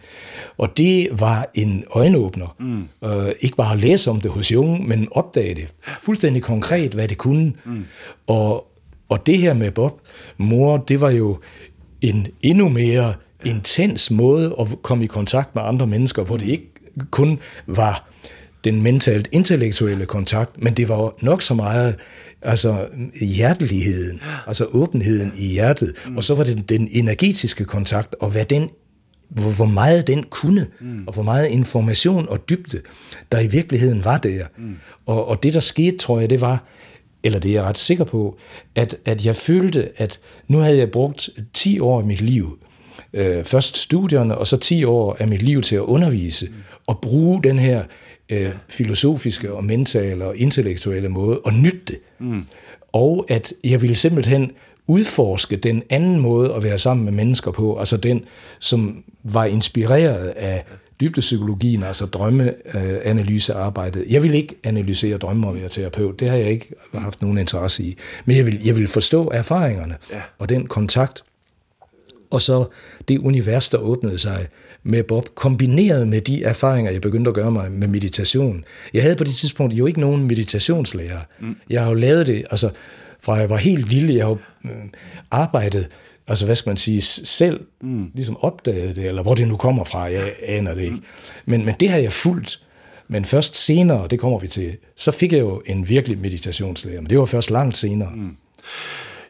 Og 0.57 0.77
det 0.77 1.07
var 1.11 1.49
en 1.53 1.83
øjenåbner. 1.91 2.55
Mm. 2.59 2.87
Øh, 3.03 3.31
ikke 3.41 3.55
bare 3.55 3.73
at 3.73 3.79
læse 3.79 4.09
om 4.09 4.21
det 4.21 4.31
hos 4.31 4.51
Jung, 4.51 4.87
men 4.87 5.07
opdage 5.11 5.55
det 5.55 5.67
fuldstændig 6.01 6.43
konkret, 6.43 6.93
hvad 6.93 7.07
det 7.07 7.17
kunne. 7.17 7.53
Mm. 7.65 7.85
Og, 8.27 8.65
og 9.09 9.27
det 9.27 9.37
her 9.37 9.53
med 9.53 9.71
Bob 9.71 10.01
mor, 10.37 10.77
det 10.77 11.01
var 11.01 11.09
jo 11.09 11.39
en 12.01 12.27
endnu 12.41 12.69
mere 12.69 13.13
intens 13.45 14.11
måde 14.11 14.55
at 14.59 14.67
komme 14.81 15.03
i 15.03 15.07
kontakt 15.07 15.55
med 15.55 15.63
andre 15.63 15.87
mennesker, 15.87 16.23
hvor 16.23 16.37
det 16.37 16.47
ikke 16.47 16.71
kun 17.11 17.39
var 17.67 18.09
den 18.63 18.81
mentalt 18.81 19.29
intellektuelle 19.31 20.05
kontakt, 20.05 20.63
men 20.63 20.73
det 20.73 20.89
var 20.89 21.15
nok 21.21 21.41
så 21.41 21.53
meget 21.53 21.95
altså 22.41 22.87
hjerteligheden, 23.21 24.21
altså 24.47 24.65
åbenheden 24.65 25.33
i 25.37 25.47
hjertet, 25.47 25.93
mm. 26.07 26.17
og 26.17 26.23
så 26.23 26.35
var 26.35 26.43
det 26.43 26.69
den 26.69 26.87
energetiske 26.91 27.65
kontakt, 27.65 28.15
og 28.19 28.29
hvad 28.29 28.45
den 28.45 28.69
hvor, 29.29 29.51
hvor 29.51 29.65
meget 29.65 30.07
den 30.07 30.23
kunne, 30.23 30.67
mm. 30.79 31.03
og 31.07 31.13
hvor 31.13 31.23
meget 31.23 31.47
information 31.47 32.29
og 32.29 32.49
dybde, 32.49 32.81
der 33.31 33.39
i 33.39 33.47
virkeligheden 33.47 34.05
var 34.05 34.17
der. 34.17 34.45
Mm. 34.57 34.75
Og, 35.05 35.27
og 35.27 35.43
det, 35.43 35.53
der 35.53 35.59
skete, 35.59 35.97
tror 35.97 36.19
jeg, 36.19 36.29
det 36.29 36.41
var, 36.41 36.63
eller 37.23 37.39
det 37.39 37.49
er 37.49 37.53
jeg 37.53 37.63
ret 37.63 37.77
sikker 37.77 38.03
på, 38.03 38.37
at, 38.75 38.95
at 39.05 39.25
jeg 39.25 39.35
følte, 39.35 39.89
at 39.95 40.19
nu 40.47 40.57
havde 40.57 40.77
jeg 40.77 40.91
brugt 40.91 41.29
10 41.53 41.79
år 41.79 41.99
af 41.99 42.05
mit 42.05 42.21
liv, 42.21 42.59
øh, 43.13 43.43
først 43.43 43.77
studierne, 43.77 44.37
og 44.37 44.47
så 44.47 44.57
10 44.57 44.83
år 44.83 45.17
af 45.19 45.27
mit 45.27 45.41
liv 45.41 45.61
til 45.61 45.75
at 45.75 45.81
undervise, 45.81 46.47
og 46.87 46.99
bruge 47.01 47.43
den 47.43 47.59
her 47.59 47.83
øh, 48.29 48.51
filosofiske 48.69 49.53
og 49.53 49.63
mentale 49.63 50.25
og 50.25 50.37
intellektuelle 50.37 51.09
måde, 51.09 51.39
og 51.39 51.53
nytte 51.53 51.81
det. 51.87 51.97
Mm. 52.19 52.45
Og 52.91 53.25
at 53.29 53.53
jeg 53.63 53.81
ville 53.81 53.95
simpelthen 53.95 54.51
udforske 54.87 55.55
den 55.55 55.83
anden 55.89 56.19
måde 56.19 56.53
at 56.53 56.63
være 56.63 56.77
sammen 56.77 57.05
med 57.05 57.13
mennesker 57.13 57.51
på, 57.51 57.77
altså 57.77 57.97
den, 57.97 58.25
som 58.59 59.03
var 59.23 59.45
inspireret 59.45 60.27
af 60.27 60.65
dybdepsykologien, 61.01 61.83
altså 61.83 62.05
drømmeanalysearbejdet. 62.05 64.05
Jeg 64.09 64.23
vil 64.23 64.33
ikke 64.33 64.55
analysere 64.63 65.17
drømme 65.17 65.47
og 65.47 65.55
være 65.55 65.69
terapeut, 65.69 66.19
det 66.19 66.29
har 66.29 66.37
jeg 66.37 66.49
ikke 66.49 66.73
haft 66.93 67.21
nogen 67.21 67.37
interesse 67.37 67.83
i, 67.83 67.97
men 68.25 68.37
jeg 68.37 68.45
vil, 68.45 68.61
jeg 68.65 68.77
vil 68.77 68.87
forstå 68.87 69.31
erfaringerne 69.33 69.95
ja. 70.11 70.21
og 70.39 70.49
den 70.49 70.67
kontakt, 70.67 71.23
og 72.31 72.41
så 72.41 72.65
det 73.07 73.17
univers, 73.17 73.69
der 73.69 73.77
åbnede 73.77 74.19
sig 74.19 74.47
med 74.83 75.03
Bob, 75.03 75.35
kombineret 75.35 76.07
med 76.07 76.21
de 76.21 76.43
erfaringer, 76.43 76.91
jeg 76.91 77.01
begyndte 77.01 77.29
at 77.29 77.35
gøre 77.35 77.51
mig 77.51 77.71
med 77.71 77.87
meditation. 77.87 78.63
Jeg 78.93 79.03
havde 79.03 79.15
på 79.15 79.23
det 79.23 79.33
tidspunkt 79.33 79.73
jo 79.73 79.85
ikke 79.85 79.99
nogen 79.99 80.27
meditationslærer. 80.27 81.19
Mm. 81.39 81.55
Jeg 81.69 81.81
har 81.81 81.89
jo 81.89 81.93
lavet 81.93 82.27
det, 82.27 82.45
altså 82.51 82.69
fra 83.21 83.33
jeg 83.33 83.49
var 83.49 83.57
helt 83.57 83.89
lille, 83.89 84.15
jeg 84.15 84.25
har 84.25 84.29
jo 84.29 84.37
øh, 84.65 84.71
arbejdet, 85.31 85.87
altså 86.29 86.45
hvad 86.45 86.55
skal 86.55 86.69
man 86.69 86.77
sige, 86.77 87.01
selv 87.01 87.59
mm. 87.81 88.11
ligesom 88.13 88.37
opdaget 88.37 88.95
det, 88.95 89.05
eller 89.05 89.23
hvor 89.23 89.35
det 89.35 89.47
nu 89.47 89.57
kommer 89.57 89.83
fra, 89.83 89.99
jeg 89.99 90.33
aner 90.45 90.73
det 90.73 90.81
ikke. 90.81 90.95
Mm. 90.95 91.03
Men, 91.45 91.65
men 91.65 91.75
det 91.79 91.89
har 91.89 91.97
jeg 91.97 92.13
fulgt. 92.13 92.65
Men 93.07 93.25
først 93.25 93.55
senere, 93.55 94.07
det 94.07 94.19
kommer 94.19 94.39
vi 94.39 94.47
til, 94.47 94.77
så 94.95 95.11
fik 95.11 95.33
jeg 95.33 95.39
jo 95.39 95.61
en 95.65 95.89
virkelig 95.89 96.17
meditationslærer, 96.19 97.01
men 97.01 97.09
det 97.09 97.19
var 97.19 97.25
først 97.25 97.51
langt 97.51 97.77
senere. 97.77 98.11
Mm. 98.15 98.37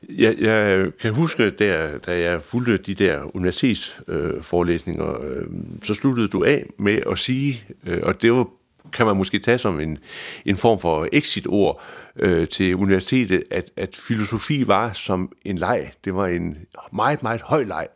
Jeg, 0.10 0.36
jeg 0.42 0.88
kan 1.02 1.14
huske, 1.14 1.50
der, 1.50 1.98
da 1.98 2.20
jeg 2.20 2.42
fulgte 2.42 2.78
de 2.78 2.94
der 2.94 3.36
universitetsforelæsninger, 3.36 5.22
øh, 5.22 5.46
så 5.84 5.94
sluttede 5.94 6.28
du 6.28 6.44
af 6.44 6.66
med 6.80 7.00
at 7.12 7.18
sige, 7.18 7.64
øh, 7.88 8.00
og 8.04 8.22
det 8.22 8.32
var 8.32 8.48
kan 8.94 9.06
man 9.06 9.18
måske 9.18 9.40
tage 9.40 9.58
som 9.58 9.80
en, 9.80 9.98
en 10.46 10.56
form 10.56 10.80
for 10.80 11.08
exit-ord 11.12 11.82
øh, 12.16 12.48
til 12.48 12.76
universitetet, 12.76 13.44
at, 13.52 13.72
at 13.78 13.96
filosofi 13.96 14.68
var 14.68 14.94
som 14.94 15.32
en 15.46 15.58
leg. 15.58 15.92
Det 16.06 16.16
var 16.16 16.28
en 16.28 16.58
meget, 16.92 17.24
meget 17.24 17.42
høj 17.42 17.64
leg. 17.64 17.88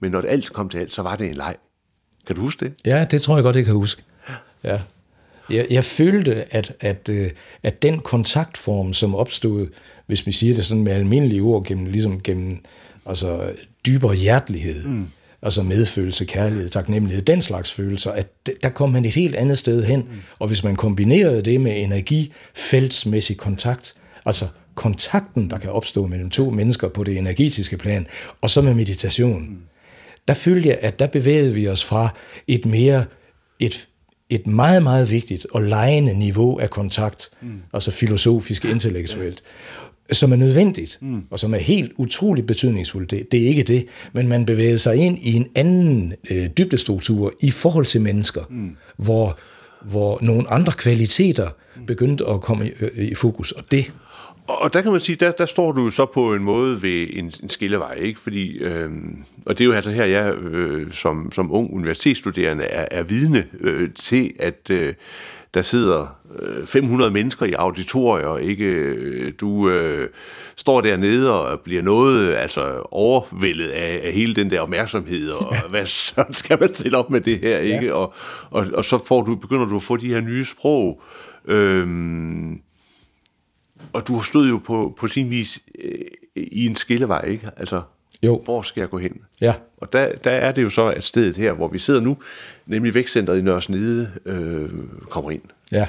Men 0.00 0.10
når 0.10 0.20
det 0.20 0.28
alt 0.28 0.52
kom 0.52 0.68
til 0.68 0.78
alt, 0.78 0.92
så 0.92 1.02
var 1.02 1.16
det 1.16 1.26
en 1.26 1.34
leg. 1.36 1.54
Kan 2.26 2.36
du 2.36 2.42
huske 2.42 2.64
det? 2.64 2.74
Ja, 2.84 3.06
det 3.10 3.22
tror 3.22 3.36
jeg 3.36 3.42
godt, 3.42 3.56
jeg 3.56 3.64
kan 3.64 3.74
huske. 3.74 4.02
Ja. 4.64 4.80
Jeg, 5.50 5.66
jeg 5.70 5.84
følte, 5.84 6.54
at, 6.54 6.72
at, 6.80 7.08
øh, 7.08 7.30
at 7.62 7.82
den 7.82 7.98
kontaktform, 7.98 8.92
som 8.92 9.14
opstod, 9.14 9.66
hvis 10.06 10.26
vi 10.26 10.32
siger 10.32 10.54
det 10.54 10.64
sådan 10.64 10.82
med 10.82 10.92
almindelige 10.92 11.42
ord, 11.42 11.64
gennem, 11.64 11.86
ligesom 11.86 12.20
gennem 12.20 12.64
altså, 13.06 13.52
dybere 13.86 14.14
hjertelighed, 14.14 14.88
mm 14.88 15.06
altså 15.44 15.62
medfølelse, 15.62 16.24
kærlighed, 16.24 16.68
taknemmelighed, 16.68 17.24
den 17.24 17.42
slags 17.42 17.72
følelser, 17.72 18.12
at 18.12 18.26
der 18.62 18.68
kom 18.68 18.90
man 18.90 19.04
et 19.04 19.14
helt 19.14 19.34
andet 19.34 19.58
sted 19.58 19.84
hen. 19.84 20.00
Mm. 20.00 20.06
Og 20.38 20.48
hvis 20.48 20.64
man 20.64 20.76
kombinerede 20.76 21.42
det 21.42 21.60
med 21.60 21.82
energifeltsmæssig 21.82 23.36
kontakt, 23.36 23.94
altså 24.26 24.46
kontakten, 24.74 25.50
der 25.50 25.58
kan 25.58 25.70
opstå 25.70 26.06
mellem 26.06 26.30
to 26.30 26.50
mennesker 26.50 26.88
på 26.88 27.04
det 27.04 27.18
energetiske 27.18 27.76
plan, 27.76 28.06
og 28.40 28.50
så 28.50 28.62
med 28.62 28.74
meditation, 28.74 29.42
mm. 29.42 29.56
der 30.28 30.34
følte 30.34 30.68
jeg, 30.68 30.78
at 30.80 30.98
der 30.98 31.06
bevægede 31.06 31.54
vi 31.54 31.68
os 31.68 31.84
fra 31.84 32.08
et 32.46 32.66
mere, 32.66 33.04
et, 33.58 33.88
et 34.30 34.46
meget, 34.46 34.82
meget 34.82 35.10
vigtigt 35.10 35.46
og 35.52 35.62
lejende 35.62 36.14
niveau 36.14 36.58
af 36.58 36.70
kontakt, 36.70 37.30
mm. 37.40 37.62
altså 37.72 37.90
filosofisk, 37.90 38.64
intellektuelt, 38.64 39.42
som 40.12 40.32
er 40.32 40.36
nødvendigt, 40.36 40.98
mm. 41.02 41.22
og 41.30 41.38
som 41.38 41.54
er 41.54 41.58
helt 41.58 41.92
utroligt 41.96 42.46
betydningsfuldt. 42.46 43.10
Det, 43.10 43.32
det 43.32 43.42
er 43.42 43.48
ikke 43.48 43.62
det, 43.62 43.86
men 44.12 44.28
man 44.28 44.46
bevæger 44.46 44.76
sig 44.76 44.96
ind 44.96 45.18
i 45.18 45.34
en 45.34 45.46
anden 45.54 46.14
øh, 46.30 46.46
dybdestruktur 46.58 47.32
i 47.42 47.50
forhold 47.50 47.84
til 47.84 48.00
mennesker, 48.00 48.40
mm. 48.50 48.76
hvor, 48.96 49.38
hvor 49.82 50.18
nogle 50.22 50.50
andre 50.50 50.72
kvaliteter 50.72 51.48
begyndte 51.86 52.26
at 52.26 52.40
komme 52.40 52.68
i, 52.68 52.72
øh, 52.80 53.04
i 53.04 53.14
fokus, 53.14 53.52
og 53.52 53.64
det 53.70 53.92
og 54.46 54.72
der 54.74 54.82
kan 54.82 54.92
man 54.92 55.00
sige, 55.00 55.16
der, 55.16 55.30
der 55.30 55.44
står 55.44 55.72
du 55.72 55.90
så 55.90 56.06
på 56.06 56.34
en 56.34 56.42
måde 56.42 56.82
ved 56.82 57.06
en, 57.12 57.32
en 57.42 57.48
skillevej, 57.48 57.94
ikke? 57.94 58.20
Fordi, 58.20 58.58
øh, 58.58 58.90
og 59.46 59.58
det 59.58 59.64
er 59.64 59.68
jo 59.68 59.72
altså 59.72 59.90
her, 59.90 60.04
jeg 60.04 60.34
øh, 60.34 60.92
som, 60.92 61.30
som 61.32 61.52
ung 61.52 61.74
universitetsstuderende 61.74 62.64
er, 62.64 62.88
er 62.90 63.02
vidne 63.02 63.46
øh, 63.60 63.90
til, 63.94 64.32
at 64.38 64.70
øh, 64.70 64.94
der 65.54 65.62
sidder 65.62 66.16
500 66.66 67.10
mennesker 67.10 67.46
i 67.46 67.52
auditorier, 67.52 68.38
ikke? 68.38 68.64
Øh, 68.64 69.32
Du 69.40 69.68
øh, 69.70 70.08
står 70.56 70.80
dernede 70.80 71.40
og 71.42 71.60
bliver 71.60 71.82
noget 71.82 72.34
altså, 72.34 72.82
overvældet 72.90 73.68
af, 73.68 74.00
af 74.04 74.12
hele 74.12 74.34
den 74.34 74.50
der 74.50 74.60
opmærksomhed, 74.60 75.30
og 75.30 75.54
ja. 75.54 75.60
hvad 75.70 75.86
så 75.86 76.24
skal 76.30 76.60
man 76.60 76.74
stille 76.74 76.96
op 76.98 77.10
med 77.10 77.20
det 77.20 77.38
her, 77.38 77.58
ikke? 77.58 77.86
Ja. 77.86 77.92
Og, 77.92 78.14
og, 78.50 78.66
og 78.74 78.84
så 78.84 79.04
får 79.06 79.22
du, 79.22 79.34
begynder 79.34 79.64
du 79.66 79.76
at 79.76 79.82
få 79.82 79.96
de 79.96 80.08
her 80.08 80.20
nye 80.20 80.44
sprog, 80.44 81.02
øhm, 81.44 82.60
og 83.92 84.08
du 84.08 84.20
stod 84.22 84.48
jo 84.48 84.60
på, 84.64 84.94
på 84.98 85.08
sin 85.08 85.30
vis 85.30 85.58
øh, 85.84 85.98
i 86.36 86.66
en 86.66 86.76
skillevej, 86.76 87.24
ikke? 87.24 87.50
Altså, 87.56 87.82
Jo. 88.22 88.40
hvor 88.44 88.62
skal 88.62 88.80
jeg 88.80 88.90
gå 88.90 88.98
hen? 88.98 89.12
Ja. 89.40 89.54
Og 89.76 89.92
der, 89.92 90.12
der 90.24 90.30
er 90.30 90.52
det 90.52 90.62
jo 90.62 90.70
så, 90.70 90.86
at 90.86 91.04
stedet 91.04 91.36
her, 91.36 91.52
hvor 91.52 91.68
vi 91.68 91.78
sidder 91.78 92.00
nu, 92.00 92.16
nemlig 92.66 92.94
vækstcentret 92.94 93.38
i 93.38 93.42
Nørresnede, 93.42 94.10
øh, 94.26 94.68
kommer 95.10 95.30
ind. 95.30 95.42
Ja. 95.72 95.86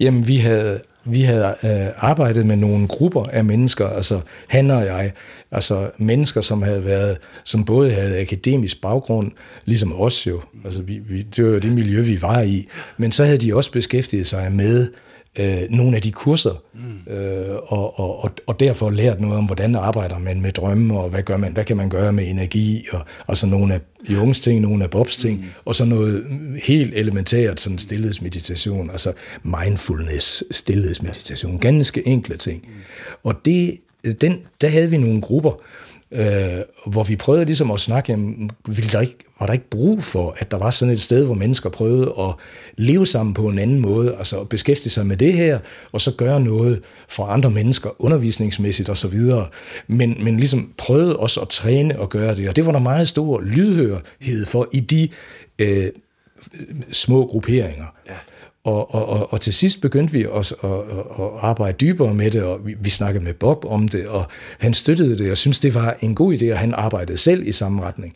Jamen, 0.00 0.28
vi 0.28 0.36
havde, 0.36 0.80
vi 1.04 1.20
havde 1.20 1.54
øh, 1.64 1.86
arbejdet 1.96 2.46
med 2.46 2.56
nogle 2.56 2.88
grupper 2.88 3.24
af 3.24 3.44
mennesker, 3.44 3.88
altså 3.88 4.20
han 4.48 4.70
og 4.70 4.84
jeg, 4.84 5.12
altså 5.50 5.90
mennesker, 5.98 6.40
som 6.40 6.62
havde 6.62 6.84
været, 6.84 7.18
som 7.44 7.64
både 7.64 7.90
havde 7.90 8.20
akademisk 8.20 8.80
baggrund, 8.80 9.30
ligesom 9.64 10.00
os 10.00 10.26
jo, 10.26 10.40
altså 10.64 10.82
vi, 10.82 10.98
vi, 10.98 11.22
det 11.22 11.44
var 11.44 11.50
jo 11.50 11.58
det 11.58 11.72
miljø, 11.72 12.02
vi 12.02 12.22
var 12.22 12.40
i, 12.40 12.68
men 12.98 13.12
så 13.12 13.24
havde 13.24 13.38
de 13.38 13.54
også 13.56 13.72
beskæftiget 13.72 14.26
sig 14.26 14.52
med 14.52 14.88
øh, 15.38 15.62
nogle 15.70 15.96
af 15.96 16.02
de 16.02 16.12
kurser, 16.12 16.62
mm. 16.74 17.12
øh, 17.12 17.56
og, 17.66 18.00
og, 18.00 18.24
og, 18.24 18.30
og 18.46 18.60
derfor 18.60 18.90
lært 18.90 19.20
noget 19.20 19.36
om, 19.36 19.44
hvordan 19.44 19.74
arbejder 19.74 20.18
man 20.18 20.40
med 20.40 20.52
drømme, 20.52 20.98
og 20.98 21.10
hvad, 21.10 21.22
gør 21.22 21.36
man, 21.36 21.52
hvad 21.52 21.64
kan 21.64 21.76
man 21.76 21.88
gøre 21.88 22.12
med 22.12 22.28
energi, 22.28 22.86
og, 22.92 23.00
og 23.26 23.36
så 23.36 23.46
nogle 23.46 23.74
af 23.74 23.80
Jungs 24.08 24.40
ting, 24.40 24.60
nogle 24.60 24.84
af 24.84 24.90
Bobs 24.90 25.16
ting, 25.16 25.40
mm. 25.40 25.46
og 25.64 25.74
så 25.74 25.84
noget 25.84 26.24
helt 26.64 26.94
elementært, 26.94 27.60
sådan 27.60 27.78
stillhedsmeditation, 27.78 28.90
altså 28.90 29.12
mindfulness, 29.44 30.44
stillhedsmeditation, 30.50 31.58
ganske 31.58 32.08
enkle 32.08 32.36
ting. 32.36 32.62
Mm. 32.66 32.72
Og 33.24 33.34
det, 33.44 33.78
den, 34.20 34.38
der 34.60 34.68
havde 34.68 34.90
vi 34.90 34.96
nogle 34.96 35.20
grupper, 35.20 35.60
øh, 36.12 36.62
hvor 36.86 37.04
vi 37.04 37.16
prøvede 37.16 37.44
ligesom 37.44 37.70
at 37.70 37.80
snakke, 37.80 38.12
jamen, 38.12 38.50
ville 38.66 38.90
der 38.90 39.00
ikke, 39.00 39.16
var 39.40 39.46
der 39.46 39.52
ikke 39.52 39.70
brug 39.70 40.02
for, 40.02 40.36
at 40.38 40.50
der 40.50 40.56
var 40.56 40.70
sådan 40.70 40.94
et 40.94 41.00
sted, 41.00 41.24
hvor 41.24 41.34
mennesker 41.34 41.70
prøvede 41.70 42.14
at 42.18 42.34
leve 42.76 43.06
sammen 43.06 43.34
på 43.34 43.48
en 43.48 43.58
anden 43.58 43.78
måde, 43.78 44.16
altså 44.16 44.40
at 44.40 44.48
beskæftige 44.48 44.92
sig 44.92 45.06
med 45.06 45.16
det 45.16 45.32
her, 45.32 45.58
og 45.92 46.00
så 46.00 46.14
gøre 46.16 46.40
noget 46.40 46.82
for 47.08 47.24
andre 47.24 47.50
mennesker, 47.50 47.90
undervisningsmæssigt 47.98 48.88
og 48.88 48.96
så 48.96 49.08
videre, 49.08 49.46
men, 49.86 50.24
men 50.24 50.36
ligesom 50.36 50.72
prøvede 50.78 51.16
også 51.16 51.40
at 51.40 51.48
træne 51.48 52.00
og 52.00 52.08
gøre 52.08 52.36
det, 52.36 52.48
og 52.48 52.56
det 52.56 52.66
var 52.66 52.72
der 52.72 52.78
meget 52.78 53.08
stor 53.08 53.40
lydhørhed 53.40 54.46
for 54.46 54.68
i 54.72 54.80
de 54.80 55.08
øh, 55.58 55.86
små 56.92 57.26
grupperinger. 57.26 57.86
Ja. 58.08 58.14
Og, 58.64 58.94
og, 58.94 59.06
og, 59.06 59.32
og 59.32 59.40
til 59.40 59.52
sidst 59.52 59.80
begyndte 59.80 60.12
vi 60.12 60.26
også 60.26 60.54
at, 60.54 60.70
at, 60.70 61.24
at 61.24 61.30
arbejde 61.40 61.76
dybere 61.80 62.14
med 62.14 62.30
det, 62.30 62.42
og 62.42 62.66
vi, 62.66 62.74
vi 62.80 62.90
snakkede 62.90 63.24
med 63.24 63.34
Bob 63.34 63.64
om 63.64 63.88
det, 63.88 64.08
og 64.08 64.24
han 64.58 64.74
støttede 64.74 65.18
det, 65.18 65.30
og 65.30 65.36
synes 65.36 65.60
det 65.60 65.74
var 65.74 65.96
en 66.00 66.14
god 66.14 66.34
idé, 66.34 66.52
og 66.52 66.58
han 66.58 66.74
arbejdede 66.74 67.18
selv 67.18 67.46
i 67.46 67.52
samme 67.52 67.82
retning. 67.82 68.14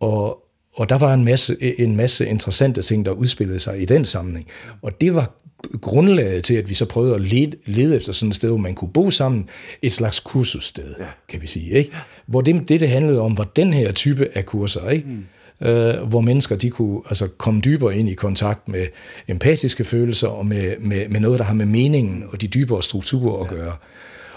Og, 0.00 0.44
og 0.74 0.88
der 0.88 0.98
var 0.98 1.14
en 1.14 1.24
masse, 1.24 1.80
en 1.80 1.96
masse 1.96 2.26
interessante 2.26 2.82
ting, 2.82 3.04
der 3.04 3.10
udspillede 3.10 3.60
sig 3.60 3.82
i 3.82 3.84
den 3.84 4.04
sammenhæng. 4.04 4.46
Og 4.82 5.00
det 5.00 5.14
var 5.14 5.32
grundlaget 5.80 6.44
til, 6.44 6.54
at 6.54 6.68
vi 6.68 6.74
så 6.74 6.86
prøvede 6.86 7.14
at 7.14 7.20
lede, 7.20 7.52
lede 7.66 7.96
efter 7.96 8.12
sådan 8.12 8.28
et 8.28 8.36
sted, 8.36 8.48
hvor 8.48 8.58
man 8.58 8.74
kunne 8.74 8.92
bo 8.92 9.10
sammen, 9.10 9.48
et 9.82 9.92
slags 9.92 10.20
kursussted, 10.20 10.94
ja. 10.98 11.04
kan 11.28 11.42
vi 11.42 11.46
sige. 11.46 11.70
Ikke? 11.70 11.92
Hvor 12.26 12.40
det, 12.40 12.68
det, 12.68 12.80
det 12.80 12.88
handlede 12.88 13.20
om, 13.20 13.38
var 13.38 13.44
den 13.44 13.72
her 13.72 13.92
type 13.92 14.28
af 14.34 14.46
kurser, 14.46 14.88
ikke? 14.88 15.08
Mm 15.08 15.24
øh, 15.60 16.08
hvor 16.08 16.20
mennesker 16.20 16.56
de 16.56 16.70
kunne 16.70 17.00
altså, 17.06 17.28
komme 17.38 17.60
dybere 17.60 17.96
ind 17.96 18.08
i 18.08 18.14
kontakt 18.14 18.68
med 18.68 18.86
empatiske 19.28 19.84
følelser 19.84 20.28
og 20.28 20.46
med, 20.46 20.78
med, 20.80 21.08
med 21.08 21.20
noget, 21.20 21.38
der 21.38 21.44
har 21.44 21.54
med 21.54 21.66
meningen 21.66 22.24
og 22.32 22.40
de 22.40 22.46
dybere 22.46 22.82
strukturer 22.82 23.44
at 23.44 23.50
gøre. 23.50 23.72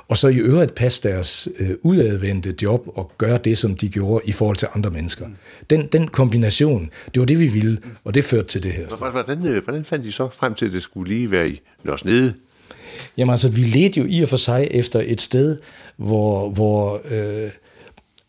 Og 0.08 0.18
så 0.18 0.28
i 0.28 0.38
øvrigt 0.38 0.76
passe 0.76 1.04
deres 1.04 1.50
øh, 1.60 1.70
udadvendte 1.82 2.56
job 2.62 2.88
og 2.96 3.12
gøre 3.18 3.38
det, 3.38 3.58
som 3.58 3.76
de 3.76 3.90
gjorde 3.90 4.26
i 4.26 4.32
forhold 4.32 4.58
til 4.58 4.68
andre 4.76 4.90
mennesker. 4.90 5.28
Den, 5.70 5.88
den 5.88 6.08
kombination, 6.08 6.90
det 7.14 7.20
var 7.20 7.26
det, 7.26 7.40
vi 7.40 7.48
ville, 7.48 7.78
og 8.04 8.16
det 8.16 8.26
førte 8.26 8.48
til 8.48 8.64
det 8.64 8.72
her. 8.72 9.12
Hvordan, 9.12 9.48
øh, 9.48 9.64
hvordan 9.64 9.86
fandt 9.86 10.06
de 10.06 10.12
så 10.12 10.30
frem 10.30 10.54
til, 10.54 10.66
at 10.66 10.72
det 10.72 10.82
skulle 10.82 11.14
lige 11.14 11.32
være 11.32 11.50
i 11.50 11.62
Nørresnede? 11.84 12.34
Jamen 13.18 13.32
altså, 13.32 13.50
vi 13.50 13.62
ledte 13.62 14.00
jo 14.00 14.06
i 14.10 14.22
og 14.22 14.30
for 14.30 14.38
sig 14.38 14.68
efter 14.72 15.02
et 15.06 15.22
sted, 15.22 15.58
hvor, 15.98 16.50
hvor 16.50 17.02
øh, 17.12 17.50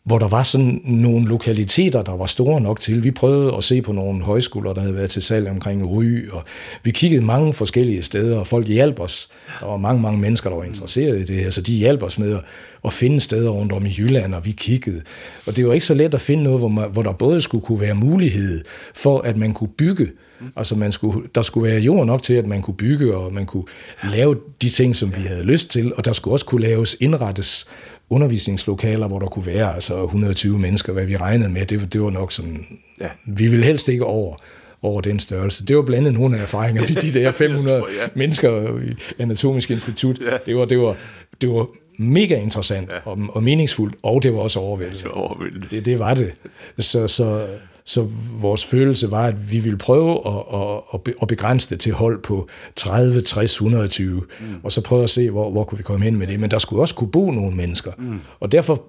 hvor 0.05 0.19
der 0.19 0.27
var 0.27 0.43
sådan 0.43 0.81
nogle 0.83 1.27
lokaliteter, 1.27 2.01
der 2.01 2.17
var 2.17 2.25
store 2.25 2.61
nok 2.61 2.79
til. 2.79 3.03
Vi 3.03 3.11
prøvede 3.11 3.55
at 3.57 3.63
se 3.63 3.81
på 3.81 3.91
nogle 3.91 4.23
højskoler, 4.23 4.73
der 4.73 4.81
havde 4.81 4.95
været 4.95 5.09
til 5.09 5.21
salg 5.21 5.49
omkring 5.49 5.91
Ry, 5.91 6.29
og 6.31 6.43
vi 6.83 6.91
kiggede 6.91 7.25
mange 7.25 7.53
forskellige 7.53 8.01
steder, 8.01 8.39
og 8.39 8.47
folk 8.47 8.67
hjalp 8.67 8.99
os. 8.99 9.29
Der 9.59 9.65
var 9.65 9.77
mange, 9.77 10.01
mange 10.01 10.19
mennesker, 10.19 10.49
der 10.49 10.57
var 10.57 10.63
interesseret 10.63 11.19
i 11.19 11.23
det 11.23 11.43
her, 11.43 11.49
så 11.49 11.61
de 11.61 11.73
hjalp 11.73 12.03
os 12.03 12.19
med 12.19 12.35
at, 12.35 12.41
at 12.85 12.93
finde 12.93 13.19
steder 13.19 13.49
rundt 13.49 13.71
om 13.71 13.85
i 13.85 13.93
Jylland, 13.97 14.35
og 14.35 14.45
vi 14.45 14.51
kiggede. 14.51 15.01
Og 15.47 15.57
det 15.57 15.67
var 15.67 15.73
ikke 15.73 15.85
så 15.85 15.93
let 15.93 16.13
at 16.13 16.21
finde 16.21 16.43
noget, 16.43 16.59
hvor, 16.59 16.67
man, 16.67 16.91
hvor 16.91 17.03
der 17.03 17.11
både 17.11 17.41
skulle 17.41 17.65
kunne 17.65 17.79
være 17.79 17.95
mulighed 17.95 18.63
for, 18.95 19.19
at 19.19 19.37
man 19.37 19.53
kunne 19.53 19.69
bygge, 19.77 20.07
Altså 20.55 20.75
man 20.75 20.91
skulle, 20.91 21.27
der 21.35 21.41
skulle 21.41 21.71
være 21.71 21.79
jord 21.79 22.05
nok 22.05 22.23
til, 22.23 22.33
at 22.33 22.45
man 22.45 22.61
kunne 22.61 22.77
bygge, 22.77 23.15
og 23.15 23.33
man 23.33 23.45
kunne 23.45 23.63
lave 24.03 24.37
de 24.61 24.69
ting, 24.69 24.95
som 24.95 25.15
vi 25.15 25.21
havde 25.21 25.43
lyst 25.43 25.69
til, 25.69 25.95
og 25.95 26.05
der 26.05 26.13
skulle 26.13 26.33
også 26.33 26.45
kunne 26.45 26.61
laves, 26.61 26.97
indrettes 26.99 27.67
undervisningslokaler, 28.09 29.07
hvor 29.07 29.19
der 29.19 29.27
kunne 29.27 29.45
være 29.45 29.75
altså 29.75 30.03
120 30.03 30.59
mennesker, 30.59 30.93
hvad 30.93 31.05
vi 31.05 31.17
regnede 31.17 31.49
med, 31.49 31.65
det, 31.65 31.93
det 31.93 32.01
var 32.01 32.09
nok 32.09 32.31
sådan, 32.31 32.65
ja. 33.01 33.07
vi 33.25 33.47
ville 33.47 33.65
helst 33.65 33.87
ikke 33.89 34.05
over 34.05 34.35
over 34.81 35.01
den 35.01 35.19
størrelse. 35.19 35.65
Det 35.65 35.75
var 35.75 35.81
blandt 35.81 36.07
andet 36.07 36.21
nogle 36.21 36.37
af 36.37 36.41
erfaringerne 36.41 36.87
de 36.87 37.19
der 37.19 37.31
500 37.47 37.79
tror, 37.79 37.89
ja. 38.01 38.07
mennesker 38.15 38.79
i 38.79 38.95
Anatomisk 39.19 39.71
Institut. 39.71 40.19
Ja. 40.19 40.37
Det, 40.45 40.55
var, 40.55 40.65
det, 40.65 40.79
var, 40.79 40.95
det 41.41 41.49
var 41.49 41.67
mega 41.97 42.39
interessant 42.39 42.89
ja. 42.89 43.11
og, 43.11 43.17
og 43.29 43.43
meningsfuldt, 43.43 43.95
og 44.03 44.23
det 44.23 44.33
var 44.33 44.39
også 44.39 44.59
overvældende. 44.59 44.97
Det 44.97 45.05
var, 45.05 45.11
overvældende. 45.11 45.67
Det, 45.71 45.85
det 45.85 45.99
var 45.99 46.13
det. 46.13 46.33
Så, 46.79 47.07
så, 47.07 47.47
så 47.85 48.07
vores 48.39 48.65
følelse 48.65 49.11
var, 49.11 49.25
at 49.25 49.51
vi 49.51 49.59
ville 49.59 49.77
prøve 49.77 50.11
at, 50.27 50.81
at, 50.93 51.13
at 51.21 51.27
begrænse 51.27 51.69
det 51.69 51.79
til 51.79 51.93
hold 51.93 52.23
på 52.23 52.49
30, 52.75 53.21
60, 53.21 53.51
120, 53.51 54.21
mm. 54.39 54.45
og 54.63 54.71
så 54.71 54.81
prøve 54.81 55.03
at 55.03 55.09
se, 55.09 55.29
hvor, 55.29 55.51
hvor 55.51 55.63
kunne 55.63 55.77
vi 55.77 55.83
komme 55.83 56.05
hen 56.05 56.15
med 56.15 56.27
det. 56.27 56.39
Men 56.39 56.51
der 56.51 56.59
skulle 56.59 56.81
også 56.81 56.95
kunne 56.95 57.11
bo 57.11 57.31
nogle 57.31 57.55
mennesker. 57.55 57.91
Mm. 57.97 58.19
Og 58.39 58.51
derfor 58.51 58.83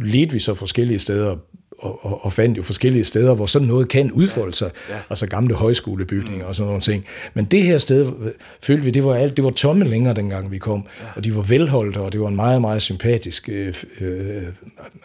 ledte 0.00 0.32
vi 0.32 0.38
så 0.38 0.54
forskellige 0.54 0.98
steder 0.98 1.36
og, 1.78 2.04
og, 2.06 2.24
og 2.24 2.32
fandt 2.32 2.56
jo 2.56 2.62
forskellige 2.62 3.04
steder, 3.04 3.34
hvor 3.34 3.46
sådan 3.46 3.68
noget 3.68 3.88
kan 3.88 4.12
udfolde 4.12 4.54
sig, 4.54 4.70
ja. 4.88 4.94
Ja. 4.94 5.00
altså 5.10 5.26
gamle 5.26 5.54
højskolebygninger 5.54 6.44
mm. 6.44 6.48
og 6.48 6.54
sådan 6.54 6.66
nogle 6.66 6.80
ting. 6.80 7.04
Men 7.34 7.44
det 7.44 7.62
her 7.62 7.78
sted, 7.78 8.12
følte 8.62 8.84
vi, 8.84 8.90
det 8.90 9.04
var 9.04 9.14
alt, 9.14 9.36
det 9.36 9.44
var 9.44 9.50
tomme 9.50 9.84
længere, 9.84 10.14
dengang 10.14 10.50
vi 10.50 10.58
kom, 10.58 10.86
ja. 11.00 11.06
og 11.16 11.24
de 11.24 11.36
var 11.36 11.42
velholdte, 11.42 11.98
og 11.98 12.12
det 12.12 12.20
var 12.20 12.28
en 12.28 12.36
meget, 12.36 12.60
meget 12.60 12.82
sympatisk 12.82 13.48
øh, 13.52 13.74
øh, 14.00 14.42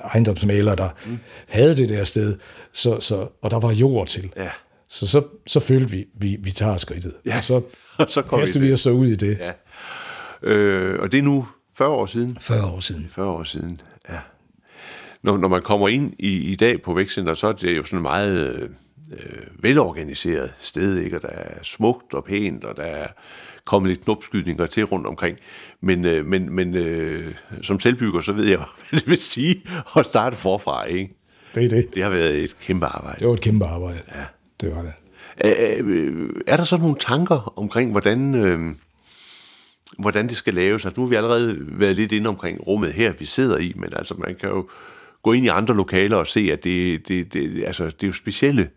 ejendomsmaler, 0.03 0.75
der 0.75 0.89
mm. 1.05 1.19
havde 1.47 1.77
det 1.77 1.89
der 1.89 2.03
sted, 2.03 2.35
så, 2.73 2.99
så, 2.99 3.27
og 3.41 3.51
der 3.51 3.59
var 3.59 3.71
jord 3.71 4.07
til. 4.07 4.33
Ja. 4.37 4.49
Så, 4.87 5.07
så, 5.07 5.23
så 5.47 5.59
følte 5.59 5.91
vi, 5.91 6.05
vi, 6.13 6.37
vi 6.39 6.51
tager 6.51 6.77
skridtet, 6.77 7.13
ja. 7.25 7.37
og 7.37 7.43
så, 7.43 7.61
så 8.15 8.21
kastede 8.21 8.59
vi, 8.59 8.67
vi 8.67 8.73
os 8.73 8.79
så 8.79 8.89
ud 8.89 9.07
i 9.07 9.15
det. 9.15 9.37
Ja. 9.39 9.51
Øh, 10.41 10.99
og 10.99 11.11
det 11.11 11.17
er 11.17 11.23
nu 11.23 11.47
40 11.77 11.89
år 11.89 12.05
siden? 12.05 12.37
40 12.41 12.65
år 12.65 12.79
siden. 12.79 13.07
40 13.09 13.27
år 13.27 13.43
siden, 13.43 13.81
ja 14.09 14.19
når, 15.23 15.37
når 15.37 15.47
man 15.47 15.61
kommer 15.61 15.87
ind 15.87 16.13
i, 16.19 16.51
i 16.51 16.55
dag 16.55 16.81
på 16.81 16.93
Vækstcenter, 16.93 17.33
så 17.33 17.47
er 17.47 17.51
det 17.51 17.77
jo 17.77 17.83
sådan 17.83 17.97
et 17.97 18.03
meget 18.03 18.69
øh, 19.13 19.63
velorganiseret 19.63 20.53
sted, 20.59 20.97
ikke? 20.97 21.15
og 21.15 21.21
der 21.21 21.27
er 21.27 21.63
smukt 21.63 22.13
og 22.13 22.23
pænt, 22.23 22.63
og 22.63 22.77
der 22.77 22.83
er 22.83 23.07
kommet 23.65 23.89
lidt 23.89 24.03
knopskydninger 24.03 24.65
til 24.65 24.83
rundt 24.83 25.07
omkring. 25.07 25.37
Men, 25.81 26.05
øh, 26.05 26.25
men, 26.25 26.49
men 26.49 26.75
øh, 26.75 27.35
som 27.61 27.79
selvbygger, 27.79 28.21
så 28.21 28.31
ved 28.31 28.45
jeg, 28.45 28.57
hvad 28.89 28.99
det 28.99 29.09
vil 29.09 29.17
sige 29.17 29.61
at 29.97 30.05
starte 30.05 30.35
forfra. 30.35 30.85
Ikke? 30.85 31.22
Det 31.55 31.65
er 31.65 31.69
det. 31.69 31.95
Det 31.95 32.03
har 32.03 32.09
været 32.09 32.43
et 32.43 32.57
kæmpe 32.61 32.85
arbejde. 32.85 33.19
Det 33.19 33.27
var 33.27 33.33
et 33.33 33.41
kæmpe 33.41 33.65
arbejde. 33.65 33.99
Ja. 34.15 34.23
Det 34.61 34.75
var 34.75 34.81
det. 34.81 34.93
Er, 35.37 35.83
er 36.47 36.57
der 36.57 36.63
så 36.63 36.77
nogle 36.77 36.95
tanker 36.99 37.53
omkring, 37.55 37.91
hvordan... 37.91 38.35
Øh, 38.35 38.75
hvordan 39.97 40.27
det 40.27 40.37
skal 40.37 40.53
laves. 40.53 40.85
Altså, 40.85 41.01
nu 41.01 41.05
har 41.05 41.09
vi 41.09 41.15
allerede 41.15 41.57
været 41.59 41.95
lidt 41.95 42.11
inde 42.11 42.27
omkring 42.27 42.67
rummet 42.67 42.93
her, 42.93 43.13
vi 43.19 43.25
sidder 43.25 43.57
i, 43.57 43.73
men 43.75 43.89
altså, 43.95 44.15
man 44.17 44.35
kan 44.35 44.49
jo 44.49 44.69
gå 45.23 45.33
ind 45.33 45.45
i 45.45 45.47
andre 45.47 45.75
lokaler 45.75 46.17
og 46.17 46.27
se, 46.27 46.49
at 46.51 46.63
det, 46.63 47.07
det, 47.07 47.33
det, 47.33 47.63
altså, 47.65 47.85
det 47.85 48.03
er 48.03 48.07
jo 48.07 48.13
specielle 48.13 48.69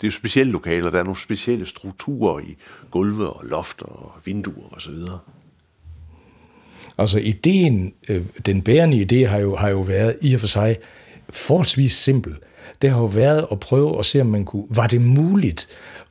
det 0.00 0.06
er 0.06 0.10
jo 0.10 0.16
specielle 0.16 0.52
lokaler, 0.52 0.90
der 0.90 0.98
er 0.98 1.02
nogle 1.02 1.20
specielle 1.20 1.66
strukturer 1.66 2.40
i 2.40 2.56
gulve 2.90 3.30
og 3.30 3.44
loft 3.46 3.82
og 3.82 4.12
vinduer 4.24 4.68
og 4.72 4.82
så 4.82 4.90
videre. 4.90 5.18
Altså 6.98 7.18
ideen, 7.18 7.94
øh, 8.08 8.22
den 8.46 8.62
bærende 8.62 9.06
idé 9.12 9.26
har 9.26 9.38
jo, 9.38 9.56
har 9.56 9.68
jo 9.68 9.80
været 9.80 10.16
i 10.22 10.34
og 10.34 10.40
for 10.40 10.46
sig 10.46 10.76
forholdsvis 11.32 11.92
simpel. 11.92 12.34
Det 12.82 12.90
har 12.90 12.98
jo 12.98 13.06
været 13.06 13.46
at 13.52 13.60
prøve 13.60 13.98
at 13.98 14.04
se, 14.04 14.20
om 14.20 14.26
man 14.26 14.44
kunne, 14.44 14.64
var 14.70 14.86
det 14.86 15.00
muligt 15.00 15.68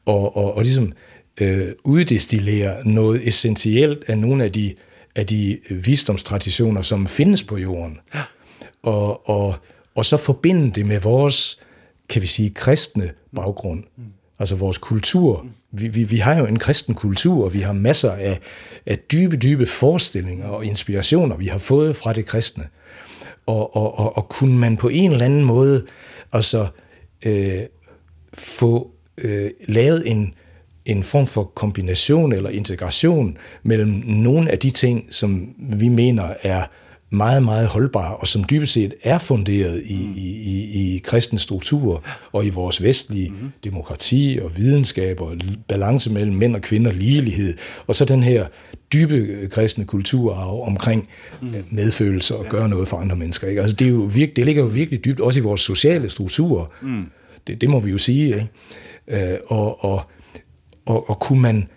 at, 0.08 0.30
at, 0.38 0.52
at 0.58 0.64
ligesom, 0.64 0.94
øh, 1.42 1.68
uddestillere 1.84 2.88
noget 2.88 3.28
essentielt 3.28 4.04
af 4.08 4.18
nogle 4.18 4.44
af 4.44 4.52
de, 4.52 4.76
af 5.16 5.28
de 5.28 5.58
visdomstraditioner, 5.70 6.82
som 6.82 7.08
findes 7.08 7.44
på 7.44 7.58
jorden. 7.58 8.00
Ja 8.16 8.22
og, 8.84 9.30
og, 9.30 9.56
og 9.96 10.06
så 10.06 10.18
forbinde 10.18 10.72
det 10.72 10.86
med 10.86 11.00
vores, 11.00 11.60
kan 12.10 12.22
vi 12.22 12.28
sige, 12.28 12.50
kristne 12.50 13.12
baggrund. 13.36 13.84
Mm. 13.98 14.04
Altså 14.40 14.56
vores 14.56 14.78
kultur, 14.78 15.46
vi, 15.72 15.88
vi, 15.88 16.04
vi 16.04 16.18
har 16.18 16.38
jo 16.38 16.46
en 16.46 16.60
kristen 16.60 16.96
kultur, 16.96 17.46
og 17.46 17.54
vi 17.54 17.60
har 17.60 17.74
masser 17.74 18.12
af, 18.12 18.40
af 18.86 19.00
dybe, 19.00 19.38
dybe 19.38 19.66
forestillinger 19.66 20.48
og 20.48 20.66
inspirationer, 20.66 21.36
vi 21.36 21.48
har 21.48 21.58
fået 21.58 21.96
fra 21.96 22.14
det 22.14 22.26
kristne. 22.26 22.68
Og, 23.50 23.76
og, 23.76 24.00
og, 24.00 24.18
og 24.18 24.30
kunne 24.30 24.58
man 24.58 24.78
på 24.78 24.90
en 24.90 25.12
eller 25.12 25.26
anden 25.26 25.44
måde 25.44 25.86
altså, 26.34 26.68
øh, 27.26 27.62
få 28.34 28.92
øh, 29.18 29.52
lavet 29.68 30.12
en, 30.12 30.34
en 30.86 31.04
form 31.04 31.28
for 31.28 31.44
kombination 31.44 32.34
eller 32.34 32.50
integration 32.50 33.38
mellem 33.64 33.90
nogle 34.06 34.52
af 34.52 34.60
de 34.60 34.70
ting, 34.70 35.08
som 35.10 35.56
vi 35.58 35.88
mener 35.88 36.34
er 36.44 36.64
meget, 37.10 37.44
meget 37.44 37.68
holdbare, 37.68 38.16
og 38.16 38.28
som 38.28 38.44
dybest 38.44 38.74
set 38.74 38.94
er 39.04 39.18
funderet 39.18 39.82
i, 39.86 40.06
mm. 40.06 40.14
i, 40.16 40.30
i, 40.30 40.96
i 40.96 40.98
kristne 40.98 41.40
strukturer 41.40 42.28
og 42.32 42.46
i 42.46 42.50
vores 42.50 42.84
vestlige 42.84 43.30
mm. 43.30 43.52
demokrati 43.64 44.40
og 44.42 44.58
videnskab 44.58 45.22
og 45.22 45.36
balance 45.68 46.14
mellem 46.14 46.36
mænd 46.36 46.56
og 46.56 46.62
kvinder, 46.62 46.92
ligelighed, 46.92 47.54
og 47.88 47.96
så 47.96 48.06
den 48.06 48.24
her 48.24 48.48
dybe 48.94 49.16
øh, 49.16 49.50
kristne 49.50 49.86
kulturarv 49.86 50.68
omkring 50.68 51.08
mm. 51.42 51.54
medfølelse 51.70 52.36
og 52.36 52.46
gøre 52.46 52.70
noget 52.70 52.88
for 52.88 52.98
andre 52.98 53.16
mennesker. 53.16 53.48
Ikke? 53.48 53.62
Altså 53.62 53.76
det, 53.76 53.88
er 53.88 53.92
jo 53.92 54.10
virke, 54.16 54.34
det 54.36 54.46
ligger 54.46 54.64
jo 54.64 54.68
virkelig 54.68 55.06
dybt 55.06 55.20
også 55.20 55.40
i 55.40 55.44
vores 55.44 55.62
sociale 55.62 56.10
strukturer. 56.10 56.66
Mm. 56.82 57.06
Det, 57.48 57.62
det 57.62 57.70
må 57.70 57.80
vi 57.80 57.92
jo 57.92 57.98
sige. 57.98 58.26
Ikke? 58.26 59.32
Øh, 59.32 59.38
og, 59.48 59.84
og, 59.84 60.02
og, 60.86 61.10
og 61.10 61.20
kunne 61.20 61.42
man 61.42 61.68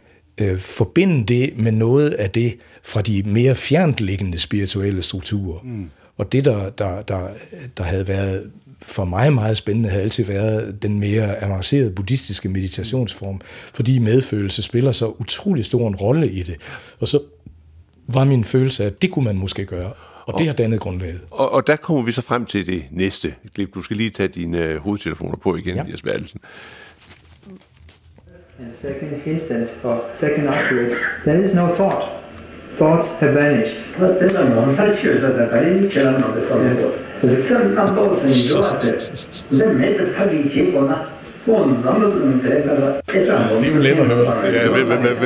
øh, 0.40 0.58
forbinde 0.58 1.24
det 1.24 1.58
med 1.58 1.72
noget 1.72 2.10
af 2.10 2.30
det 2.30 2.56
fra 2.82 3.02
de 3.02 3.22
mere 3.22 3.54
fjerntliggende 3.54 4.38
spirituelle 4.38 5.02
strukturer. 5.02 5.60
Mm. 5.64 5.90
Og 6.16 6.32
det, 6.32 6.44
der, 6.44 6.70
der, 6.70 7.02
der, 7.02 7.28
der 7.76 7.84
havde 7.84 8.08
været 8.08 8.50
for 8.82 9.04
mig 9.04 9.32
meget 9.32 9.56
spændende, 9.56 9.88
havde 9.88 10.02
altid 10.02 10.24
været 10.24 10.82
den 10.82 11.00
mere 11.00 11.42
avancerede 11.42 11.90
buddhistiske 11.90 12.48
meditationsform, 12.48 13.40
fordi 13.74 13.98
medfølelse 13.98 14.62
spiller 14.62 14.92
så 14.92 15.06
utrolig 15.06 15.64
stor 15.64 15.88
en 15.88 15.96
rolle 15.96 16.30
i 16.30 16.42
det. 16.42 16.56
Og 17.00 17.08
så 17.08 17.20
var 18.08 18.24
min 18.24 18.44
følelse, 18.44 18.84
at 18.84 19.02
det 19.02 19.10
kunne 19.10 19.24
man 19.24 19.36
måske 19.36 19.64
gøre. 19.64 19.92
Og, 20.26 20.34
og 20.34 20.38
det 20.38 20.46
har 20.46 20.54
dannet 20.54 20.80
grundlaget. 20.80 21.20
Og, 21.30 21.52
og 21.52 21.66
der 21.66 21.76
kommer 21.76 22.02
vi 22.02 22.12
så 22.12 22.22
frem 22.22 22.46
til 22.46 22.66
det 22.66 22.84
næste 22.90 23.34
klip. 23.54 23.74
Du 23.74 23.82
skal 23.82 23.96
lige 23.96 24.10
tage 24.10 24.28
dine 24.28 24.74
uh, 24.74 24.76
hovedtelefoner 24.76 25.36
på 25.36 25.56
igen, 25.56 25.74
ja. 25.76 25.84
Jes 25.92 26.02
Bertelsen. 26.02 26.40
In 28.58 28.64
the 28.64 28.76
second 28.80 29.26
instant 29.26 29.68
or 29.84 30.00
second 30.14 30.48
afterwards, 30.48 30.94
there 31.24 31.44
is 31.44 31.54
no 31.54 31.66
thought 31.66 32.21
thoughts 32.78 33.08
have 33.20 33.34
vanished. 33.34 33.78
Det 33.98 34.32
er 43.68 43.74
jo 43.74 43.78
let 43.78 43.90
at 43.90 44.06
høre. 44.06 44.24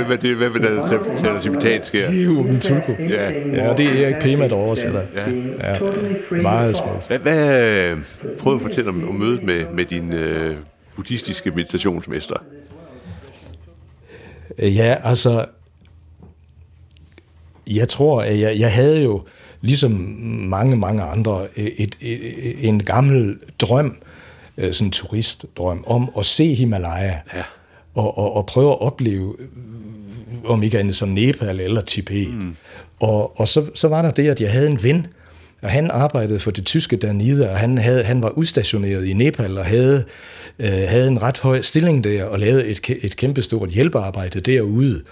Hvad 0.06 0.18
det 0.18 0.36
hvad 0.36 0.60
der 0.60 0.88
taler 1.16 1.40
tibetansk 1.40 1.92
her? 1.92 2.12
Jiumen 2.12 2.60
Tulku. 2.60 2.92
Ja, 2.98 3.30
ja, 3.30 3.74
det 3.76 3.86
er 3.86 4.04
Erik 4.04 4.22
Pema, 4.22 4.48
der 4.48 4.54
oversætter. 4.54 5.00
Ja. 5.14 5.20
ja. 5.70 5.74
Meget 6.42 6.76
smukt. 6.76 7.06
Hvad, 7.08 7.18
hvad 7.18 7.90
øh, 7.90 7.98
prøv 8.38 8.54
at 8.54 8.60
fortælle 8.60 8.90
om, 8.90 9.08
om 9.08 9.14
mødet 9.14 9.42
med, 9.42 9.64
med 9.74 9.84
din 9.84 10.12
øh, 10.12 10.56
buddhistiske 10.96 11.50
meditationsmester? 11.50 12.36
Ja, 14.58 14.96
altså, 15.04 15.44
jeg 17.66 17.88
tror, 17.88 18.22
at 18.22 18.40
jeg, 18.40 18.58
jeg 18.58 18.72
havde 18.72 19.02
jo, 19.02 19.22
ligesom 19.60 19.90
mange, 20.48 20.76
mange 20.76 21.02
andre, 21.02 21.46
et, 21.56 21.72
et, 21.78 21.96
et, 22.00 22.68
en 22.68 22.82
gammel 22.82 23.36
drøm, 23.58 23.96
øh, 24.58 24.72
sådan 24.72 24.86
en 24.86 24.90
turistdrøm, 24.90 25.84
om 25.86 26.10
at 26.18 26.24
se 26.24 26.54
Himalaya. 26.54 27.14
Ja. 27.34 27.42
Og, 27.94 28.18
og, 28.18 28.36
og 28.36 28.46
prøve 28.46 28.70
at 28.70 28.80
opleve, 28.80 29.34
om 30.44 30.62
ikke 30.62 30.78
andet 30.78 30.96
som 30.96 31.08
Nepal 31.08 31.60
eller 31.60 31.80
Tibet. 31.80 32.34
Mm. 32.34 32.56
Og, 33.00 33.40
og 33.40 33.48
så, 33.48 33.66
så 33.74 33.88
var 33.88 34.02
der 34.02 34.10
det, 34.10 34.28
at 34.28 34.40
jeg 34.40 34.52
havde 34.52 34.66
en 34.66 34.82
ven, 34.82 35.06
og 35.62 35.70
han 35.70 35.90
arbejdede 35.90 36.40
for 36.40 36.50
det 36.50 36.66
tyske 36.66 36.96
dernede, 36.96 37.50
og 37.50 37.58
han, 37.58 37.78
havde, 37.78 38.02
han 38.02 38.22
var 38.22 38.28
udstationeret 38.28 39.06
i 39.06 39.12
Nepal 39.12 39.58
og 39.58 39.64
havde, 39.64 40.04
øh, 40.58 40.68
havde 40.68 41.08
en 41.08 41.22
ret 41.22 41.38
høj 41.38 41.60
stilling 41.60 42.04
der 42.04 42.24
og 42.24 42.38
lavede 42.38 42.66
et, 42.66 42.90
et 43.02 43.16
kæmpestort 43.16 43.68
hjælpearbejde 43.68 44.40
derude. 44.40 45.02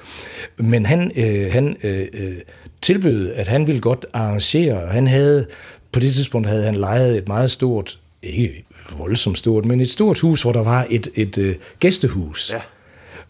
Men 0.56 0.86
han, 0.86 1.12
øh, 1.16 1.52
han 1.52 1.76
øh, 1.84 2.06
øh, 2.12 2.34
tilbød, 2.82 3.32
at 3.32 3.48
han 3.48 3.66
ville 3.66 3.80
godt 3.80 4.06
arrangere, 4.12 4.86
han 4.86 5.06
havde, 5.06 5.46
på 5.92 6.00
det 6.00 6.12
tidspunkt 6.12 6.48
havde 6.48 6.64
han 6.64 6.74
lejet 6.74 7.18
et 7.18 7.28
meget 7.28 7.50
stort, 7.50 7.98
ikke 8.22 8.64
voldsomt 8.98 9.38
stort, 9.38 9.64
men 9.64 9.80
et 9.80 9.90
stort 9.90 10.18
hus, 10.18 10.42
hvor 10.42 10.52
der 10.52 10.62
var 10.62 10.86
et, 10.90 11.08
et 11.14 11.38
øh, 11.38 11.54
gæstehus. 11.80 12.50
Ja. 12.52 12.60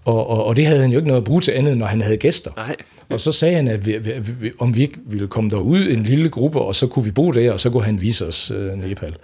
Og, 0.04 0.30
og, 0.30 0.44
og 0.44 0.56
det 0.56 0.66
havde 0.66 0.80
han 0.80 0.90
jo 0.90 0.98
ikke 0.98 1.08
noget 1.08 1.20
at 1.20 1.24
bruge 1.24 1.40
til 1.40 1.52
andet, 1.52 1.78
når 1.78 1.86
han 1.86 2.02
havde 2.02 2.16
gæster. 2.16 2.50
Nej. 2.56 2.76
Og 3.08 3.20
så 3.20 3.32
sagde 3.32 3.54
han, 3.54 3.68
at 3.68 3.86
vi, 3.86 3.98
vi, 4.40 4.50
om 4.58 4.76
vi 4.76 4.80
ikke 4.80 4.98
ville 5.06 5.26
komme 5.26 5.50
derud 5.50 5.80
en 5.80 6.02
lille 6.02 6.28
gruppe, 6.28 6.60
og 6.60 6.74
så 6.74 6.86
kunne 6.86 7.04
vi 7.04 7.10
bo 7.10 7.32
der, 7.32 7.52
og 7.52 7.60
så 7.60 7.70
kunne 7.70 7.84
han 7.84 8.00
vise 8.00 8.26
os 8.26 8.50
øh, 8.50 8.72
Nepal. 8.72 9.16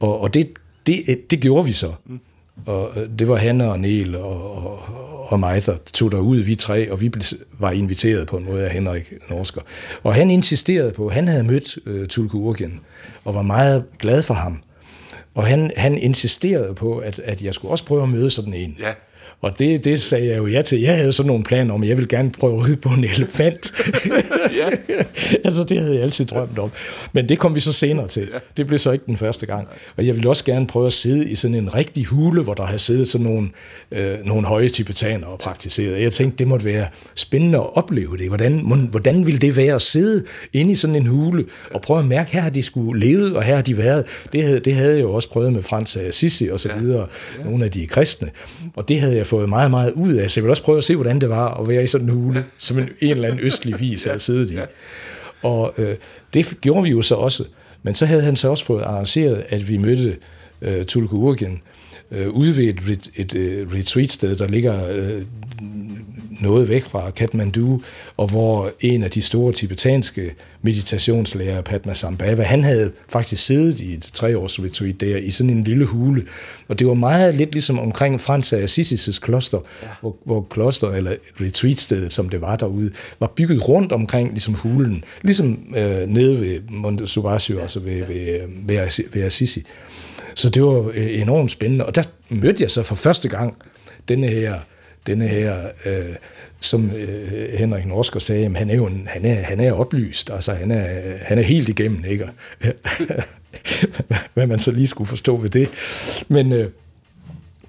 Og, 0.00 0.20
og 0.20 0.34
det, 0.34 0.48
det, 0.88 1.02
øh, 1.08 1.16
det 1.30 1.40
gjorde 1.40 1.66
vi 1.66 1.72
så. 1.72 1.92
Mm. 2.06 2.20
Og 2.66 2.90
øh, 2.96 3.08
det 3.18 3.28
var 3.28 3.36
han 3.36 3.60
og 3.60 3.80
Niel 3.80 4.16
og, 4.16 4.66
og, 4.66 4.82
og 5.28 5.40
mig, 5.40 5.66
der 5.66 5.76
tog 5.94 6.12
derud, 6.12 6.36
vi 6.36 6.54
tre, 6.54 6.92
og 6.92 7.00
vi 7.00 7.12
var 7.58 7.70
inviteret 7.70 8.26
på 8.26 8.36
en 8.36 8.44
måde 8.44 8.64
af 8.64 8.70
Henrik 8.70 9.12
Norsker. 9.30 9.60
Og 10.02 10.14
han 10.14 10.30
insisterede 10.30 10.92
på, 10.92 11.10
han 11.10 11.28
havde 11.28 11.44
mødt 11.44 11.78
øh, 11.86 12.08
Tulku 12.08 12.38
Urgen, 12.38 12.80
og 13.24 13.34
var 13.34 13.42
meget 13.42 13.84
glad 13.98 14.22
for 14.22 14.34
ham. 14.34 14.62
Og 15.34 15.46
han, 15.46 15.72
han 15.76 15.98
insisterede 15.98 16.74
på, 16.74 16.98
at, 16.98 17.18
at 17.18 17.42
jeg 17.42 17.54
skulle 17.54 17.72
også 17.72 17.84
prøve 17.84 18.02
at 18.02 18.08
møde 18.08 18.30
sådan 18.30 18.54
en. 18.54 18.76
Ja. 18.80 18.92
Og 19.40 19.58
det, 19.58 19.84
det 19.84 20.00
sagde 20.00 20.28
jeg 20.28 20.38
jo 20.38 20.46
ja 20.46 20.62
til. 20.62 20.80
Jeg 20.80 20.96
havde 20.96 21.12
sådan 21.12 21.28
nogle 21.28 21.44
planer 21.44 21.74
om, 21.74 21.82
at 21.82 21.88
jeg 21.88 21.96
ville 21.96 22.08
gerne 22.08 22.30
prøve 22.30 22.60
at 22.60 22.68
ride 22.68 22.76
på 22.76 22.88
en 22.88 23.04
elefant. 23.04 23.72
altså, 25.44 25.64
det 25.64 25.80
havde 25.80 25.94
jeg 25.94 26.02
altid 26.02 26.24
drømt 26.24 26.58
om. 26.58 26.70
Men 27.12 27.28
det 27.28 27.38
kom 27.38 27.54
vi 27.54 27.60
så 27.60 27.72
senere 27.72 28.08
til. 28.08 28.28
Det 28.56 28.66
blev 28.66 28.78
så 28.78 28.92
ikke 28.92 29.04
den 29.06 29.16
første 29.16 29.46
gang. 29.46 29.68
Og 29.96 30.06
jeg 30.06 30.14
ville 30.14 30.28
også 30.28 30.44
gerne 30.44 30.66
prøve 30.66 30.86
at 30.86 30.92
sidde 30.92 31.30
i 31.30 31.34
sådan 31.34 31.54
en 31.54 31.74
rigtig 31.74 32.04
hule, 32.04 32.42
hvor 32.42 32.54
der 32.54 32.64
havde 32.64 32.78
siddet 32.78 33.08
sådan 33.08 33.24
nogle, 33.24 33.48
øh, 33.90 34.24
nogle 34.24 34.46
høje 34.46 34.68
tibetanere 34.68 35.30
og 35.30 35.38
praktiseret. 35.38 36.02
Jeg 36.02 36.12
tænkte, 36.12 36.38
det 36.38 36.48
måtte 36.48 36.64
være 36.64 36.86
spændende 37.14 37.58
at 37.58 37.76
opleve 37.76 38.16
det. 38.16 38.28
Hvordan, 38.28 38.58
hvordan 38.90 39.26
ville 39.26 39.38
det 39.38 39.56
være 39.56 39.74
at 39.74 39.82
sidde 39.82 40.24
inde 40.52 40.72
i 40.72 40.74
sådan 40.74 40.96
en 40.96 41.06
hule 41.06 41.44
og 41.74 41.80
prøve 41.80 41.98
at 41.98 42.06
mærke, 42.06 42.30
her 42.32 42.40
har 42.40 42.50
de 42.50 42.62
skulle 42.62 43.00
levet, 43.06 43.36
og 43.36 43.42
her 43.42 43.54
har 43.54 43.62
de 43.62 43.78
været. 43.78 44.04
Det 44.32 44.42
havde, 44.42 44.60
det 44.60 44.74
havde 44.74 44.94
jeg 44.94 45.02
jo 45.02 45.12
også 45.12 45.30
prøvet 45.30 45.52
med 45.52 45.62
Frans 45.62 45.96
Assisi 45.96 46.48
og 46.48 46.60
så 46.60 46.72
videre. 46.78 47.06
Nogle 47.44 47.64
af 47.64 47.70
de 47.70 47.86
kristne. 47.86 48.30
Og 48.76 48.88
det 48.88 49.00
havde 49.00 49.16
jeg 49.16 49.26
fået 49.28 49.48
meget, 49.48 49.70
meget 49.70 49.92
ud 49.92 50.12
af. 50.14 50.30
Så 50.30 50.40
jeg 50.40 50.44
vil 50.44 50.50
også 50.50 50.62
prøve 50.62 50.78
at 50.78 50.84
se, 50.84 50.96
hvordan 50.96 51.20
det 51.20 51.28
var 51.28 51.60
at 51.60 51.68
være 51.68 51.82
i 51.82 51.86
sådan 51.86 52.08
en 52.08 52.14
hule, 52.14 52.44
som 52.58 52.78
en, 52.78 52.88
en 53.00 53.10
eller 53.10 53.28
anden 53.28 53.44
østlig 53.44 53.80
vis 53.80 54.06
at 54.06 54.22
sidde 54.22 54.54
i. 54.54 54.58
Og 55.42 55.74
øh, 55.78 55.94
det 56.34 56.58
gjorde 56.60 56.82
vi 56.82 56.90
jo 56.90 57.02
så 57.02 57.14
også. 57.14 57.44
Men 57.82 57.94
så 57.94 58.06
havde 58.06 58.22
han 58.22 58.36
så 58.36 58.48
også 58.48 58.64
fået 58.64 58.82
arrangeret, 58.82 59.44
at 59.48 59.68
vi 59.68 59.76
mødte 59.76 60.16
øh, 60.62 60.84
Tulku 60.84 61.16
Urgen 61.16 61.62
øh, 62.10 62.28
ude 62.28 62.56
ved 62.56 62.64
et, 62.64 62.80
et, 62.88 63.08
et, 63.16 63.34
et 63.34 63.68
retreat-sted, 63.74 64.36
der 64.36 64.48
ligger 64.48 64.88
øh, 64.90 65.22
noget 66.40 66.68
væk 66.68 66.84
fra 66.84 67.10
Kathmandu, 67.10 67.80
og 68.16 68.28
hvor 68.28 68.70
en 68.80 69.02
af 69.02 69.10
de 69.10 69.22
store 69.22 69.52
tibetanske 69.52 70.34
meditationslærer, 70.62 71.60
Padma 71.60 71.94
Sambhava, 71.94 72.42
han 72.42 72.64
havde 72.64 72.92
faktisk 73.08 73.46
siddet 73.46 73.80
i 73.80 73.94
et 73.94 74.02
treårs 74.02 74.62
retreat 74.62 75.00
der, 75.00 75.16
i 75.16 75.30
sådan 75.30 75.50
en 75.50 75.64
lille 75.64 75.84
hule. 75.84 76.24
Og 76.68 76.78
det 76.78 76.86
var 76.86 76.94
meget 76.94 77.34
lidt 77.34 77.52
ligesom 77.52 77.78
omkring 77.78 78.20
Frans 78.20 78.52
af 78.52 78.64
Assisi' 78.64 79.20
kloster, 79.20 79.58
ja. 79.82 79.88
hvor, 80.00 80.16
hvor 80.24 80.46
kloster, 80.50 80.90
eller 80.90 81.14
retreatstedet, 81.40 82.12
som 82.12 82.28
det 82.28 82.40
var 82.40 82.56
derude, 82.56 82.90
var 83.20 83.32
bygget 83.36 83.68
rundt 83.68 83.92
omkring 83.92 84.30
ligesom 84.30 84.54
hulen, 84.54 85.04
ligesom 85.22 85.74
øh, 85.76 86.08
nede 86.08 86.40
ved 86.40 86.60
Monte 86.70 87.06
Subasio, 87.06 87.56
ja. 87.56 87.62
altså 87.62 87.80
ved, 87.80 88.06
ved, 88.06 88.40
ved, 88.66 89.12
ved 89.12 89.22
Assisi. 89.22 89.62
Så 90.34 90.50
det 90.50 90.62
var 90.62 90.90
øh, 90.94 91.20
enormt 91.20 91.50
spændende, 91.50 91.86
og 91.86 91.94
der 91.94 92.02
mødte 92.28 92.62
jeg 92.62 92.70
så 92.70 92.82
for 92.82 92.94
første 92.94 93.28
gang 93.28 93.54
denne 94.08 94.26
her 94.26 94.54
denne 95.06 95.28
her, 95.28 95.68
øh, 95.84 96.14
som 96.60 96.90
øh, 96.90 97.58
Henrik 97.58 97.86
Norsker 97.86 98.20
sagde, 98.20 98.42
jamen, 98.42 98.56
han 98.56 98.70
er 98.70 98.74
jo 98.74 98.86
en, 98.86 99.08
han 99.10 99.24
er, 99.24 99.42
han 99.42 99.60
er 99.60 99.72
oplyst, 99.72 100.30
altså 100.30 100.54
han 100.54 100.70
er, 100.70 101.16
han 101.22 101.38
er 101.38 101.42
helt 101.42 101.68
igennem, 101.68 102.04
ikke? 102.04 102.28
Hvad 104.34 104.46
man 104.46 104.58
så 104.58 104.70
lige 104.70 104.86
skulle 104.86 105.08
forstå 105.08 105.36
ved 105.36 105.50
det. 105.50 105.68
Men, 106.28 106.52
øh, 106.52 106.70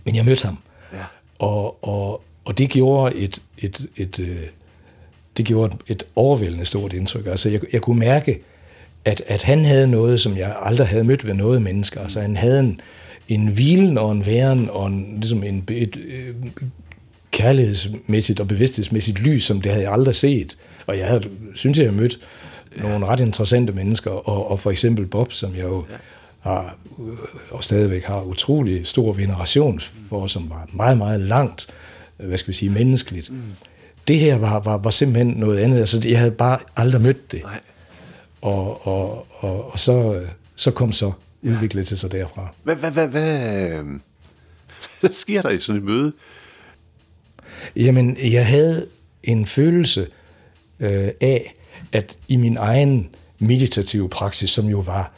men 0.06 0.16
jeg 0.16 0.26
mødte 0.26 0.46
ham, 0.46 0.58
ja. 0.94 0.98
og, 1.40 1.88
og, 1.88 2.24
og 2.46 2.58
det 2.58 2.70
gjorde 2.70 3.16
et, 3.16 3.42
et, 3.58 3.86
et, 3.98 4.20
øh, 4.20 4.38
det 5.38 5.46
gjorde 5.46 5.76
et, 5.76 5.92
et 5.92 6.04
overvældende 6.16 6.66
stort 6.66 6.94
indtryk. 6.94 7.28
Altså 7.28 7.50
jeg, 7.50 7.62
jeg 7.74 7.82
kunne 7.82 8.00
mærke, 8.00 8.42
at, 9.06 9.22
at 9.28 9.44
han 9.44 9.66
havde 9.66 9.88
noget, 9.88 10.20
som 10.20 10.38
jeg 10.38 10.56
aldrig 10.62 10.88
havde 10.88 11.04
mødt 11.04 11.26
ved 11.26 11.34
noget 11.34 11.62
menneske. 11.62 12.00
Altså 12.00 12.22
han 12.22 12.38
havde 12.38 12.60
en, 12.60 12.82
en 13.28 13.48
hvilen 13.48 13.98
og 13.98 14.12
en 14.12 14.26
væren 14.26 14.70
og 14.70 14.88
en, 14.88 15.14
ligesom 15.16 15.44
en, 15.44 15.64
et, 15.70 15.84
et, 15.84 15.98
øh, 15.98 16.36
kærlighedsmæssigt 17.32 18.40
og 18.40 18.48
bevidsthedsmæssigt 18.48 19.20
lys, 19.20 19.44
som 19.44 19.62
det 19.62 19.72
havde 19.72 19.84
jeg 19.84 19.94
aldrig 19.94 20.16
set. 20.16 20.58
Og 20.88 20.98
jeg 20.98 21.08
havde, 21.08 21.30
synes, 21.56 21.78
jeg 21.78 21.86
har 21.86 21.92
mødt 21.92 22.20
ja. 22.78 22.82
nogle 22.82 23.06
ret 23.06 23.20
interessante 23.20 23.74
mennesker, 23.74 24.12
og, 24.12 24.52
og 24.52 24.60
for 24.60 24.72
eksempel 24.72 25.06
Bob, 25.06 25.32
som 25.32 25.56
jeg 25.56 25.64
jo 25.64 25.86
ja. 25.90 25.96
har, 26.40 26.78
øh, 27.00 27.18
og 27.52 27.64
stadigvæk 27.64 28.04
har 28.04 28.22
utrolig 28.22 28.88
stor 28.88 29.14
veneration 29.14 29.80
for, 30.10 30.28
som 30.28 30.50
var 30.50 30.70
meget, 30.74 30.98
meget 30.98 31.20
langt, 31.20 31.68
øh, 32.20 32.28
hvad 32.28 32.38
skal 32.38 32.48
vi 32.48 32.54
sige, 32.54 32.70
menneskeligt. 32.70 33.32
Mm. 33.32 33.42
Det 34.08 34.20
her 34.20 34.38
var, 34.38 34.60
var, 34.60 34.78
var 34.78 34.90
simpelthen 34.90 35.28
noget 35.38 35.60
andet. 35.60 35.80
Altså, 35.80 36.02
jeg 36.10 36.20
havde 36.20 36.32
bare 36.32 36.60
aldrig 36.78 37.02
mødt 37.02 37.32
det. 37.32 37.44
Nej. 37.44 37.60
Og, 38.42 38.88
og, 38.88 39.28
og, 39.30 39.72
og 39.72 39.80
så, 39.80 40.22
så 40.56 40.72
kom 40.72 40.92
så 40.92 41.12
udviklet 41.42 41.88
til 41.88 41.98
sig 41.98 42.12
derfra. 42.12 42.54
Hvad, 42.64 42.76
hvad, 42.76 42.92
hvad, 42.92 43.08
hvad, 43.08 43.70
øh, 43.72 43.86
hvad 45.02 45.14
sker 45.14 45.42
der 45.42 45.50
i 45.50 45.60
sådan 45.60 45.80
et 45.80 45.86
møde? 45.86 46.14
Jamen, 47.76 48.18
jeg 48.32 48.48
havde 48.48 48.86
en 49.24 49.46
følelse 49.46 50.08
øh, 50.80 51.10
af, 51.22 51.56
at 51.92 52.18
i 52.28 52.36
min 52.36 52.58
egen 52.58 53.10
meditative 53.40 54.10
praksis, 54.10 54.50
som 54.50 54.68
jo 54.68 54.80
var 54.80 55.14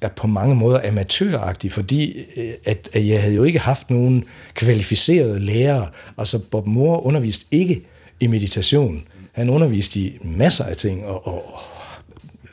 er 0.00 0.08
på 0.08 0.26
mange 0.26 0.54
måder 0.54 0.88
amatøragtig, 0.88 1.72
fordi 1.72 2.18
øh, 2.36 2.50
at, 2.64 2.88
at 2.92 3.06
jeg 3.06 3.22
havde 3.22 3.34
jo 3.34 3.44
ikke 3.44 3.58
haft 3.58 3.90
nogen 3.90 4.24
kvalificerede 4.54 5.38
lærere. 5.38 5.88
Altså 6.18 6.38
Bob 6.38 6.66
Moore 6.66 7.02
underviste 7.02 7.46
ikke 7.50 7.82
i 8.20 8.26
meditation. 8.26 9.04
Han 9.32 9.50
underviste 9.50 10.00
i 10.00 10.18
masser 10.22 10.64
af 10.64 10.76
ting, 10.76 11.04
og, 11.04 11.26
og 11.26 11.60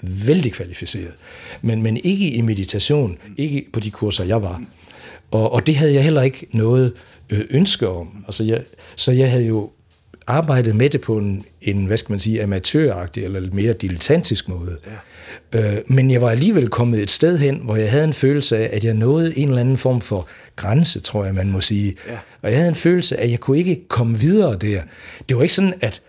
vældig 0.02 0.54
kvalificeret. 0.54 1.12
Men, 1.62 1.82
men 1.82 1.98
ikke 1.98 2.30
i 2.30 2.42
meditation, 2.42 3.18
ikke 3.38 3.66
på 3.74 3.80
de 3.80 3.92
kurser, 3.92 4.24
jeg 4.24 4.42
var. 4.42 4.64
Og, 5.32 5.52
og 5.52 5.68
det 5.68 5.76
havde 5.76 5.94
jeg 5.94 6.04
heller 6.04 6.22
ikke 6.22 6.48
noget 6.52 6.86
øh, 6.86 7.00
ønske 7.30 7.88
om. 7.88 8.24
Altså 8.28 8.44
jeg, 8.44 8.64
så 8.96 9.12
jeg 9.12 9.32
havde 9.32 9.46
jo 9.46 9.72
arbejdet 10.28 10.76
med 10.76 10.90
det 10.90 11.02
på 11.02 11.18
en, 11.18 11.46
en 11.62 11.86
hvad 11.86 11.98
skal 11.98 12.14
man 12.14 12.20
sige, 12.20 12.44
amatøragtig 12.44 13.24
eller 13.24 13.40
lidt 13.40 13.54
mere 13.54 13.74
dilettantisk 13.74 14.50
måde. 14.50 14.78
Ja. 15.54 15.76
Øh, 15.76 15.82
men 15.88 16.12
jeg 16.12 16.22
var 16.22 16.30
alligevel 16.30 16.70
kommet 16.70 17.02
et 17.02 17.12
sted 17.12 17.38
hen, 17.38 17.62
hvor 17.64 17.76
jeg 17.76 17.92
havde 17.92 18.04
en 18.04 18.14
følelse 18.14 18.58
af, 18.58 18.70
at 18.74 18.84
jeg 18.84 18.94
nåede 18.94 19.38
en 19.38 19.48
eller 19.48 19.62
anden 19.62 19.78
form 19.78 20.02
for 20.02 20.28
grænse, 20.56 21.00
tror 21.00 21.26
jeg, 21.26 21.36
man 21.36 21.52
må 21.52 21.62
sige. 21.62 21.96
Ja. 22.08 22.18
Og 22.42 22.50
jeg 22.50 22.58
havde 22.58 22.70
en 22.70 22.76
følelse 22.76 23.18
af, 23.18 23.24
at 23.24 23.32
jeg 23.32 23.40
kunne 23.40 23.58
ikke 23.58 23.88
komme 23.88 24.20
videre 24.20 24.56
der. 24.56 24.82
Det 25.30 25.38
var 25.38 25.44
ikke 25.44 25.54
sådan, 25.54 25.74
at 25.82 26.02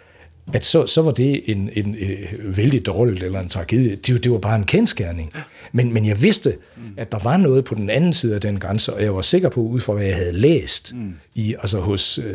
at 0.53 0.64
så, 0.64 0.86
så 0.86 1.03
var 1.03 1.11
det 1.11 1.51
en, 1.51 1.70
en, 1.72 1.86
en 1.86 1.97
øh, 1.99 2.57
vældig 2.57 2.86
dårligt 2.86 3.22
eller 3.22 3.40
en 3.40 3.49
tragedie. 3.49 3.97
Det, 3.97 4.24
det 4.24 4.32
var 4.32 4.38
bare 4.38 4.57
en 4.57 4.64
kendskærning. 4.64 5.32
Men, 5.72 5.94
men 5.94 6.07
jeg 6.07 6.22
vidste, 6.22 6.57
at 6.97 7.12
der 7.12 7.18
var 7.18 7.36
noget 7.36 7.64
på 7.64 7.74
den 7.74 7.90
anden 7.90 8.12
side 8.12 8.34
af 8.34 8.40
den 8.40 8.59
grænse, 8.59 8.92
og 8.92 9.03
jeg 9.03 9.14
var 9.14 9.22
sikker 9.22 9.49
på, 9.49 9.61
ud 9.61 9.80
fra 9.80 9.92
hvad 9.92 10.05
jeg 10.05 10.16
havde 10.16 10.32
læst 10.32 10.94
mm. 10.94 11.14
i, 11.34 11.55
altså 11.55 11.80
hos 11.80 12.18
øh, 12.18 12.34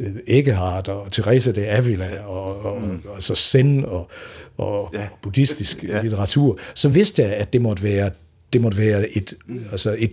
øh 0.00 0.12
Eggehard 0.26 0.88
og 0.88 1.12
Teresa 1.12 1.52
de 1.52 1.66
Avila 1.66 2.20
og, 2.20 2.64
og, 2.64 2.82
mm. 2.82 3.02
og 3.08 3.14
altså 3.14 3.34
Zen 3.34 3.84
og, 3.84 4.10
og, 4.58 4.90
ja. 4.94 5.02
og 5.02 5.18
buddhistisk 5.22 5.84
ja. 5.84 6.02
litteratur, 6.02 6.58
så 6.74 6.88
vidste 6.88 7.22
jeg, 7.22 7.32
at 7.32 7.52
det 7.52 7.62
måtte 7.62 7.82
være, 7.82 8.10
det 8.52 8.60
måtte 8.60 8.78
være 8.78 9.16
et, 9.16 9.34
mm. 9.46 9.64
altså 9.72 9.96
et, 9.98 10.12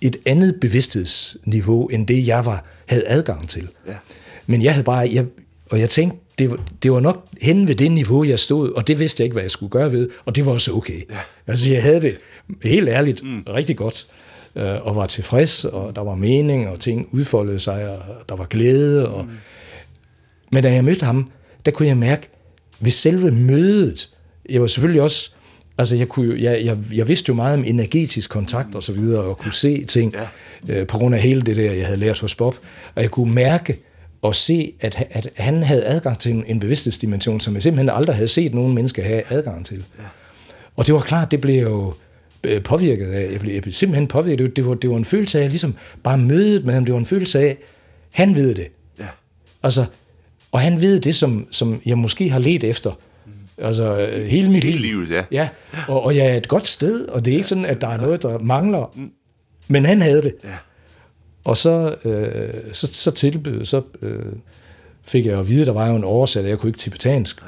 et 0.00 0.16
andet 0.26 0.60
bevidsthedsniveau, 0.60 1.86
end 1.86 2.06
det 2.06 2.26
jeg 2.26 2.46
var 2.46 2.64
havde 2.86 3.04
adgang 3.06 3.48
til. 3.48 3.68
Ja. 3.88 3.94
Men 4.46 4.62
jeg 4.62 4.72
havde 4.72 4.84
bare, 4.84 5.08
jeg, 5.12 5.24
og 5.70 5.80
jeg 5.80 5.90
tænkte, 5.90 6.18
det, 6.38 6.50
var, 6.50 6.58
det 6.82 6.92
var 6.92 7.00
nok 7.00 7.26
hen 7.42 7.68
ved 7.68 7.74
det 7.74 7.92
niveau, 7.92 8.24
jeg 8.24 8.38
stod, 8.38 8.70
og 8.70 8.88
det 8.88 8.98
vidste 8.98 9.20
jeg 9.20 9.24
ikke, 9.24 9.34
hvad 9.34 9.42
jeg 9.42 9.50
skulle 9.50 9.70
gøre 9.70 9.92
ved, 9.92 10.08
og 10.24 10.36
det 10.36 10.46
var 10.46 10.52
også 10.52 10.72
okay. 10.72 11.10
Ja. 11.10 11.18
Altså, 11.46 11.72
jeg 11.72 11.82
havde 11.82 12.00
det 12.00 12.16
helt 12.64 12.88
ærligt 12.88 13.22
mm. 13.22 13.42
rigtig 13.48 13.76
godt, 13.76 14.06
øh, 14.56 14.86
og 14.86 14.96
var 14.96 15.06
tilfreds, 15.06 15.64
og 15.64 15.96
der 15.96 16.02
var 16.02 16.14
mening, 16.14 16.68
og 16.68 16.80
ting 16.80 17.08
udfoldede 17.12 17.58
sig, 17.58 17.88
og 17.88 18.28
der 18.28 18.36
var 18.36 18.44
glæde. 18.44 19.08
Og... 19.08 19.24
Mm. 19.24 19.30
Men 20.52 20.62
da 20.62 20.72
jeg 20.72 20.84
mødte 20.84 21.04
ham, 21.04 21.30
der 21.64 21.70
kunne 21.70 21.88
jeg 21.88 21.96
mærke, 21.96 22.28
ved 22.80 22.90
selve 22.90 23.30
mødet, 23.30 24.10
jeg 24.50 24.60
var 24.60 24.66
selvfølgelig 24.66 25.02
også, 25.02 25.30
altså 25.78 25.96
jeg, 25.96 26.08
kunne, 26.08 26.42
jeg, 26.42 26.64
jeg, 26.64 26.78
jeg 26.94 27.08
vidste 27.08 27.28
jo 27.28 27.34
meget 27.34 27.54
om 27.54 27.64
energetisk 27.64 28.30
kontakt 28.30 28.74
og 28.74 28.82
så 28.82 28.92
videre, 28.92 29.22
og 29.22 29.38
kunne 29.38 29.52
se 29.52 29.84
ting, 29.84 30.14
ja. 30.68 30.80
øh, 30.80 30.86
på 30.86 30.98
grund 30.98 31.14
af 31.14 31.20
hele 31.20 31.42
det 31.42 31.56
der, 31.56 31.72
jeg 31.72 31.86
havde 31.86 32.00
lært 32.00 32.20
hos 32.20 32.34
Bob, 32.34 32.56
og 32.94 33.02
jeg 33.02 33.10
kunne 33.10 33.34
mærke, 33.34 33.78
og 34.26 34.34
se, 34.34 34.72
at, 34.80 35.06
at 35.10 35.28
han 35.36 35.62
havde 35.62 35.84
adgang 35.84 36.18
til 36.18 36.32
en, 36.32 36.44
en 36.46 36.60
bevidsthedsdimension, 36.60 37.40
som 37.40 37.54
jeg 37.54 37.62
simpelthen 37.62 37.90
aldrig 37.90 38.16
havde 38.16 38.28
set 38.28 38.54
nogen 38.54 38.74
mennesker 38.74 39.02
have 39.02 39.22
adgang 39.28 39.66
til. 39.66 39.84
Ja. 39.98 40.04
Og 40.76 40.86
det 40.86 40.94
var 40.94 41.00
klart, 41.00 41.30
det 41.30 41.40
blev 41.40 41.62
jo 41.62 41.94
øh, 42.44 42.62
påvirket 42.62 43.06
af, 43.06 43.32
jeg 43.32 43.40
blev, 43.40 43.52
jeg 43.52 43.62
blev 43.62 43.72
simpelthen 43.72 44.08
påvirket, 44.08 44.56
det 44.56 44.66
var, 44.66 44.74
det 44.74 44.90
var 44.90 44.96
en 44.96 45.04
følelse 45.04 45.40
af, 45.40 45.48
ligesom 45.48 45.74
bare 46.02 46.18
mødet 46.18 46.64
med 46.64 46.74
ham, 46.74 46.84
det 46.84 46.92
var 46.92 46.98
en 46.98 47.06
følelse 47.06 47.40
af, 47.40 47.56
han 48.10 48.34
ved 48.34 48.54
det. 48.54 48.66
Ja. 48.98 49.06
Altså, 49.62 49.84
og 50.52 50.60
han 50.60 50.82
ved 50.82 51.00
det, 51.00 51.14
som, 51.14 51.46
som 51.50 51.80
jeg 51.86 51.98
måske 51.98 52.30
har 52.30 52.38
let 52.38 52.64
efter, 52.64 52.90
mm. 53.26 53.32
Altså 53.58 53.98
øh, 53.98 54.26
hele 54.26 54.50
mit 54.50 54.64
hele 54.64 54.78
liv. 54.78 55.00
livet, 55.00 55.10
ja. 55.10 55.24
ja. 55.30 55.48
Og, 55.88 56.04
og 56.04 56.16
jeg 56.16 56.26
er 56.26 56.36
et 56.36 56.48
godt 56.48 56.66
sted, 56.66 57.06
og 57.06 57.24
det 57.24 57.32
er 57.32 57.36
ikke 57.36 57.48
sådan, 57.48 57.64
at 57.64 57.80
der 57.80 57.88
er 57.88 57.96
noget, 57.96 58.22
der 58.22 58.38
mangler. 58.38 58.92
Mm. 58.94 59.10
Men 59.68 59.84
han 59.84 60.02
havde 60.02 60.22
det. 60.22 60.34
Ja. 60.44 60.48
Og 61.46 61.56
så, 61.56 61.94
øh, 62.04 62.54
så, 62.72 62.86
så 62.86 63.10
tilbød, 63.10 63.64
så 63.64 63.82
øh, 64.02 64.32
fik 65.04 65.26
jeg 65.26 65.38
at 65.38 65.48
vide, 65.48 65.60
at 65.60 65.66
der 65.66 65.72
var 65.72 65.88
jo 65.88 65.96
en 65.96 66.04
oversætter, 66.04 66.50
jeg 66.50 66.58
kunne 66.58 66.68
ikke 66.68 66.78
tibetansk. 66.78 67.42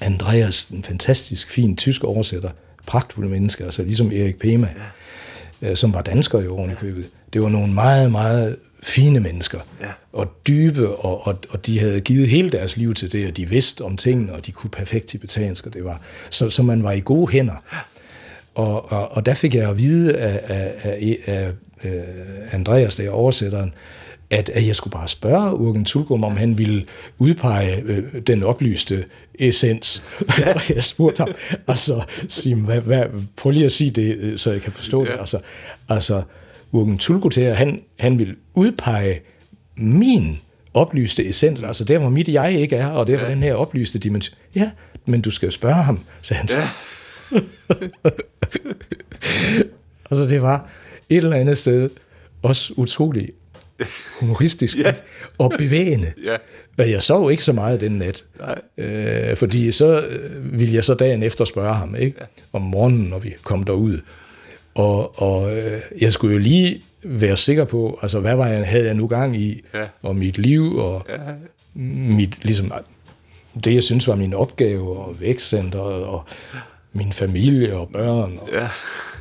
Andreas, 0.00 0.66
en 0.72 0.84
fantastisk 0.84 1.50
fin 1.50 1.76
tysk 1.76 2.04
oversætter, 2.04 2.50
pragtfulde 2.86 3.30
mennesker, 3.30 3.64
altså 3.64 3.82
ligesom 3.82 4.12
Erik 4.12 4.38
Pema, 4.38 4.68
ja. 5.62 5.70
øh, 5.70 5.76
som 5.76 5.94
var 5.94 6.02
dansker 6.02 6.40
i 6.40 6.48
oven 6.48 6.70
i 6.70 6.74
købet. 6.74 7.04
Det 7.32 7.42
var 7.42 7.48
nogle 7.48 7.72
meget, 7.72 8.12
meget 8.12 8.56
fine 8.82 9.20
mennesker, 9.20 9.58
ja. 9.80 9.90
og 10.12 10.32
dybe, 10.46 10.96
og, 10.96 11.26
og, 11.26 11.38
og 11.50 11.66
de 11.66 11.78
havde 11.80 12.00
givet 12.00 12.28
hele 12.28 12.50
deres 12.50 12.76
liv 12.76 12.94
til 12.94 13.12
det, 13.12 13.26
og 13.26 13.36
de 13.36 13.48
vidste 13.48 13.82
om 13.82 13.96
tingene, 13.96 14.32
og 14.32 14.46
de 14.46 14.52
kunne 14.52 14.70
perfekt 14.70 15.06
tibetansk, 15.06 15.66
og 15.66 15.74
det 15.74 15.84
var, 15.84 16.00
så, 16.30 16.50
så 16.50 16.62
man 16.62 16.82
var 16.82 16.92
i 16.92 17.00
gode 17.00 17.32
hænder. 17.32 17.64
Og, 18.54 18.92
og, 18.92 19.12
og 19.12 19.26
der 19.26 19.34
fik 19.34 19.54
jeg 19.54 19.68
at 19.68 19.78
vide 19.78 20.16
af, 20.16 20.40
af, 20.48 20.72
af, 21.26 21.52
af 21.84 22.04
Andreas, 22.52 22.96
der 22.96 23.04
er 23.04 23.10
oversætteren, 23.10 23.74
at, 24.30 24.48
at 24.48 24.66
jeg 24.66 24.76
skulle 24.76 24.92
bare 24.92 25.08
spørge 25.08 25.56
Urgen 25.56 25.84
Tulgum, 25.84 26.24
om 26.24 26.36
han 26.36 26.58
ville 26.58 26.84
udpege 27.18 27.82
øh, 27.84 28.04
den 28.26 28.42
oplyste 28.42 29.04
essens. 29.38 30.02
Ja. 30.38 30.52
og 30.54 30.60
jeg 30.74 30.84
spurgte 30.84 31.20
ham, 31.20 31.28
altså, 31.68 32.02
sig, 32.28 32.54
hvad, 32.54 32.80
hvad, 32.80 33.04
prøv 33.36 33.52
lige 33.52 33.64
at 33.64 33.72
sige 33.72 33.90
det, 33.90 34.16
øh, 34.16 34.38
så 34.38 34.52
jeg 34.52 34.60
kan 34.60 34.72
forstå 34.72 35.04
ja. 35.04 35.12
det. 35.12 35.18
Altså, 35.18 35.38
altså 35.88 36.22
Urgen 36.72 36.98
Tulgum, 36.98 37.30
han, 37.36 37.80
han 37.98 38.18
vil 38.18 38.36
udpege 38.54 39.20
min 39.76 40.38
oplyste 40.74 41.28
essens, 41.28 41.62
altså 41.62 41.84
der, 41.84 41.98
hvor 41.98 42.08
mit 42.08 42.28
jeg 42.28 42.52
ikke 42.52 42.76
er, 42.76 42.86
og 42.86 43.06
det 43.06 43.14
er 43.14 43.24
ja. 43.24 43.30
den 43.30 43.42
her 43.42 43.54
oplyste 43.54 43.98
dimension. 43.98 44.38
Ja, 44.54 44.70
men 45.06 45.20
du 45.20 45.30
skal 45.30 45.46
jo 45.46 45.50
spørge 45.50 45.82
ham, 45.82 46.00
sagde 46.20 46.38
han 46.38 46.48
så. 46.48 46.58
Ja. 46.58 46.68
altså 50.10 50.26
det 50.28 50.42
var, 50.42 50.68
et 51.08 51.16
eller 51.16 51.36
andet 51.36 51.58
sted 51.58 51.90
også 52.42 52.72
utrolig 52.76 53.28
humoristisk 54.20 54.78
ja. 54.78 54.94
og 55.38 55.52
bevægende. 55.58 56.12
Ja. 56.24 56.36
Men 56.76 56.90
jeg 56.90 57.02
sov 57.02 57.30
ikke 57.30 57.42
så 57.42 57.52
meget 57.52 57.80
den 57.80 57.92
nat. 57.92 58.24
Nej. 58.38 58.60
Øh, 58.78 59.36
fordi 59.36 59.72
så 59.72 60.00
øh, 60.00 60.58
ville 60.58 60.74
jeg 60.74 60.84
så 60.84 60.94
dagen 60.94 61.22
efter 61.22 61.44
spørge 61.44 61.74
ham, 61.74 61.96
ikke? 61.96 62.16
Ja. 62.20 62.26
om 62.52 62.62
morgenen, 62.62 63.06
når 63.06 63.18
vi 63.18 63.34
kom 63.42 63.62
derud. 63.62 63.98
Og, 64.74 65.22
og 65.22 65.56
øh, 65.56 65.80
jeg 66.00 66.12
skulle 66.12 66.32
jo 66.32 66.38
lige 66.38 66.82
være 67.04 67.36
sikker 67.36 67.64
på, 67.64 67.98
altså 68.02 68.20
hvad 68.20 68.36
var 68.36 68.46
jeg, 68.46 68.66
havde 68.66 68.86
jeg 68.86 68.94
nu 68.94 69.06
gang 69.06 69.36
i, 69.36 69.62
ja. 69.74 69.86
og 70.02 70.16
mit 70.16 70.38
liv, 70.38 70.76
og 70.76 71.06
ja. 71.08 71.16
mit, 71.74 72.44
ligesom, 72.44 72.72
det 73.64 73.74
jeg 73.74 73.82
synes 73.82 74.08
var 74.08 74.16
min 74.16 74.34
opgave, 74.34 74.98
og 74.98 75.20
vækstcenteret, 75.20 76.04
og 76.04 76.24
min 76.92 77.12
familie 77.12 77.76
og 77.76 77.88
børn, 77.92 78.38
og 78.40 78.48
ja. 78.52 78.68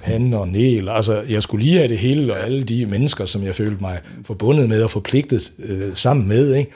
han 0.02 0.34
og 0.34 0.48
Niel. 0.48 0.90
Altså, 0.90 1.22
jeg 1.30 1.44
skulle 1.44 1.64
lige 1.64 1.78
have 1.78 1.88
det 1.88 1.98
hele, 1.98 2.34
og 2.34 2.44
alle 2.44 2.64
de 2.64 2.86
mennesker, 2.86 3.26
som 3.26 3.44
jeg 3.44 3.56
følte 3.56 3.82
mig 3.82 4.00
forbundet 4.26 4.70
med 4.70 4.84
og 4.84 4.92
forpligtet 4.92 5.52
øh, 5.60 5.92
sammen 5.94 6.28
med. 6.28 6.56
Ikke? 6.56 6.72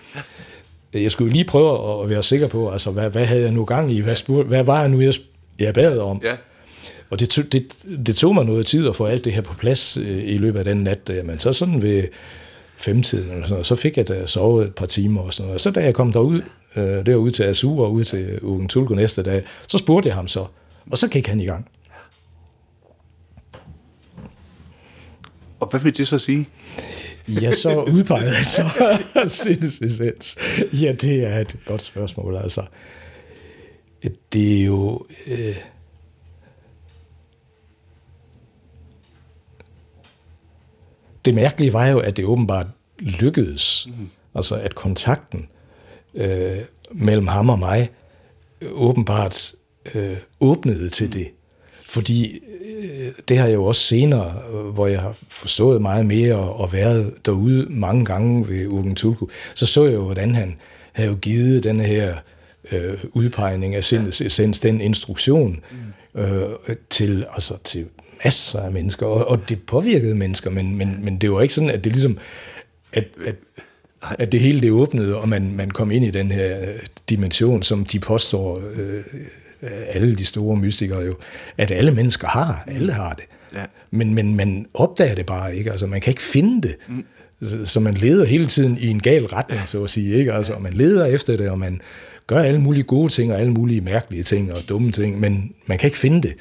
Jeg 0.94 1.12
skulle 1.12 1.34
lige 1.34 1.44
prøve 1.44 2.04
at 2.04 2.10
være 2.10 2.24
sikker 2.24 2.48
på, 2.48 2.72
altså, 2.72 2.92
hvad, 2.92 3.10
hvad 3.10 3.26
havde 3.26 3.42
jeg 3.42 3.52
nu 3.52 3.66
gang 3.66 3.92
i? 3.92 4.00
Hvad, 4.00 4.16
spurgte, 4.16 4.48
hvad 4.48 4.64
var 4.64 4.80
jeg 4.80 4.90
nu, 4.90 5.02
jeg, 5.02 5.14
jeg 5.60 5.74
bad 5.74 5.98
om? 5.98 6.22
Ja. 6.24 6.36
Og 7.10 7.20
det, 7.20 7.48
det, 7.52 7.68
det 8.08 8.16
tog 8.16 8.36
mig 8.36 8.46
noget 8.46 8.66
tid 8.66 8.88
at 8.88 8.96
få 8.96 9.06
alt 9.06 9.26
det 9.26 9.34
her 9.34 9.42
på 9.42 9.54
plads 9.54 9.98
øh, 9.98 10.24
i 10.24 10.38
løbet 10.38 10.60
af 10.60 10.66
den 10.66 10.78
nat. 10.78 11.12
Men 11.26 11.40
så 11.40 11.54
sådan 11.54 11.82
ved 11.82 12.04
femtiden, 12.78 13.32
eller 13.32 13.44
sådan 13.44 13.54
noget, 13.54 13.66
så 13.66 13.76
fik 13.76 13.98
jeg 13.98 14.08
da 14.08 14.26
sovet 14.26 14.68
et 14.68 14.76
par 14.76 14.86
timer 14.86 15.22
og 15.22 15.34
sådan 15.34 15.46
noget. 15.46 15.56
Og 15.56 15.62
så 15.62 15.72
da 15.72 15.84
jeg 15.84 15.94
kom 15.94 16.12
derud, 16.12 16.42
øh, 16.76 17.06
derud 17.06 17.32
til 17.32 17.44
Azur 17.44 17.86
og 17.86 17.92
ud 17.92 18.04
til 18.04 18.40
Ugen 18.42 18.68
Tulko 18.68 18.94
næste 18.94 19.24
dag, 19.24 19.44
så 19.68 19.78
spurgte 19.78 20.08
jeg 20.08 20.16
ham 20.16 20.28
så, 20.28 20.46
og 20.92 20.98
så 20.98 21.08
gik 21.08 21.28
han 21.28 21.40
i 21.40 21.46
gang. 21.46 21.68
Og 25.60 25.68
hvad 25.68 25.80
vil 25.80 25.98
det 25.98 26.08
så 26.08 26.20
sige? 26.20 26.50
Ja, 27.28 27.52
så 27.52 27.82
udpeget 27.96 28.46
så 28.46 28.70
sindsessens. 29.44 30.38
Ja, 30.74 30.92
det 30.92 31.24
er 31.24 31.40
et 31.40 31.58
godt 31.66 31.82
spørgsmål, 31.82 32.36
altså. 32.36 32.66
Det 34.34 34.62
er 34.62 34.66
jo... 34.66 35.06
Øh, 35.28 35.56
det 41.26 41.36
mærkelige 41.36 41.74
var 41.74 41.88
jo, 41.88 42.00
at 42.00 42.18
det 42.18 42.26
åbenbart 42.26 42.68
lykkedes. 43.00 43.88
Mm. 43.88 44.10
Altså, 44.36 44.56
at 44.56 44.76
kontakten 44.76 45.50
øh, 46.14 46.58
mellem 46.92 47.28
ham 47.28 47.50
og 47.50 47.60
mig 47.60 47.90
åbenbart 48.72 49.56
øh, 49.96 50.18
åbnede 50.40 50.90
til 50.90 51.14
det. 51.14 51.28
Fordi 51.90 52.40
det 53.28 53.38
har 53.38 53.46
jeg 53.46 53.54
jo 53.54 53.66
også 53.66 53.82
senere, 53.82 54.34
øh, 54.54 54.66
hvor 54.66 54.88
jeg 54.88 55.00
har 55.00 55.18
forstået 55.30 55.82
meget 55.82 56.06
mere 56.06 56.36
og 56.36 56.74
været 56.74 57.14
derude 57.26 57.68
mange 57.70 58.06
gange 58.06 58.48
ved 58.48 58.68
Ugen 58.68 58.96
Tulku, 58.96 59.28
så 59.56 59.66
så 59.66 59.86
jeg 59.86 59.94
jo, 59.94 60.04
hvordan 60.04 60.36
han 60.36 60.56
havde 60.94 61.10
jo 61.10 61.16
givet 61.16 61.64
den 61.64 61.80
her 61.80 62.16
øh, 62.72 62.98
udpegning 63.14 63.76
af 63.76 63.84
sindets 63.84 64.22
essens, 64.22 64.60
den 64.60 64.82
instruktion 64.82 65.60
øh, 66.16 66.42
til, 66.90 67.26
altså, 67.34 67.54
til 67.64 67.86
masser 68.24 68.60
af 68.60 68.72
mennesker, 68.72 69.06
og, 69.06 69.28
og 69.28 69.50
det 69.50 69.62
påvirkede 69.64 70.16
mennesker, 70.16 70.50
men, 70.50 70.76
men, 70.76 71.00
men 71.06 71.18
det 71.18 71.32
var 71.32 71.42
ikke 71.42 71.54
sådan, 71.54 71.70
at 71.70 71.84
det 71.84 71.92
ligesom, 71.92 72.18
at, 72.94 73.06
at, 73.26 73.36
at 74.02 74.32
det 74.32 74.40
hele 74.40 74.62
det 74.62 74.72
åbnede, 74.72 75.16
og 75.16 75.30
man, 75.30 75.56
man 75.56 75.72
kom 75.72 75.92
ind 75.92 76.06
i 76.06 76.12
den 76.12 76.32
her 76.32 76.62
øh, 76.62 76.80
dimension, 77.10 77.64
som 77.64 77.86
de 77.86 78.00
påstår, 78.00 78.62
øh, 78.76 79.04
alle 79.90 80.16
de 80.16 80.26
store 80.26 80.58
mystikere 80.58 81.00
jo, 81.00 81.16
at 81.58 81.72
alle 81.72 81.92
mennesker 81.92 82.28
har, 82.28 82.64
alle 82.68 82.94
har 82.94 83.14
det. 83.14 83.26
Ja. 83.56 83.66
Men, 83.92 84.14
men 84.14 84.36
man 84.36 84.66
opdager 84.74 85.16
det 85.16 85.26
bare 85.26 85.56
ikke, 85.56 85.72
altså 85.72 85.88
man 85.88 86.02
kan 86.02 86.12
ikke 86.12 86.22
finde 86.22 86.68
det. 86.68 86.76
Mm. 86.88 87.06
Så, 87.44 87.66
så 87.66 87.80
man 87.80 87.94
leder 87.94 88.26
hele 88.26 88.46
tiden 88.46 88.78
i 88.78 88.88
en 88.88 89.02
gal 89.02 89.26
retning, 89.26 89.68
så 89.68 89.84
at 89.84 89.90
sige, 89.90 90.16
ikke? 90.16 90.34
Altså, 90.34 90.54
og 90.54 90.62
man 90.62 90.74
leder 90.74 91.06
efter 91.06 91.38
det, 91.38 91.50
og 91.50 91.60
man 91.60 91.82
gør 92.28 92.40
alle 92.40 92.62
mulige 92.62 92.84
gode 92.84 93.12
ting, 93.12 93.34
og 93.34 93.40
alle 93.40 93.52
mulige 93.52 93.82
mærkelige 93.82 94.24
ting, 94.24 94.54
og 94.54 94.62
dumme 94.70 94.92
ting, 94.92 95.20
men 95.20 95.54
man 95.66 95.78
kan 95.78 95.88
ikke 95.88 95.98
finde 95.98 96.22
det. 96.22 96.36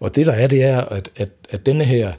Og 0.00 0.16
det 0.16 0.26
der 0.26 0.32
er, 0.32 0.46
det 0.46 0.62
er, 0.64 0.80
at, 0.80 1.10
at, 1.16 1.28
at 1.50 1.66
denne 1.66 1.84
her 1.84 2.12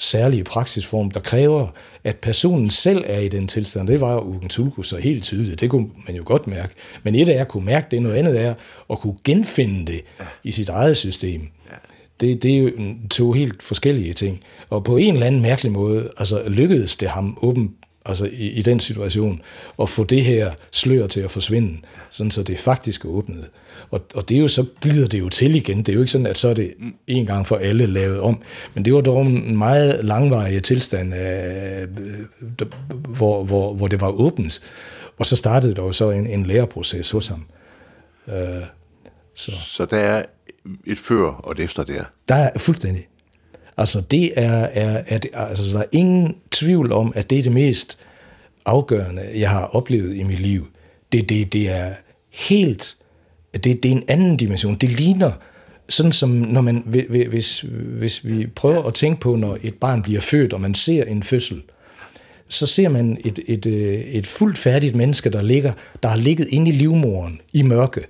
særlige 0.00 0.44
praksisform, 0.44 1.10
der 1.10 1.20
kræver, 1.20 1.68
at 2.04 2.16
personen 2.16 2.70
selv 2.70 3.04
er 3.06 3.18
i 3.18 3.28
den 3.28 3.48
tilstand, 3.48 3.88
det 3.88 4.00
var 4.00 4.20
Ugen 4.20 4.48
Tulku 4.48 4.82
så 4.82 4.96
helt 4.96 5.22
tydeligt, 5.22 5.60
det 5.60 5.70
kunne 5.70 5.88
man 6.06 6.16
jo 6.16 6.22
godt 6.26 6.46
mærke. 6.46 6.74
Men 7.02 7.14
et 7.14 7.28
er 7.28 7.40
at 7.40 7.48
kunne 7.48 7.66
mærke 7.66 7.86
det, 7.90 8.02
noget 8.02 8.16
andet 8.16 8.40
er 8.40 8.54
at 8.90 8.98
kunne 8.98 9.16
genfinde 9.24 9.86
det 9.92 10.00
ja. 10.20 10.24
i 10.44 10.50
sit 10.50 10.68
eget 10.68 10.96
system. 10.96 11.48
Ja. 11.70 11.76
Det, 12.20 12.42
det 12.42 12.54
er 12.54 12.58
jo 12.58 12.70
to 13.10 13.32
helt 13.32 13.62
forskellige 13.62 14.12
ting. 14.12 14.40
Og 14.70 14.84
på 14.84 14.96
en 14.96 15.14
eller 15.14 15.26
anden 15.26 15.42
mærkelig 15.42 15.72
måde, 15.72 16.10
altså 16.18 16.48
lykkedes 16.48 16.96
det 16.96 17.08
ham 17.08 17.38
åben, 17.42 17.74
altså 18.04 18.24
i, 18.32 18.50
i 18.50 18.62
den 18.62 18.80
situation, 18.80 19.42
at 19.82 19.88
få 19.88 20.04
det 20.04 20.24
her 20.24 20.52
slør 20.72 21.06
til 21.06 21.20
at 21.20 21.30
forsvinde, 21.30 21.78
sådan 22.10 22.30
så 22.30 22.42
det 22.42 22.58
faktisk 22.58 23.04
åbnede. 23.04 23.46
Og, 23.90 24.00
og 24.14 24.28
det 24.28 24.36
er 24.36 24.40
jo, 24.40 24.48
så 24.48 24.66
glider 24.80 25.08
det 25.08 25.20
jo 25.20 25.28
til 25.28 25.54
igen. 25.54 25.78
Det 25.78 25.88
er 25.88 25.92
jo 25.92 26.00
ikke 26.00 26.12
sådan, 26.12 26.26
at 26.26 26.38
så 26.38 26.48
er 26.48 26.54
det 26.54 26.74
en 27.06 27.26
gang 27.26 27.46
for 27.46 27.56
alle 27.56 27.86
lavet 27.86 28.20
om. 28.20 28.42
Men 28.74 28.84
det 28.84 28.94
var 28.94 29.00
dog 29.00 29.26
en 29.26 29.56
meget 29.56 30.04
langvarig 30.04 30.62
tilstand, 30.62 31.14
af, 31.14 31.82
øh, 31.82 32.66
hvor, 33.08 33.44
hvor, 33.44 33.74
hvor 33.74 33.86
det 33.86 34.00
var 34.00 34.08
åbent. 34.08 34.60
Og 35.18 35.26
så 35.26 35.36
startede 35.36 35.74
der 35.74 35.82
jo 35.82 35.92
så 35.92 36.10
en, 36.10 36.26
en 36.26 36.46
læreproces 36.46 37.10
hos 37.10 37.28
ham. 37.28 37.46
Uh, 38.26 38.34
så. 39.34 39.52
så 39.66 39.84
der 39.84 39.96
er 39.96 40.22
et 40.86 40.98
før 40.98 41.26
og 41.26 41.52
et 41.52 41.60
efter 41.60 41.84
der? 41.84 42.04
Der 42.28 42.34
er 42.34 42.58
fuldstændig. 42.58 43.06
Altså, 43.76 44.00
det 44.00 44.32
er, 44.36 44.68
er, 44.72 45.02
er 45.06 45.18
det, 45.18 45.30
altså, 45.34 45.64
der 45.64 45.78
er 45.78 45.84
ingen 45.92 46.36
tvivl 46.50 46.92
om, 46.92 47.12
at 47.16 47.30
det 47.30 47.38
er 47.38 47.42
det 47.42 47.52
mest 47.52 47.98
afgørende, 48.66 49.30
jeg 49.34 49.50
har 49.50 49.66
oplevet 49.66 50.16
i 50.16 50.22
mit 50.22 50.40
liv. 50.40 50.66
Det, 51.12 51.28
det, 51.28 51.52
det 51.52 51.70
er 51.70 51.92
helt 52.30 52.96
det, 53.54 53.64
det 53.64 53.84
er 53.84 53.92
en 53.92 54.04
anden 54.08 54.36
dimension. 54.36 54.74
Det 54.74 54.90
ligner 54.90 55.30
sådan 55.88 56.12
som 56.12 56.30
når 56.30 56.60
man, 56.60 56.82
hvis, 57.30 57.64
hvis 57.98 58.24
vi 58.24 58.46
prøver 58.46 58.82
at 58.82 58.94
tænke 58.94 59.20
på, 59.20 59.36
når 59.36 59.58
et 59.62 59.74
barn 59.74 60.02
bliver 60.02 60.20
født, 60.20 60.52
og 60.52 60.60
man 60.60 60.74
ser 60.74 61.04
en 61.04 61.22
fødsel, 61.22 61.62
så 62.48 62.66
ser 62.66 62.88
man 62.88 63.18
et, 63.24 63.38
et, 63.46 63.66
øh, 63.66 63.94
et 63.94 64.26
fuldt 64.26 64.58
færdigt 64.58 64.94
menneske, 64.94 65.30
der 65.30 65.42
ligger, 65.42 65.72
der 66.02 66.08
har 66.08 66.16
ligget 66.16 66.48
inde 66.50 66.70
i 66.70 66.72
livmoren 66.72 67.40
i 67.52 67.62
mørke, 67.62 68.00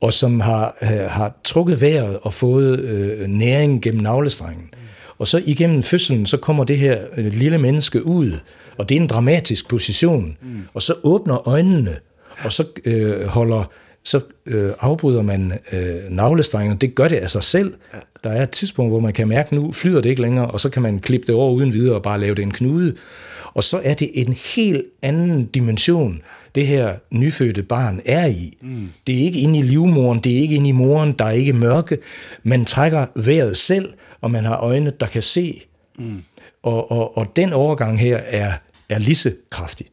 og 0.00 0.12
som 0.12 0.40
har, 0.40 0.76
øh, 0.82 0.88
har 0.88 1.40
trukket 1.44 1.80
vejret 1.80 2.18
og 2.22 2.34
fået 2.34 2.80
øh, 2.80 3.26
næring 3.28 3.82
gennem 3.82 4.02
navlestrengen. 4.02 4.70
Og 5.18 5.28
så 5.28 5.42
igennem 5.46 5.82
fødslen, 5.82 6.26
så 6.26 6.36
kommer 6.36 6.64
det 6.64 6.78
her 6.78 6.98
øh, 7.16 7.26
lille 7.34 7.58
menneske 7.58 8.06
ud, 8.06 8.32
og 8.76 8.88
det 8.88 8.96
er 8.96 9.00
en 9.00 9.06
dramatisk 9.06 9.68
position. 9.68 10.36
Og 10.74 10.82
så 10.82 10.94
åbner 11.02 11.48
øjnene, 11.48 11.96
og 12.44 12.52
så 12.52 12.64
øh, 12.84 13.26
holder 13.26 13.70
så 14.08 14.20
øh, 14.46 14.72
afbryder 14.80 15.22
man 15.22 15.52
øh, 15.72 16.10
navlestrengen. 16.10 16.76
Det 16.76 16.94
gør 16.94 17.08
det 17.08 17.16
af 17.16 17.30
sig 17.30 17.42
selv. 17.42 17.74
Ja. 17.94 17.98
Der 18.24 18.30
er 18.30 18.42
et 18.42 18.50
tidspunkt, 18.50 18.92
hvor 18.92 19.00
man 19.00 19.12
kan 19.12 19.28
mærke, 19.28 19.54
nu 19.54 19.72
flyder 19.72 20.00
det 20.00 20.08
ikke 20.08 20.22
længere, 20.22 20.46
og 20.46 20.60
så 20.60 20.70
kan 20.70 20.82
man 20.82 20.98
klippe 20.98 21.26
det 21.26 21.34
over 21.34 21.52
uden 21.52 21.72
videre 21.72 21.94
og 21.94 22.02
bare 22.02 22.20
lave 22.20 22.34
det 22.34 22.42
en 22.42 22.50
knude. 22.50 22.94
Og 23.54 23.64
så 23.64 23.80
er 23.84 23.94
det 23.94 24.10
en 24.14 24.32
helt 24.32 24.84
anden 25.02 25.46
dimension, 25.46 26.22
det 26.54 26.66
her 26.66 26.94
nyfødte 27.10 27.62
barn 27.62 28.00
er 28.04 28.26
i. 28.26 28.56
Mm. 28.60 28.88
Det 29.06 29.14
er 29.14 29.18
ikke 29.18 29.40
inde 29.40 29.58
i 29.58 29.62
livmoren, 29.62 30.18
det 30.18 30.32
er 30.32 30.40
ikke 30.40 30.54
inde 30.54 30.68
i 30.68 30.72
moren, 30.72 31.12
der 31.12 31.24
er 31.24 31.30
ikke 31.30 31.52
mørke. 31.52 31.98
Man 32.42 32.64
trækker 32.64 33.06
vejret 33.16 33.56
selv, 33.56 33.92
og 34.20 34.30
man 34.30 34.44
har 34.44 34.56
øjne, 34.56 34.92
der 35.00 35.06
kan 35.06 35.22
se. 35.22 35.62
Mm. 35.98 36.22
Og, 36.62 36.92
og, 36.92 37.18
og 37.18 37.26
den 37.36 37.52
overgang 37.52 38.00
her 38.00 38.16
er, 38.16 38.52
er 38.88 38.98
lige 38.98 39.14
så 39.14 39.32
kraftig. 39.50 39.86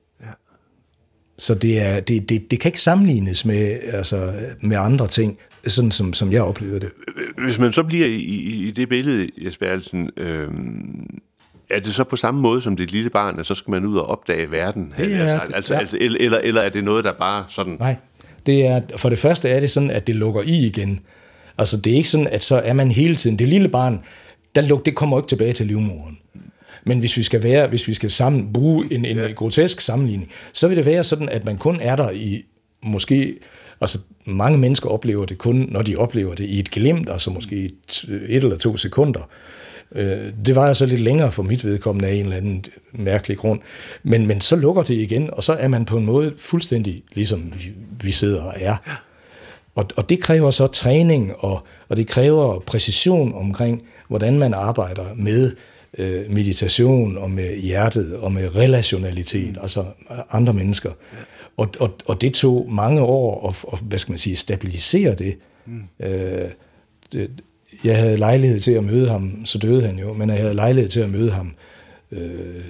Så 1.38 1.56
det, 1.56 1.82
er, 1.82 2.00
det, 2.00 2.30
det, 2.30 2.52
det 2.52 2.60
kan 2.60 2.70
ikke 2.70 2.80
sammenlignes 2.80 3.46
med, 3.46 3.80
altså, 3.94 4.34
med 4.62 4.78
andre 4.78 5.08
ting, 5.08 5.38
sådan 5.68 5.92
som, 5.92 6.14
som 6.14 6.32
jeg 6.32 6.42
oplever 6.42 6.80
det. 6.80 6.90
Hvis 7.38 7.60
man 7.60 7.74
så 7.74 7.84
bliver 7.84 8.08
i, 8.08 8.22
i 8.68 8.72
det 8.72 8.90
billede, 8.90 9.30
Jesper 9.38 9.66
Alsen, 9.66 10.10
øh, 10.18 10.48
er 11.70 11.80
det 11.80 11.94
så 11.94 12.04
på 12.04 12.16
samme 12.16 12.42
måde 12.42 12.62
som 12.62 12.76
det 12.76 12.92
lille 12.92 13.10
barn, 13.10 13.40
at 13.40 13.46
så 13.46 13.56
skal 13.56 13.72
man 13.72 13.86
ud 13.86 13.98
og 13.98 14.06
opdage 14.06 14.52
verden? 14.52 14.94
Det 14.98 15.16
er, 15.16 15.40
altså, 15.40 15.54
altså, 15.56 15.74
ja. 15.74 15.80
altså, 15.80 15.98
eller, 16.02 16.38
eller 16.38 16.62
er 16.62 16.70
det 16.70 16.84
noget, 16.84 17.04
der 17.04 17.14
bare 17.14 17.46
sådan... 17.48 17.78
Nej, 17.80 17.96
det 18.46 18.66
er, 18.66 18.82
for 18.98 19.10
det 19.10 19.20
første 19.20 19.50
er 19.50 19.60
det 19.60 19.70
sådan, 19.70 19.92
at 19.92 20.08
det 20.08 20.16
lukker 20.16 20.42
i 20.42 20.66
igen. 20.66 21.00
Altså 21.58 21.78
det 21.78 21.94
er 21.94 21.98
ikke 21.98 22.10
sådan, 22.10 22.28
at 22.28 22.44
så 22.44 22.56
er 22.56 22.74
man 22.74 22.92
hele 22.92 23.16
tiden... 23.16 23.40
Det 23.40 23.48
lille 23.48 23.70
barn, 23.70 24.00
der 24.56 24.62
luk, 24.62 24.86
det 24.86 24.96
kommer 24.96 25.18
ikke 25.18 25.28
tilbage 25.28 25.54
til 25.54 25.66
livmoren. 25.66 26.18
Men 26.86 27.00
hvis 27.00 27.18
vi 27.18 27.24
skal 27.24 27.44
være, 27.44 27.68
hvis 27.68 27.88
vi 27.88 27.94
skal 27.94 28.12
sammen, 28.12 28.54
bruge 28.54 28.88
en, 28.92 29.06
en 29.06 29.18
ja. 29.18 29.32
grotesk 29.32 29.82
sammenligning, 29.82 30.32
så 30.54 30.68
vil 30.68 30.78
det 30.78 30.86
være 30.86 31.04
sådan, 31.04 31.30
at 31.30 31.46
man 31.46 31.58
kun 31.58 31.80
er 31.82 31.96
der 31.96 32.12
i 32.12 32.46
måske 32.84 33.36
Altså, 33.82 34.00
mange 34.26 34.58
mennesker 34.58 34.90
oplever 34.90 35.26
det 35.26 35.38
kun, 35.38 35.68
når 35.72 35.82
de 35.82 35.96
oplever 35.96 36.36
det 36.36 36.46
i 36.46 36.60
et 36.60 36.72
glimt, 36.72 37.10
altså 37.10 37.32
måske 37.32 37.56
et, 37.66 38.06
et 38.28 38.44
eller 38.44 38.58
to 38.58 38.78
sekunder. 38.78 39.30
Øh, 39.92 40.34
det 40.46 40.56
var 40.56 40.68
altså 40.68 40.86
lidt 40.86 41.02
længere 41.02 41.32
for 41.32 41.44
mit 41.44 41.66
vedkommende 41.66 42.08
af 42.08 42.14
en 42.14 42.24
eller 42.24 42.38
anden 42.38 42.66
mærkelig 42.94 43.38
grund. 43.38 43.60
Men, 44.04 44.28
men 44.28 44.42
så 44.42 44.56
lukker 44.56 44.84
det 44.84 44.94
igen, 44.94 45.30
og 45.34 45.44
så 45.44 45.54
er 45.54 45.68
man 45.68 45.86
på 45.86 45.98
en 45.98 46.06
måde 46.06 46.34
fuldstændig 46.38 47.04
ligesom 47.14 47.54
vi, 47.56 47.72
vi 48.02 48.12
sidder 48.12 48.42
og 48.42 48.54
er. 48.58 48.76
Og, 49.76 49.86
og 49.96 50.10
det 50.10 50.20
kræver 50.20 50.52
så 50.52 50.68
træning, 50.68 51.34
og, 51.38 51.68
og 51.90 51.98
det 51.98 52.08
kræver 52.08 52.60
præcision 52.60 53.34
omkring, 53.34 53.82
hvordan 54.08 54.40
man 54.40 54.54
arbejder 54.54 55.06
med 55.16 55.52
øh, 55.52 55.58
meditation 56.30 57.18
og 57.18 57.32
med 57.32 57.58
hjertet 57.58 58.16
og 58.16 58.32
med 58.32 58.56
relationalitet, 58.56 59.52
mm. 59.52 59.62
altså 59.62 59.86
andre 60.32 60.54
mennesker. 60.54 60.92
Ja. 61.14 61.18
Og, 61.58 61.70
og, 61.80 61.94
og 62.06 62.22
det 62.22 62.34
tog 62.34 62.72
mange 62.72 63.02
år 63.02 63.50
at, 63.50 63.66
og, 63.68 63.78
hvad 63.78 64.00
skal 64.00 64.12
man 64.12 64.20
sige, 64.20 64.36
stabilisere 64.36 65.16
det. 65.16 65.38
Mm. 65.66 65.84
Øh, 66.00 66.50
det. 67.12 67.30
Jeg 67.84 67.98
havde 67.98 68.18
lejlighed 68.18 68.60
til 68.60 68.72
at 68.72 68.84
møde 68.84 69.10
ham, 69.10 69.46
så 69.46 69.58
døde 69.58 69.88
han 69.88 70.00
jo, 70.00 70.14
men 70.14 70.30
jeg 70.30 70.38
havde 70.38 70.54
lejlighed 70.54 70.90
til 70.90 71.00
at 71.00 71.10
møde 71.10 71.32
ham 71.32 71.54
øh, 72.12 72.64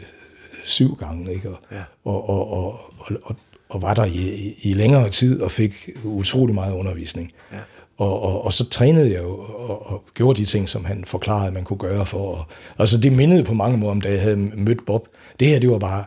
syv 0.64 0.96
gange, 0.96 1.34
ikke? 1.34 1.50
Og, 1.50 1.60
ja. 1.72 1.84
og, 2.04 2.30
og, 2.30 2.52
og, 2.52 2.80
og, 2.98 3.18
og, 3.24 3.36
og 3.70 3.82
var 3.82 3.94
der 3.94 4.06
i, 4.06 4.34
i, 4.36 4.56
i 4.62 4.74
længere 4.74 5.10
tid 5.10 5.42
og 5.42 5.52
fik 5.52 5.90
utrolig 6.04 6.56
meget 6.56 6.74
undervisning. 6.74 7.32
Ja. 7.52 7.58
Og, 7.98 8.22
og, 8.22 8.46
og 8.46 8.54
så 8.54 8.70
trænede 8.70 9.12
jeg 9.12 9.24
jo 9.24 9.38
og, 9.40 9.92
og 9.92 10.04
gjorde 10.14 10.40
de 10.40 10.46
ting, 10.46 10.70
som 10.70 10.86
han 10.86 11.06
forklarede, 11.06 11.52
man 11.52 11.64
kunne 11.64 11.80
gøre 11.80 12.06
for. 12.06 12.36
Og, 12.36 12.46
altså 12.80 12.98
det 12.98 13.14
mindede 13.14 13.44
på 13.44 13.54
mange 13.54 13.78
måder 13.78 13.92
om, 13.92 14.02
da 14.02 14.12
jeg 14.12 14.22
havde 14.22 14.38
mødt 14.38 14.86
Bob. 14.86 15.08
Det 15.40 15.48
her, 15.48 15.60
det 15.60 15.70
var 15.70 15.80
bare 15.80 16.04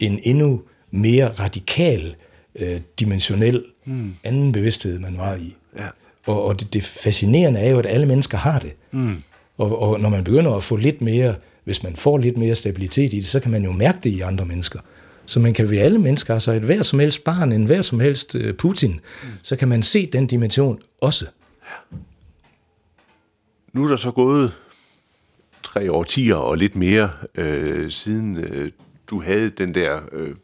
en 0.00 0.20
endnu 0.22 0.60
mere 0.90 1.28
radikal, 1.28 2.14
øh, 2.54 2.80
dimensionel 3.00 3.64
mm. 3.84 4.14
anden 4.24 4.52
bevidsthed, 4.52 4.98
man 4.98 5.18
var 5.18 5.34
i. 5.34 5.56
Ja. 5.78 5.86
Og, 6.26 6.44
og 6.44 6.60
det, 6.60 6.74
det 6.74 6.84
fascinerende 6.84 7.60
er 7.60 7.70
jo, 7.70 7.78
at 7.78 7.86
alle 7.86 8.06
mennesker 8.06 8.38
har 8.38 8.58
det. 8.58 8.72
Mm. 8.90 9.22
Og, 9.58 9.82
og 9.82 10.00
når 10.00 10.08
man 10.08 10.24
begynder 10.24 10.54
at 10.54 10.62
få 10.62 10.76
lidt 10.76 11.00
mere, 11.00 11.34
hvis 11.64 11.82
man 11.82 11.96
får 11.96 12.18
lidt 12.18 12.36
mere 12.36 12.54
stabilitet 12.54 13.12
i 13.12 13.16
det, 13.16 13.26
så 13.26 13.40
kan 13.40 13.50
man 13.50 13.64
jo 13.64 13.72
mærke 13.72 13.98
det 14.04 14.10
i 14.10 14.20
andre 14.20 14.44
mennesker. 14.44 14.80
Så 15.26 15.40
man 15.40 15.54
kan 15.54 15.70
ved 15.70 15.78
alle 15.78 15.98
mennesker, 15.98 16.34
altså 16.34 16.52
et 16.52 16.62
hver 16.62 16.82
som 16.82 16.98
helst 16.98 17.24
barn, 17.24 17.52
en 17.52 17.64
hver 17.64 17.82
som 17.82 18.00
helst 18.00 18.34
øh, 18.34 18.54
Putin, 18.54 18.90
mm. 18.90 19.28
så 19.42 19.56
kan 19.56 19.68
man 19.68 19.82
se 19.82 20.06
den 20.06 20.26
dimension 20.26 20.78
også. 21.00 21.26
Ja. 21.62 21.96
Nu 23.72 23.84
er 23.84 23.88
der 23.88 23.96
så 23.96 24.10
gået 24.10 24.52
tre 25.62 25.92
årtier 25.92 26.34
og 26.34 26.56
lidt 26.56 26.76
mere 26.76 27.10
øh, 27.34 27.90
siden 27.90 28.36
øh, 28.36 28.70
du 29.10 29.22
havde 29.22 29.50
den 29.50 29.74
der 29.74 30.00
øh, 30.12 30.34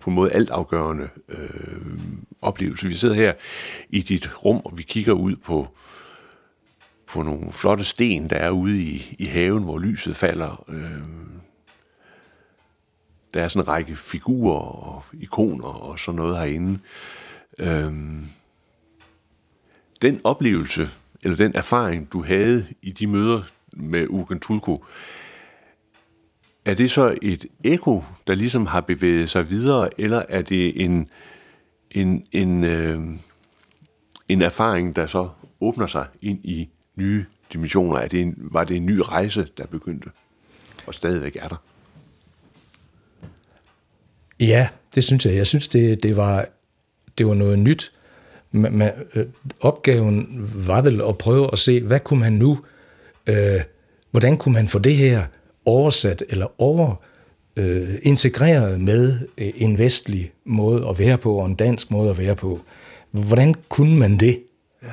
på 0.00 0.10
en 0.10 0.16
måde 0.16 0.32
altafgørende 0.32 1.08
øh, 1.28 1.38
oplevelse. 2.42 2.86
Vi 2.86 2.94
sidder 2.94 3.14
her 3.14 3.32
i 3.90 4.02
dit 4.02 4.30
rum, 4.44 4.60
og 4.64 4.78
vi 4.78 4.82
kigger 4.82 5.12
ud 5.12 5.36
på 5.36 5.68
på 7.06 7.22
nogle 7.22 7.52
flotte 7.52 7.84
sten, 7.84 8.30
der 8.30 8.36
er 8.36 8.50
ude 8.50 8.82
i, 8.82 9.16
i 9.18 9.24
haven, 9.24 9.62
hvor 9.62 9.78
lyset 9.78 10.16
falder. 10.16 10.64
Øh, 10.68 11.29
der 13.34 13.42
er 13.42 13.48
sådan 13.48 13.64
en 13.64 13.68
række 13.68 13.96
figurer 13.96 14.60
og 14.60 15.02
ikoner 15.12 15.68
og 15.68 15.98
sådan 15.98 16.16
noget 16.16 16.38
herinde. 16.38 16.78
Øhm, 17.58 18.26
den 20.02 20.20
oplevelse, 20.24 20.88
eller 21.22 21.36
den 21.36 21.52
erfaring, 21.54 22.12
du 22.12 22.22
havde 22.22 22.66
i 22.82 22.90
de 22.92 23.06
møder, 23.06 23.42
med 23.72 24.06
Ugen 24.08 24.40
Tulko, 24.40 24.84
Er 26.64 26.74
det 26.74 26.90
så 26.90 27.18
et 27.22 27.46
eko, 27.64 28.04
der 28.26 28.34
ligesom 28.34 28.66
har 28.66 28.80
bevæget 28.80 29.28
sig 29.28 29.50
videre, 29.50 30.00
eller 30.00 30.22
er 30.28 30.42
det 30.42 30.84
en, 30.84 31.10
en, 31.90 32.26
en, 32.32 32.64
øh, 32.64 33.00
en 34.28 34.42
erfaring, 34.42 34.96
der 34.96 35.06
så 35.06 35.28
åbner 35.60 35.86
sig 35.86 36.06
ind 36.22 36.44
i 36.44 36.68
nye 36.96 37.24
dimensioner? 37.52 37.98
Er 37.98 38.08
det 38.08 38.20
en, 38.20 38.34
var 38.38 38.64
det 38.64 38.76
en 38.76 38.86
ny 38.86 38.98
rejse, 38.98 39.48
der 39.56 39.66
begyndte, 39.66 40.10
og 40.86 40.94
stadigvæk 40.94 41.36
er 41.36 41.48
der? 41.48 41.56
Ja, 44.40 44.68
det 44.94 45.04
synes 45.04 45.26
jeg. 45.26 45.34
Jeg 45.34 45.46
synes, 45.46 45.68
det, 45.68 46.02
det, 46.02 46.16
var, 46.16 46.48
det 47.18 47.26
var 47.26 47.34
noget 47.34 47.58
nyt. 47.58 47.92
Men, 48.52 48.78
men, 48.78 48.88
øh, 49.14 49.26
opgaven 49.60 50.48
var 50.66 50.82
vel 50.82 51.02
at 51.08 51.18
prøve 51.18 51.48
at 51.52 51.58
se, 51.58 51.82
hvad 51.82 52.00
kunne 52.00 52.20
man 52.20 52.32
nu, 52.32 52.58
øh, 53.26 53.60
hvordan 54.10 54.36
kunne 54.36 54.52
man 54.52 54.68
få 54.68 54.78
det 54.78 54.96
her 54.96 55.24
oversat 55.64 56.24
eller 56.28 56.60
over 56.60 56.94
øh, 57.56 57.94
integreret 58.02 58.80
med 58.80 59.18
øh, 59.38 59.50
en 59.56 59.78
vestlig 59.78 60.32
måde 60.44 60.88
at 60.88 60.98
være 60.98 61.18
på, 61.18 61.34
og 61.34 61.46
en 61.46 61.54
dansk 61.54 61.90
måde 61.90 62.10
at 62.10 62.18
være 62.18 62.36
på. 62.36 62.60
Hvordan 63.10 63.54
kunne 63.68 63.98
man 63.98 64.16
det? 64.16 64.42
Ja. 64.82 64.92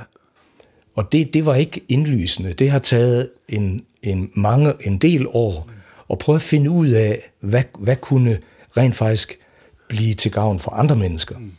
Og 0.95 1.12
det, 1.12 1.34
det 1.34 1.45
var 1.45 1.56
ikke 1.56 1.82
indlysende. 1.88 2.54
Det 2.54 2.72
har 2.72 2.80
taget 2.80 3.30
en, 3.50 3.86
en, 4.04 4.32
mange, 4.34 4.74
en 4.82 4.98
del 4.98 5.28
år 5.28 5.70
at 6.12 6.18
prøve 6.18 6.36
at 6.36 6.41
finde 6.41 6.70
ud 6.70 6.88
af, 6.88 7.32
hvad, 7.39 7.64
hvad 7.80 7.95
kunne 7.95 8.39
rent 8.78 8.95
faktisk 8.95 9.39
blive 9.88 10.13
til 10.13 10.32
gavn 10.32 10.59
for 10.59 10.71
andre 10.71 10.95
mennesker. 10.95 11.38
Mm. 11.38 11.51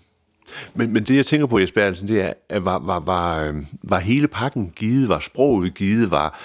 Men, 0.75 0.93
men 0.93 1.05
det, 1.05 1.17
jeg 1.17 1.27
tænker 1.27 1.47
på, 1.47 1.59
Jesper 1.59 1.83
Erlsen, 1.83 2.09
det 2.09 2.23
er, 2.23 2.33
at 2.49 2.65
var, 2.65 2.79
var, 2.79 3.01
var, 3.01 3.43
øh, 3.43 3.55
var 3.83 3.99
hele 3.99 4.29
pakken 4.29 4.73
givet, 4.77 5.09
var 5.09 5.19
sproget 5.19 5.75
givet, 5.75 6.11
var, 6.11 6.41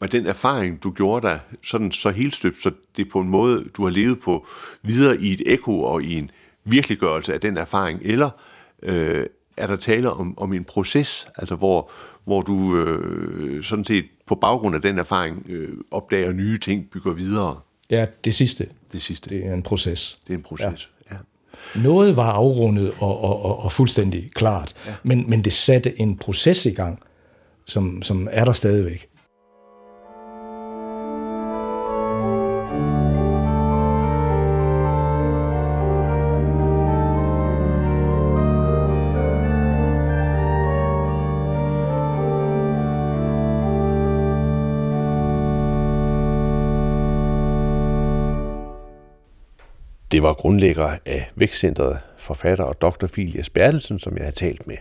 var 0.00 0.06
den 0.06 0.26
erfaring, 0.26 0.82
du 0.82 0.90
gjorde 0.90 1.26
dig 1.26 1.40
sådan 1.62 1.92
så 1.92 2.10
helt 2.10 2.34
støbt, 2.34 2.58
så 2.58 2.70
det 2.96 3.08
på 3.08 3.20
en 3.20 3.28
måde, 3.28 3.64
du 3.76 3.84
har 3.84 3.90
levet 3.90 4.20
på 4.20 4.46
videre 4.82 5.20
i 5.20 5.32
et 5.32 5.42
ekko 5.46 5.82
og 5.82 6.02
i 6.02 6.18
en 6.18 6.30
virkeliggørelse 6.64 7.34
af 7.34 7.40
den 7.40 7.56
erfaring, 7.56 8.00
eller 8.02 8.30
øh, 8.82 9.26
er 9.56 9.66
der 9.66 9.76
tale 9.76 10.10
om, 10.10 10.38
om 10.38 10.52
en 10.52 10.64
proces, 10.64 11.26
altså 11.36 11.54
hvor, 11.54 11.90
hvor 12.24 12.40
du 12.40 12.76
øh, 12.76 13.64
sådan 13.64 13.84
set 13.84 14.04
på 14.26 14.34
baggrund 14.34 14.74
af 14.74 14.82
den 14.82 14.98
erfaring 14.98 15.46
øh, 15.48 15.68
opdager 15.90 16.32
nye 16.32 16.58
ting, 16.58 16.90
bygger 16.92 17.12
videre? 17.12 17.60
Ja, 17.90 18.06
det 18.24 18.34
sidste. 18.34 18.66
Det 18.94 19.02
sidste. 19.02 19.30
Det 19.30 19.46
er 19.46 19.54
en 19.54 19.62
proces. 19.62 20.18
Det 20.26 20.32
er 20.32 20.38
en 20.38 20.42
proces, 20.42 20.88
ja. 21.10 21.14
ja. 21.14 21.20
Noget 21.82 22.16
var 22.16 22.30
afrundet 22.32 22.92
og, 22.98 23.20
og, 23.20 23.44
og, 23.44 23.64
og 23.64 23.72
fuldstændig 23.72 24.30
klart, 24.34 24.74
ja. 24.86 24.94
men, 25.02 25.30
men 25.30 25.44
det 25.44 25.52
satte 25.52 26.00
en 26.00 26.18
proces 26.18 26.66
i 26.66 26.70
gang, 26.70 27.02
som, 27.64 28.02
som 28.02 28.28
er 28.30 28.44
der 28.44 28.52
stadigvæk. 28.52 29.08
Var 50.24 50.32
grundlægger 50.32 50.96
af 51.06 51.30
Vækstcentret, 51.34 51.98
forfatter 52.16 52.64
og 52.64 52.80
dr. 52.80 53.06
Filias 53.06 53.50
Bertelsen, 53.50 53.98
som 53.98 54.16
jeg 54.16 54.24
har 54.24 54.30
talt 54.32 54.66
med. 54.66 54.76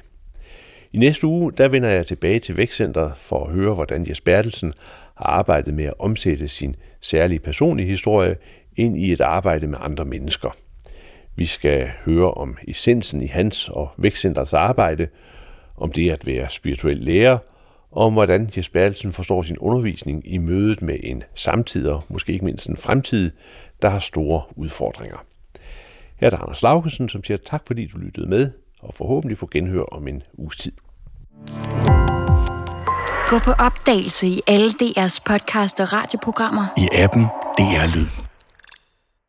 I 0.93 0.97
næste 0.97 1.27
uge, 1.27 1.51
der 1.51 1.67
vender 1.67 1.89
jeg 1.89 2.05
tilbage 2.05 2.39
til 2.39 2.57
Vækstcentret 2.57 3.13
for 3.17 3.45
at 3.45 3.51
høre, 3.51 3.73
hvordan 3.73 4.07
Jes 4.07 4.21
Bertelsen 4.21 4.73
har 5.15 5.25
arbejdet 5.25 5.73
med 5.73 5.85
at 5.85 5.93
omsætte 5.99 6.47
sin 6.47 6.75
særlige 7.01 7.39
personlige 7.39 7.87
historie 7.87 8.35
ind 8.75 8.97
i 8.97 9.11
et 9.11 9.21
arbejde 9.21 9.67
med 9.67 9.77
andre 9.81 10.05
mennesker. 10.05 10.49
Vi 11.35 11.45
skal 11.45 11.91
høre 12.05 12.31
om 12.31 12.57
essensen 12.67 13.21
i 13.21 13.27
hans 13.27 13.69
og 13.69 13.89
Vækstcentrets 13.97 14.53
arbejde, 14.53 15.07
om 15.77 15.91
det 15.91 16.11
at 16.11 16.27
være 16.27 16.49
spirituel 16.49 16.97
lærer, 16.97 17.37
og 17.91 18.05
om 18.05 18.13
hvordan 18.13 18.49
Jes 18.57 18.69
Bertelsen 18.69 19.11
forstår 19.11 19.41
sin 19.41 19.57
undervisning 19.57 20.33
i 20.33 20.37
mødet 20.37 20.81
med 20.81 20.97
en 21.03 21.23
samtid 21.35 21.87
og 21.87 22.03
måske 22.09 22.33
ikke 22.33 22.45
mindst 22.45 22.67
en 22.67 22.77
fremtid, 22.77 23.31
der 23.81 23.89
har 23.89 23.99
store 23.99 24.41
udfordringer. 24.55 25.17
Her 26.19 26.27
er 26.27 26.29
der 26.29 26.37
Anders 26.37 26.61
Laugesen, 26.61 27.09
som 27.09 27.23
siger 27.23 27.37
tak, 27.37 27.63
fordi 27.67 27.87
du 27.87 27.97
lyttede 27.97 28.27
med, 28.29 28.51
og 28.81 28.93
forhåbentlig 28.93 29.37
får 29.37 29.47
genhør 29.51 29.83
om 29.83 30.07
en 30.07 30.23
uges 30.37 30.57
tid. 30.57 30.71
Gå 33.27 33.39
på 33.39 33.51
opdagelse 33.51 34.27
i 34.27 34.41
alle 34.47 34.69
DR's 34.69 35.19
podcast 35.25 35.79
og 35.79 35.93
radioprogrammer. 35.93 36.65
I 36.77 36.87
appen 36.93 37.23
DR 37.57 37.95
Lyd. 37.95 38.32